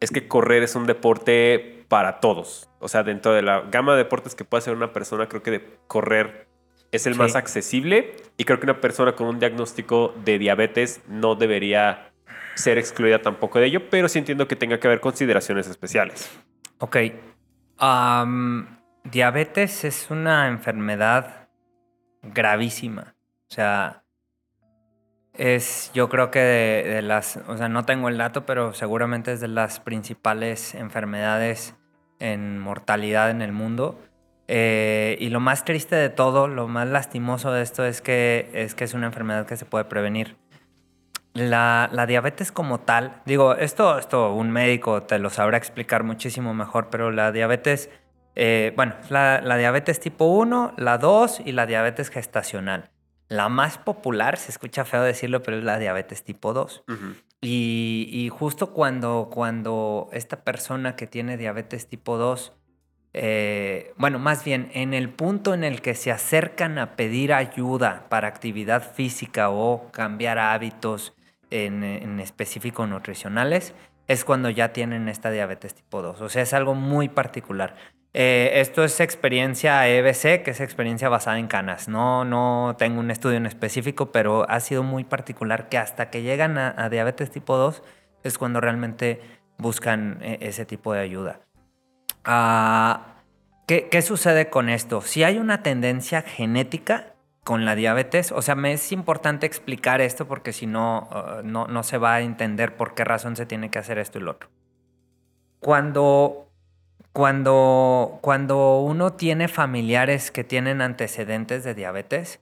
[0.01, 2.69] es que correr es un deporte para todos.
[2.81, 5.53] O sea, dentro de la gama de deportes que puede hacer una persona, creo que
[5.53, 6.49] de correr
[6.91, 11.37] es el más accesible y creo que una persona con un diagnóstico de diabetes no
[11.37, 12.11] debería
[12.57, 16.29] ser excluida tampoco de ello, pero sí entiendo que tenga que haber consideraciones especiales.
[16.81, 16.97] Ok.
[19.05, 21.49] diabetes es una enfermedad
[22.25, 23.15] gravísima.
[23.51, 24.05] O sea,
[25.35, 29.41] es yo creo que de, las, o sea, no tengo el dato, pero seguramente es
[29.41, 31.75] de las principales enfermedades
[32.21, 33.99] en mortalidad en el mundo.
[34.47, 38.77] Eh, y lo más triste de todo, lo más lastimoso de esto es que es,
[38.77, 40.37] que es una enfermedad que se puede prevenir.
[41.35, 46.55] La, la, diabetes como tal, digo, esto, esto un médico te lo sabrá explicar muchísimo
[46.55, 47.91] mejor, pero la diabetes,
[48.35, 52.91] eh, bueno, la, la diabetes tipo 1, la 2 y la diabetes gestacional.
[53.31, 56.83] La más popular, se escucha feo decirlo, pero es la diabetes tipo 2.
[57.41, 62.53] y, justo cuando, cuando esta persona que tiene diabetes tipo 2,
[63.13, 68.09] eh, bueno, más bien en el punto en el que se acercan a pedir ayuda
[68.09, 71.15] para actividad física o cambiar hábitos
[71.51, 73.75] en, en específico nutricionales,
[74.09, 76.21] es cuando ya tienen esta diabetes tipo 2.
[76.21, 77.77] O sea, es algo muy particular.
[78.13, 81.89] Eh, esto es experiencia EBC, que es experiencia basada en canas.
[81.89, 86.23] No, no tengo un estudio en específico, pero ha sido muy particular que hasta que
[86.23, 87.83] llegan a, diabetes tipo 2
[88.25, 89.21] es cuando realmente
[89.59, 91.41] buscan eh, ese tipo de ayuda.
[92.25, 93.23] Ah,
[93.67, 95.03] ¿qué, sucede con esto?
[95.03, 97.15] Si hay una tendencia genética
[97.45, 101.09] con la diabetes, o sea, me es importante explicar esto porque si no,
[101.45, 104.23] no, no se va a entender por qué razón se tiene que hacer esto y
[104.23, 104.51] lo otro.
[105.61, 106.50] Cuando
[107.13, 112.41] cuando, cuando uno tiene familiares que tienen antecedentes de diabetes,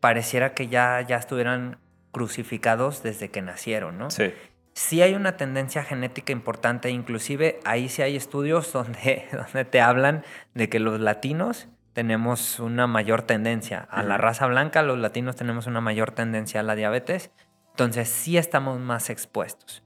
[0.00, 1.78] pareciera que ya, ya estuvieran
[2.12, 4.10] crucificados desde que nacieron, ¿no?
[4.10, 4.32] Sí.
[4.72, 10.24] Sí hay una tendencia genética importante, inclusive ahí sí hay estudios donde, donde te hablan
[10.54, 15.66] de que los latinos tenemos una mayor tendencia a la raza blanca, los latinos tenemos
[15.66, 17.30] una mayor tendencia a la diabetes,
[17.70, 19.85] entonces sí estamos más expuestos.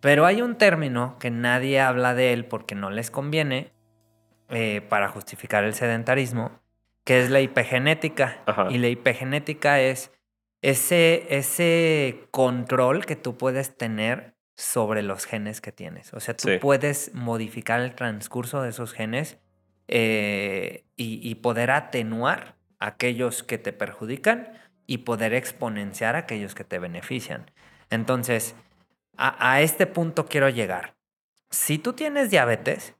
[0.00, 3.72] Pero hay un término que nadie habla de él porque no les conviene
[4.50, 6.60] eh, para justificar el sedentarismo,
[7.04, 8.42] que es la hipegenética.
[8.70, 10.12] Y la hipegenética es
[10.62, 16.12] ese, ese control que tú puedes tener sobre los genes que tienes.
[16.14, 19.38] O sea, tú puedes modificar el transcurso de esos genes
[19.86, 24.52] eh, y, poder atenuar aquellos que te perjudican
[24.86, 27.50] y poder exponenciar aquellos que te benefician.
[27.88, 28.56] Entonces,
[29.18, 30.94] a, este punto quiero llegar.
[31.50, 32.94] Si tú tienes diabetes,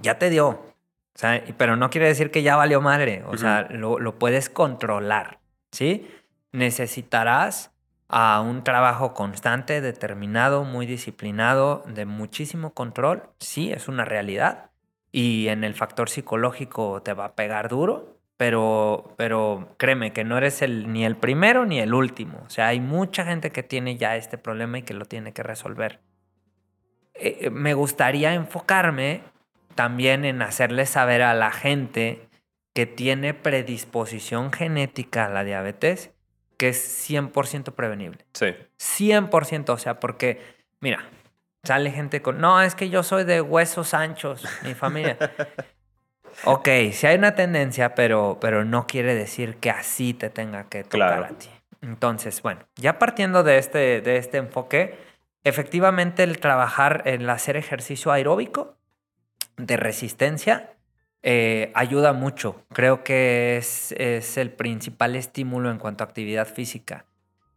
[0.00, 0.48] ya te dio.
[0.48, 3.22] O sea, pero no quiere decir que ya valió madre.
[3.26, 5.38] O sea, lo, lo, puedes controlar.
[5.70, 6.10] ¿Sí?
[6.50, 7.70] Necesitarás
[8.08, 13.30] a un trabajo constante, determinado, muy disciplinado, de muchísimo control.
[13.38, 14.70] Sí, es una realidad.
[15.12, 18.18] Y en el factor psicológico te va a pegar duro.
[18.42, 22.42] Pero, pero créeme que no eres el, ni el primero ni el último.
[22.44, 25.44] O sea, hay mucha gente que tiene ya este problema y que lo tiene que
[25.44, 26.00] resolver.
[27.14, 29.22] Eh, me gustaría enfocarme
[29.76, 32.26] también en hacerle saber a la gente
[32.74, 36.10] que tiene predisposición genética a la diabetes
[36.56, 38.26] que es 100% prevenible.
[38.32, 38.56] Sí.
[38.76, 40.42] 100%, o sea, porque,
[40.80, 41.08] mira,
[41.62, 45.16] sale gente con, no, es que yo soy de huesos anchos, mi familia.
[46.44, 50.84] ok, sí hay una tendencia, pero, pero no quiere decir que así te tenga que
[50.84, 51.48] tocar a ti.
[51.80, 54.96] Entonces, bueno, ya partiendo de este, de este enfoque,
[55.44, 58.76] efectivamente el trabajar, el hacer ejercicio aeróbico
[59.56, 60.70] de resistencia,
[61.22, 62.64] eh, ayuda mucho.
[62.72, 67.04] Creo que es, es, el principal estímulo en cuanto a actividad física.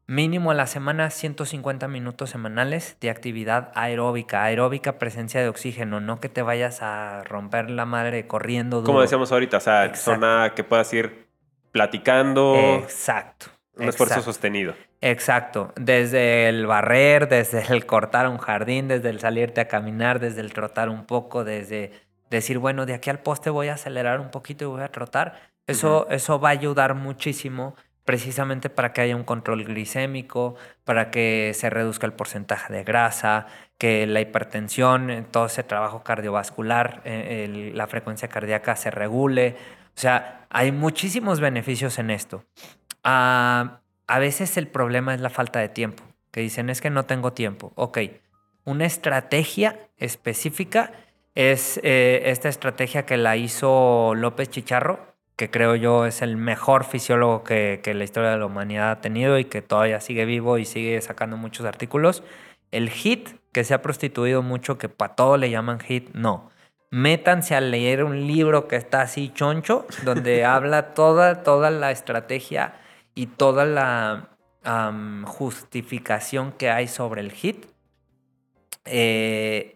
[0.07, 4.43] Mínimo a la semana 150 minutos semanales de actividad aeróbica.
[4.43, 8.83] Aeróbica, presencia de oxígeno, no que te vayas a romper la madre corriendo.
[8.83, 11.27] Como decíamos ahorita, o sea, zona que puedas ir
[11.71, 12.55] platicando.
[12.55, 13.47] Exacto.
[13.77, 14.75] Un esfuerzo sostenido.
[15.01, 15.73] Exacto.
[15.75, 20.53] Desde el barrer, desde el cortar un jardín, desde el salirte a caminar, desde el
[20.53, 21.91] trotar un poco, desde
[22.29, 25.55] decir, bueno, de aquí al poste voy a acelerar un poquito y voy a trotar.
[25.67, 27.75] Eso, eso va a ayudar muchísimo
[28.05, 33.47] precisamente para que haya un control glicémico, para que se reduzca el porcentaje de grasa,
[33.77, 39.57] que la hipertensión, todo ese trabajo cardiovascular, eh, la frecuencia cardíaca se regule.
[39.95, 42.45] O sea, hay muchísimos beneficios en esto.
[43.03, 47.05] Ah, a veces el problema es la falta de tiempo, que dicen es que no
[47.05, 47.73] tengo tiempo.
[47.75, 47.97] Ok,
[48.65, 50.91] una estrategia específica
[51.33, 56.85] es eh, esta estrategia que la hizo López Chicharro, que creo yo es el mejor
[56.85, 60.65] fisiólogo que, la historia de la humanidad ha tenido y que todavía sigue vivo y
[60.65, 62.23] sigue sacando muchos artículos.
[62.71, 66.49] El HIT, que se ha prostituido mucho, que para todo le llaman HIT, no.
[66.89, 72.75] Métanse a leer un libro que está así choncho, donde habla toda, toda la estrategia
[73.13, 74.29] y toda la
[75.25, 77.65] justificación que hay sobre el HIT.
[78.85, 79.74] Eh,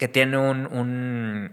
[0.00, 1.52] que tiene un,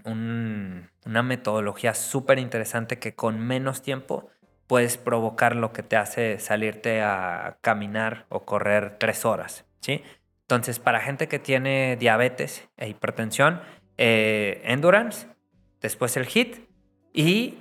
[1.04, 4.30] una metodología súper interesante que con menos tiempo
[4.66, 10.02] puedes provocar lo que te hace salirte a caminar o correr tres horas, ¿sí?
[10.40, 13.60] Entonces, para gente que tiene diabetes e hipertensión,
[13.98, 15.28] eh, endurance,
[15.82, 16.70] después el HIT
[17.12, 17.58] y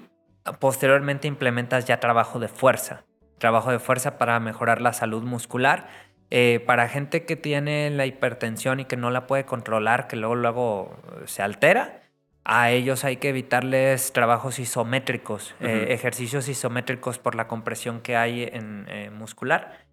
[0.61, 3.03] posteriormente implementas ya trabajo de fuerza,
[3.39, 5.89] trabajo de fuerza para mejorar la salud muscular
[6.29, 10.35] eh, para gente que tiene la hipertensión y que no la puede controlar, que luego,
[10.35, 12.01] luego se altera,
[12.43, 18.43] a ellos hay que evitarles trabajos isométricos, eh, ejercicios isométricos por la compresión que hay
[18.43, 19.85] en eh, muscular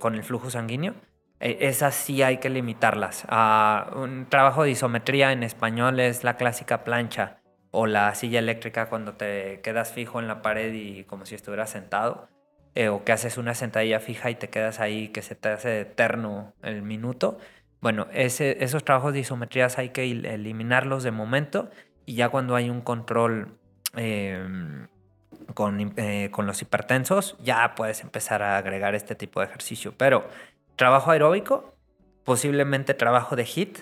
[0.00, 0.94] con el flujo sanguíneo.
[1.38, 3.24] esas sí hay que limitarlas.
[3.94, 7.38] Un trabajo de isometría en español es la clásica plancha
[7.70, 11.70] o la silla eléctrica cuando te quedas fijo en la pared y como si estuvieras
[11.70, 12.28] sentado.
[12.76, 15.82] Eh, o que haces una sentadilla fija y te quedas ahí, que se te hace
[15.82, 17.38] eterno el minuto.
[17.80, 21.70] Bueno, ese, esos trabajos de isometrías hay que eliminarlos de momento
[22.04, 23.56] y ya cuando hay un control
[23.94, 24.88] em,
[25.54, 29.94] con, eh, con, los hipertensos, ya puedes empezar a agregar este tipo de ejercicio.
[29.96, 30.26] Pero
[30.74, 31.76] trabajo aeróbico,
[32.24, 33.78] posiblemente trabajo de HIT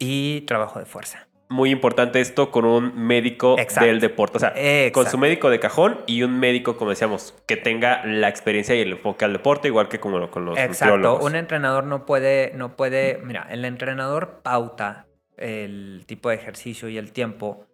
[0.00, 4.38] y trabajo de fuerza muy importante esto con un médico del deporte.
[4.38, 4.54] O sea,
[4.92, 8.80] con su médico de cajón y un médico, como decíamos, que tenga la experiencia y
[8.80, 11.18] el enfoque al deporte, igual que como con los Exacto.
[11.20, 13.20] Un entrenador no puede, no puede.
[13.22, 15.06] Mira, el entrenador pauta
[15.36, 17.66] el tipo de ejercicio y el tiempo.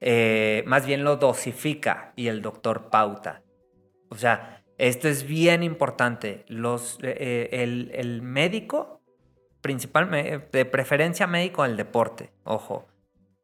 [0.00, 3.42] Eh, más bien lo dosifica y el doctor pauta.
[4.10, 6.44] O sea, esto es bien importante.
[6.48, 9.00] Los, eh, el, el médico,
[9.60, 12.86] principalmente, de preferencia médico al deporte, ojo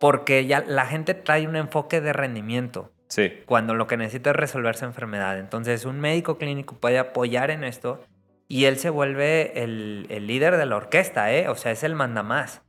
[0.01, 2.91] porque ya la gente trae un enfoque de rendimiento.
[3.09, 3.43] Sí.
[3.45, 5.39] Cuando lo que necesita es resolver su enfermedad.
[5.39, 8.03] Entonces, un médico clínico puede apoyar en esto
[8.49, 11.49] y él se vuelve el, líder de la orquesta, ¿eh?
[11.49, 12.63] O sea, es el mandamás.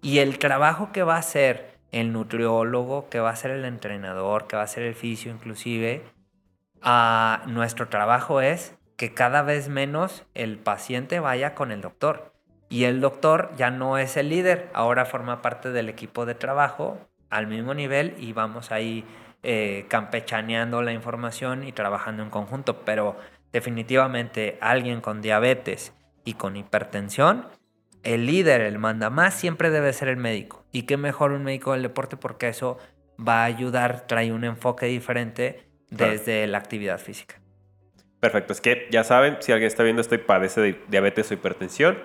[0.00, 4.46] Y el trabajo que va a hacer el nutriólogo, que va a hacer el entrenador,
[4.46, 6.02] que va a hacer el fisio inclusive,
[6.80, 12.32] a nuestro trabajo es que cada vez menos el paciente vaya con el doctor.
[12.68, 16.98] Y el doctor ya no es el líder, ahora forma parte del equipo de trabajo
[17.30, 19.04] al mismo nivel y vamos ahí
[19.42, 22.80] eh, campechaneando la información y trabajando en conjunto.
[22.84, 23.16] Pero
[23.52, 27.46] definitivamente alguien con diabetes y con hipertensión,
[28.02, 30.64] el líder, el manda más, siempre debe ser el médico.
[30.72, 32.78] Y qué mejor un médico del deporte porque eso
[33.18, 37.40] va a ayudar, trae un enfoque diferente desde la actividad física.
[38.20, 41.34] Perfecto, es que ya saben, si alguien está viendo esto y padece de diabetes o
[41.34, 41.98] hipertensión,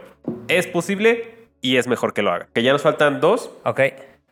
[0.48, 2.48] es posible y es mejor que lo haga.
[2.54, 3.52] Que ya nos faltan dos.
[3.64, 3.80] Ok.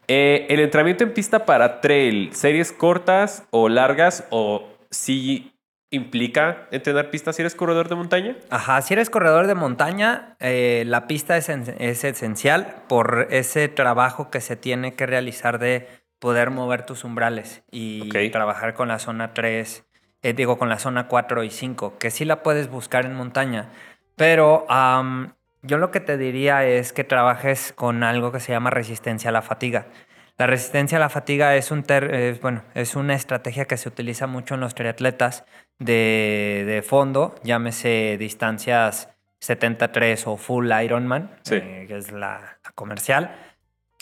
[0.08, 5.54] Eh, el entrenamiento en pista para trail, series cortas o largas o si
[5.90, 8.38] implica entrenar pista si eres corredor de montaña?
[8.50, 14.30] Ajá, si eres corredor de montaña, eh, la pista es, es, esencial por ese trabajo
[14.30, 15.88] que se tiene que realizar de
[16.20, 19.86] poder mover tus umbrales y trabajar con la zona 3
[20.22, 23.70] eh, digo con la zona 4 y 5, que sí la puedes buscar en montaña,
[24.16, 24.66] pero
[25.64, 29.34] yo lo que te diría es que trabajes con algo que se llama resistencia a
[29.34, 29.88] la fatiga.
[30.38, 31.86] La resistencia a la fatiga es, un
[32.42, 35.46] bueno, es una estrategia que se utiliza mucho en los triatletas
[35.78, 43.36] de, fondo, llámese distancias 73 o full Ironman, eh, que es la, comercial.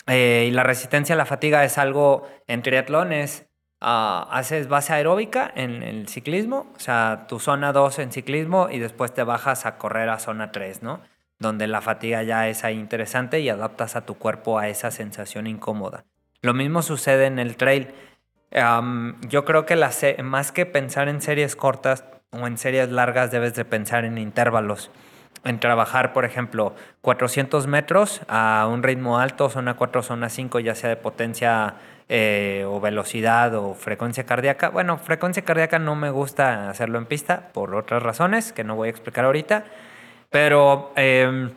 [0.06, 3.46] Eh, y la resistencia a la fatiga es algo en triatlones.
[3.82, 8.78] Ah, haces base aeróbica en el ciclismo, o sea, tu zona 2 en ciclismo y
[8.78, 11.00] después te bajas a correr a zona 3, ¿no?
[11.38, 15.46] Donde la fatiga ya es ahí interesante y adaptas a tu cuerpo a esa sensación
[15.46, 16.04] incómoda.
[16.42, 17.94] Lo mismo sucede en el trail.
[19.28, 19.76] yo creo que
[20.22, 24.90] más que pensar en series cortas o en series largas, debes de pensar en intervalos.
[25.42, 30.74] En trabajar, por ejemplo, 400 metros a un ritmo alto, zona 4, zona 5, ya
[30.74, 31.76] sea de potencia
[32.10, 34.68] eh, o velocidad o frecuencia cardíaca.
[34.68, 38.88] Bueno, frecuencia cardíaca no me gusta hacerlo en pista por otras razones que no voy
[38.88, 39.64] a explicar ahorita.
[40.28, 41.50] Pero em,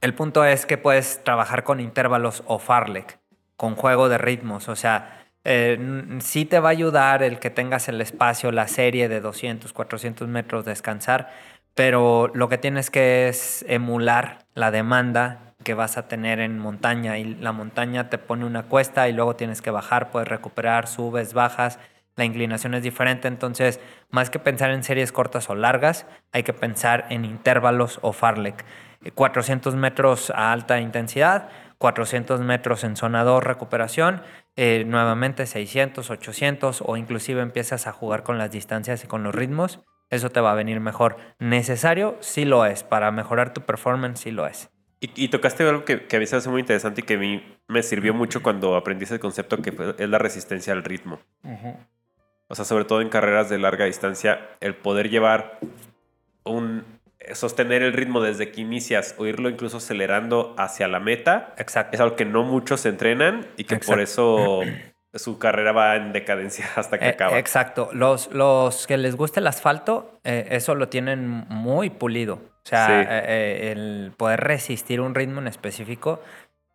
[0.00, 3.18] el punto es que puedes trabajar con intervalos o Farlek
[3.56, 4.68] con juego de ritmos.
[4.68, 5.78] O sea, eh,
[6.20, 10.28] sí te va a ayudar el que tengas el espacio, la serie de 200, 400
[10.28, 11.30] metros descansar,
[11.78, 17.18] pero lo que tienes que es emular la demanda que vas a tener en montaña
[17.18, 21.34] y la montaña te pone una cuesta y luego tienes que bajar, puedes recuperar, subes,
[21.34, 21.78] bajas,
[22.16, 23.78] la inclinación es diferente, entonces
[24.10, 28.64] más que pensar en series cortas o largas, hay que pensar en intervalos o farlek.
[29.14, 31.48] 400 metros a alta intensidad,
[31.78, 34.22] 400 metros en zona 2 recuperación,
[34.56, 39.32] eh, nuevamente 600, 800 o inclusive empiezas a jugar con las distancias y con los
[39.32, 39.78] ritmos,
[40.10, 41.16] eso te va a venir mejor.
[41.38, 42.16] ¿Necesario?
[42.20, 42.82] Sí lo es.
[42.82, 44.70] Para mejorar tu performance, sí lo es.
[45.00, 47.56] Y, tocaste algo que, que a mí se hace muy interesante y que a mí
[47.68, 51.20] me sirvió mucho cuando aprendí ese concepto que es la resistencia al ritmo.
[52.48, 55.60] O sea, sobre todo en carreras de larga distancia, el poder llevar
[56.42, 56.84] un,
[57.34, 61.54] sostener el ritmo desde que inicias o irlo incluso acelerando hacia la meta.
[61.58, 61.94] Exacto.
[61.94, 64.62] Es algo que no muchos entrenan y que por eso
[65.14, 67.38] su carrera va en decadencia hasta que eh, acaba.
[67.38, 67.90] Exacto.
[67.92, 72.34] Los, los que les gusta el asfalto, eh, eso lo tienen muy pulido.
[72.34, 76.20] O sea, eh, el poder resistir un ritmo en específico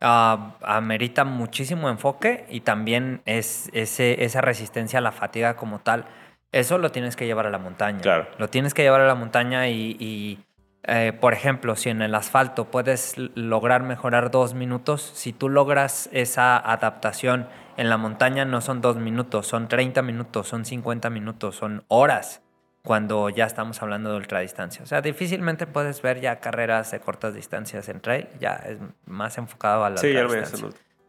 [0.02, 6.06] ah, amerita muchísimo enfoque y también es ese, esa resistencia a la fatiga como tal
[6.54, 8.00] eso lo tienes que llevar a la montaña.
[8.00, 8.28] Claro.
[8.38, 10.40] Lo tienes que llevar a la montaña y,
[10.86, 16.10] eh, por ejemplo, si en el asfalto puedes lograr mejorar dos minutos, si tú logras
[16.12, 17.48] esa adaptación
[17.78, 22.42] en la montaña no son dos minutos, son 30 minutos, son 50 minutos, son horas
[22.84, 24.84] cuando ya estamos hablando de ultradistancia.
[24.84, 29.38] O sea, difícilmente puedes ver ya carreras de cortas distancias en trail, ya es más
[29.38, 30.14] enfocado a la sí,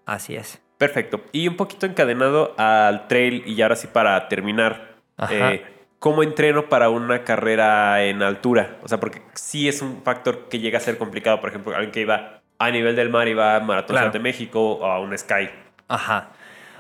[0.06, 0.62] Así es.
[0.78, 1.22] Perfecto.
[1.32, 4.96] Y un poquito encadenado al trail y ahora sí para terminar,
[5.30, 5.64] eh,
[6.05, 8.76] ¿Cómo entreno para una carrera en altura?
[8.82, 11.40] O sea, porque sí es un factor que llega a ser complicado.
[11.40, 14.85] Por ejemplo, alguien que iba a nivel del mar, iba a Maratón de México o
[14.85, 15.48] a un Sky.
[15.89, 16.28] Ajá.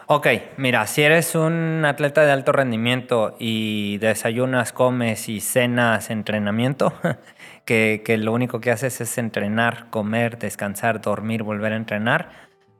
[0.08, 0.26] Ok,
[0.58, 6.92] mira, si eres un atleta de alto rendimiento y desayunas, comes y cenas entrenamiento,
[7.64, 12.28] que, que lo único que haces es entrenar, comer, descansar, dormir, volver a entrenar,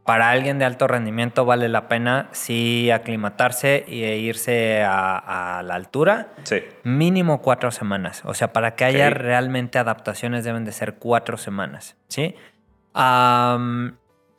[0.05, 6.28] para alguien de alto rendimiento vale la pena sí aclimatarse e irse a, la altura.
[6.43, 6.62] Sí.
[6.82, 8.22] Mínimo cuatro semanas.
[8.26, 11.97] O sea, para que haya realmente adaptaciones deben de ser cuatro semanas.
[12.09, 12.35] ¿Sí?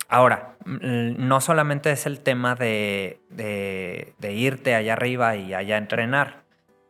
[0.08, 6.44] ahora, no solamente es el tema de, de, irte allá arriba y allá entrenar.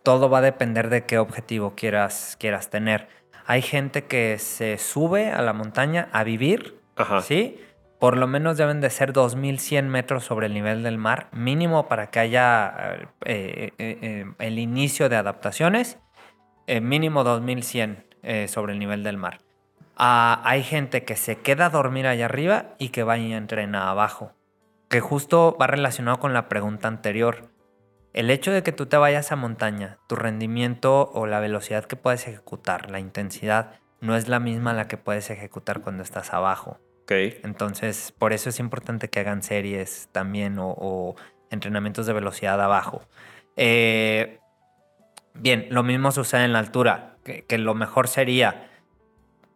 [0.03, 3.07] Todo va a depender de qué objetivo quieras, quieras tener.
[3.47, 6.77] Hay gente que se sube a la montaña a vivir.
[6.95, 7.21] Ajá.
[7.21, 7.59] ¿Sí?
[7.99, 12.07] Por lo menos deben de ser 2.100 metros sobre el nivel del mar, mínimo para
[12.07, 15.97] que haya eh, eh, eh, el inicio de adaptaciones,
[16.67, 19.39] mínimo 2.100 sobre el nivel del mar.
[19.97, 23.89] Ah, hay gente que se queda a dormir allá arriba y que va y entrena
[23.89, 24.33] abajo,
[24.89, 27.49] que justo va relacionado con la pregunta anterior.
[28.11, 31.95] El hecho de que tú te vayas a montaña, tu rendimiento o la velocidad que
[31.95, 36.79] puedes ejecutar, la intensidad, no es la misma la que puedes ejecutar cuando estás abajo.
[37.07, 41.15] Entonces, por eso es importante que hagan series también o,
[41.51, 43.03] entrenamientos de velocidad abajo.
[43.55, 44.39] Eh,
[45.33, 48.69] bien, lo mismo sucede en la altura, que, lo mejor sería,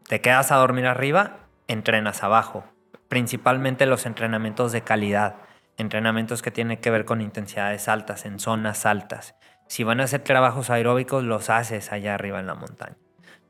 [0.08, 2.64] te quedas a dormir arriba, entrenas abajo.
[3.08, 5.38] Principalmente los entrenamientos de calidad,
[5.78, 9.36] entrenamientos que tienen que ver con intensidades altas, en zonas altas.
[9.68, 12.98] Si van a hacer trabajos aeróbicos, los haces allá arriba en la montaña.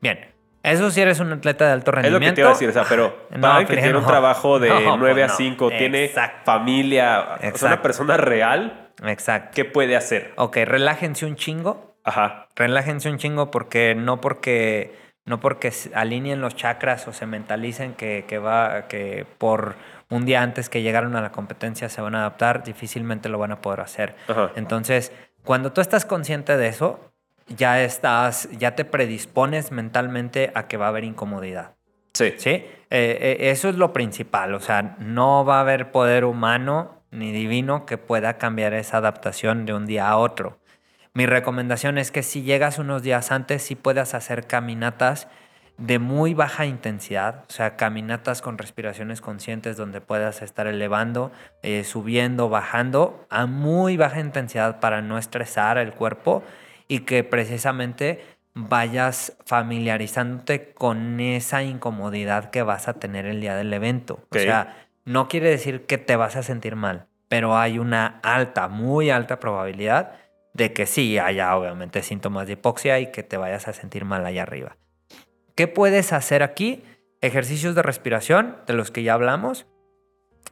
[0.00, 2.24] Bien, eso si eres un atleta de alto rendimiento.
[2.24, 4.58] Es lo que te iba a decir, o sea, pero para que tiene un trabajo
[4.58, 6.10] de 9 a 5, tiene
[6.44, 8.88] familia, es una persona real.
[9.04, 9.52] Exacto.
[9.54, 10.32] ¿Qué puede hacer?
[10.36, 12.48] Ok, relájense un chingo Ajá.
[12.56, 18.24] Relájense un chingo porque no porque no porque alineen los chakras o se mentalicen que,
[18.26, 19.76] que, va que por
[20.08, 23.52] un día antes que llegaron a la competencia se van a adaptar, difícilmente lo van
[23.52, 24.16] a poder hacer.
[24.56, 25.12] Entonces,
[25.44, 27.09] cuando tú estás consciente de eso,
[27.56, 31.76] ya estás, ya te predispones mentalmente a que va a haber incomodidad.
[32.12, 32.34] Sí.
[32.36, 32.50] ¿Sí?
[32.50, 34.54] Eh, eh, eso es lo principal.
[34.54, 39.66] O sea, no va a haber poder humano ni divino que pueda cambiar esa adaptación
[39.66, 40.58] de un día a otro.
[41.12, 45.28] Mi recomendación es que si llegas unos días antes, sí puedas hacer caminatas
[45.76, 51.32] de muy baja intensidad, o sea, caminatas con respiraciones conscientes donde puedas estar elevando,
[51.62, 56.44] eh, subiendo, bajando a muy baja intensidad para no estresar el cuerpo
[56.90, 58.20] y que precisamente
[58.52, 64.26] vayas familiarizándote con esa incomodidad que vas a tener el día del evento.
[64.28, 68.66] O sea, no quiere decir que te vas a sentir mal, pero hay una alta,
[68.66, 70.14] muy alta probabilidad
[70.52, 74.26] de que sí haya obviamente síntomas de hipoxia y que te vayas a sentir mal
[74.26, 74.76] allá arriba.
[75.54, 76.82] ¿Qué puedes hacer aquí?
[77.20, 79.68] Ejercicios de respiración, de los que ya hablamos.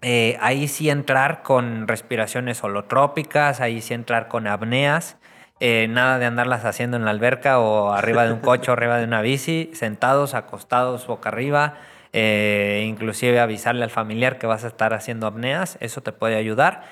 [0.02, 5.16] Eh, ahí sí entrar con respiraciones holotrópicas, ahí sí entrar con apneas.
[5.60, 8.98] Eh, nada de andarlas haciendo en la alberca o arriba de un coche o arriba
[8.98, 11.74] de una bici, sentados, acostados, boca arriba.
[12.12, 16.82] Eh, inclusive avisarle al familiar que vas a estar haciendo apneas, eso te puede ayudar.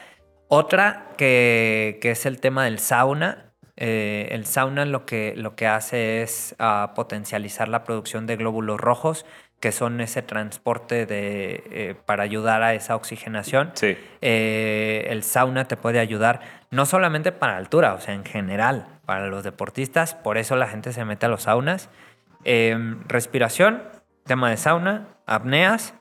[0.49, 3.53] Otra que, que es el tema del sauna.
[3.79, 8.81] Eh, el sauna lo que, lo que hace es ah, potencializar la producción de glóbulos
[8.81, 9.27] rojos,
[9.67, 13.73] que son ese transporte de, eh, para ayudar a esa oxigenación.
[13.75, 13.99] Sí.
[14.21, 16.39] Eh, el sauna te puede ayudar
[16.71, 20.93] no solamente para altura, o sea, en general, para los deportistas, por eso la gente
[20.93, 21.89] se mete a los saunas.
[22.45, 23.83] Em, respiración,
[24.25, 25.95] tema de sauna, apneas.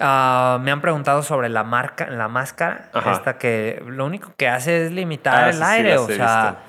[0.00, 4.86] Ah, me han preguntado sobre la marca, la máscara, esta que lo único que hace
[4.86, 6.64] es limitar ah, el aire, o sea,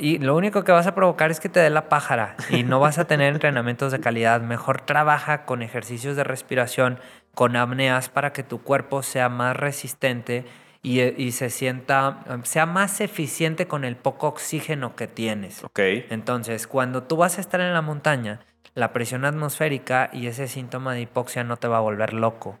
[0.00, 2.80] y lo único que vas a provocar es que te dé la pájara y no
[2.80, 4.40] vas a tener entrenamientos de calidad.
[4.40, 6.98] Mejor trabaja con ejercicios de respiración,
[7.34, 10.44] con apneas para que tu cuerpo sea más resistente
[10.82, 15.64] y, se sienta, sea más eficiente con el poco oxígeno que tienes.
[15.64, 15.80] Ok.
[16.10, 18.40] Entonces, cuando tú vas a estar en la montaña,
[18.74, 22.60] la presión atmosférica y ese síntoma de hipoxia no te va a volver loco.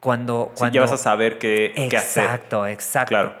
[0.00, 0.74] Cuando, cuando...
[0.74, 2.24] ya vas a saber qué, hacer.
[2.24, 3.08] Exacto, exacto.
[3.08, 3.34] Claro.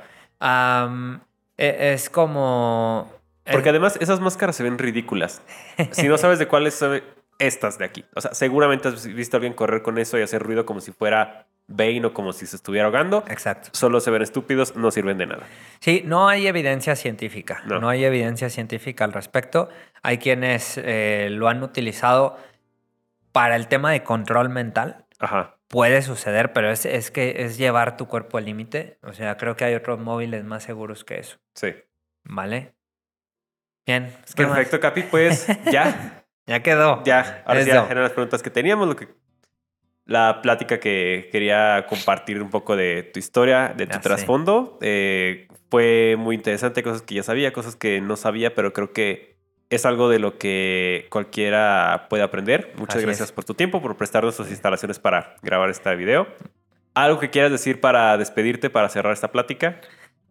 [1.68, 3.10] Es como...
[3.50, 5.42] Porque además esas máscaras se ven ridículas.
[5.90, 7.02] Si no sabes de cuáles son
[7.38, 8.04] estas de aquí.
[8.14, 10.92] O sea, seguramente has visto a alguien correr con eso y hacer ruido como si
[10.92, 13.24] fuera Bane o como si se estuviera ahogando.
[13.28, 13.70] Exacto.
[13.72, 15.46] Solo se ven estúpidos, no sirven de nada.
[15.80, 17.62] Sí, no hay evidencia científica.
[17.66, 19.68] No, hay evidencia científica al respecto.
[20.02, 22.36] Hay quienes eh, lo han utilizado
[23.32, 25.04] para el tema de control mental.
[25.18, 28.98] Ajá puede suceder, pero es, es que es llevar tu cuerpo al límite.
[29.02, 31.38] O sea, creo que hay otros móviles más seguros que eso.
[31.54, 31.74] Sí.
[32.24, 32.74] ¿Vale?
[33.86, 34.14] Bien.
[34.36, 35.04] Perfecto, Capi.
[35.04, 36.24] Pues ya.
[36.46, 37.02] ya quedó.
[37.04, 37.42] Ya.
[37.46, 38.86] Ahora ya eran las preguntas que teníamos.
[38.86, 39.08] Lo que,
[40.04, 44.78] la plática que quería compartir un poco de tu historia, de tu trasfondo.
[44.82, 49.31] Eh, fue muy interesante, cosas que ya sabía, cosas que no sabía, pero creo que
[49.74, 52.72] es algo de lo que cualquiera puede aprender.
[52.76, 56.26] Muchas gracias por tu tiempo, por prestarnos sus instalaciones para grabar este video.
[56.94, 59.80] ¿Algo que quieras decir para despedirte, para cerrar esta plática?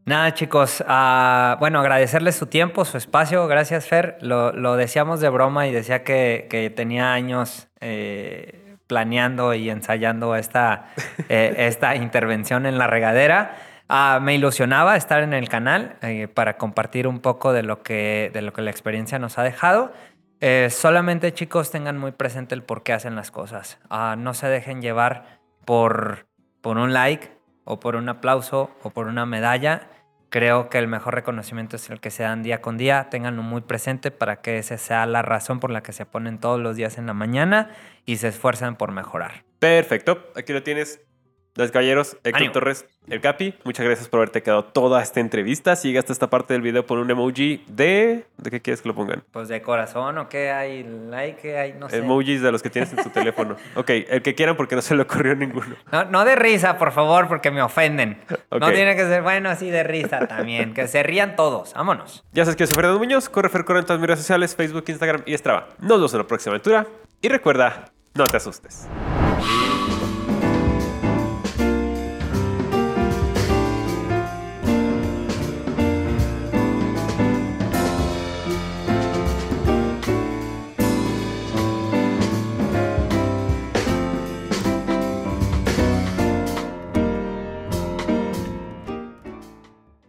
[0.05, 0.81] Nada, chicos.
[0.81, 3.47] Uh, bueno, agradecerles su tiempo, su espacio.
[3.47, 4.17] Gracias, Fer.
[4.21, 10.35] Lo, lo decíamos de broma y decía que, que tenía años eh, planeando y ensayando
[10.35, 10.87] esta,
[11.29, 13.55] eh, esta intervención en la regadera.
[13.93, 18.31] Ah, me ilusionaba estar en el canal eh, para compartir un poco de lo que,
[18.33, 19.91] de lo que la experiencia nos ha dejado.
[20.39, 23.79] Eh, solamente chicos tengan muy presente el por qué hacen las cosas.
[23.89, 26.25] Ah, no se dejen llevar por,
[26.61, 29.89] por un like o por un aplauso o por una medalla.
[30.29, 33.09] Creo que el mejor reconocimiento es el que se dan día con día.
[33.09, 36.61] Ténganlo muy presente para que esa sea la razón por la que se ponen todos
[36.61, 37.71] los días en la mañana
[38.05, 39.43] y se esfuerzan por mejorar.
[39.59, 40.31] Perfecto.
[40.37, 41.01] Aquí lo tienes.
[41.53, 45.75] Caballeros, Héctor Torres, el Capi, muchas gracias por haberte quedado toda esta entrevista.
[45.75, 48.25] Sigue hasta esta parte del video por un emoji de...
[48.37, 49.23] ¿De qué quieres que lo pongan?
[49.31, 51.97] Pues de corazón o qué hay, like, hay, no sé.
[51.97, 53.55] Emojis de los que tienes en tu teléfono.
[53.75, 55.75] Ok, el que quieran porque no se le ocurrió ninguno.
[55.91, 58.21] No, no de risa, por favor, porque me ofenden.
[58.51, 60.73] No tiene que ser, bueno, así de risa también.
[60.73, 61.73] Que se rían todos.
[61.73, 62.23] Vámonos.
[62.33, 65.23] Ya sabes que soy Fernando Muñoz, corre Fer en todas mis redes sociales, Facebook, Instagram
[65.25, 65.67] y Strava.
[65.79, 66.85] Nos vemos en la próxima aventura.
[67.21, 68.87] Y recuerda, no te asustes.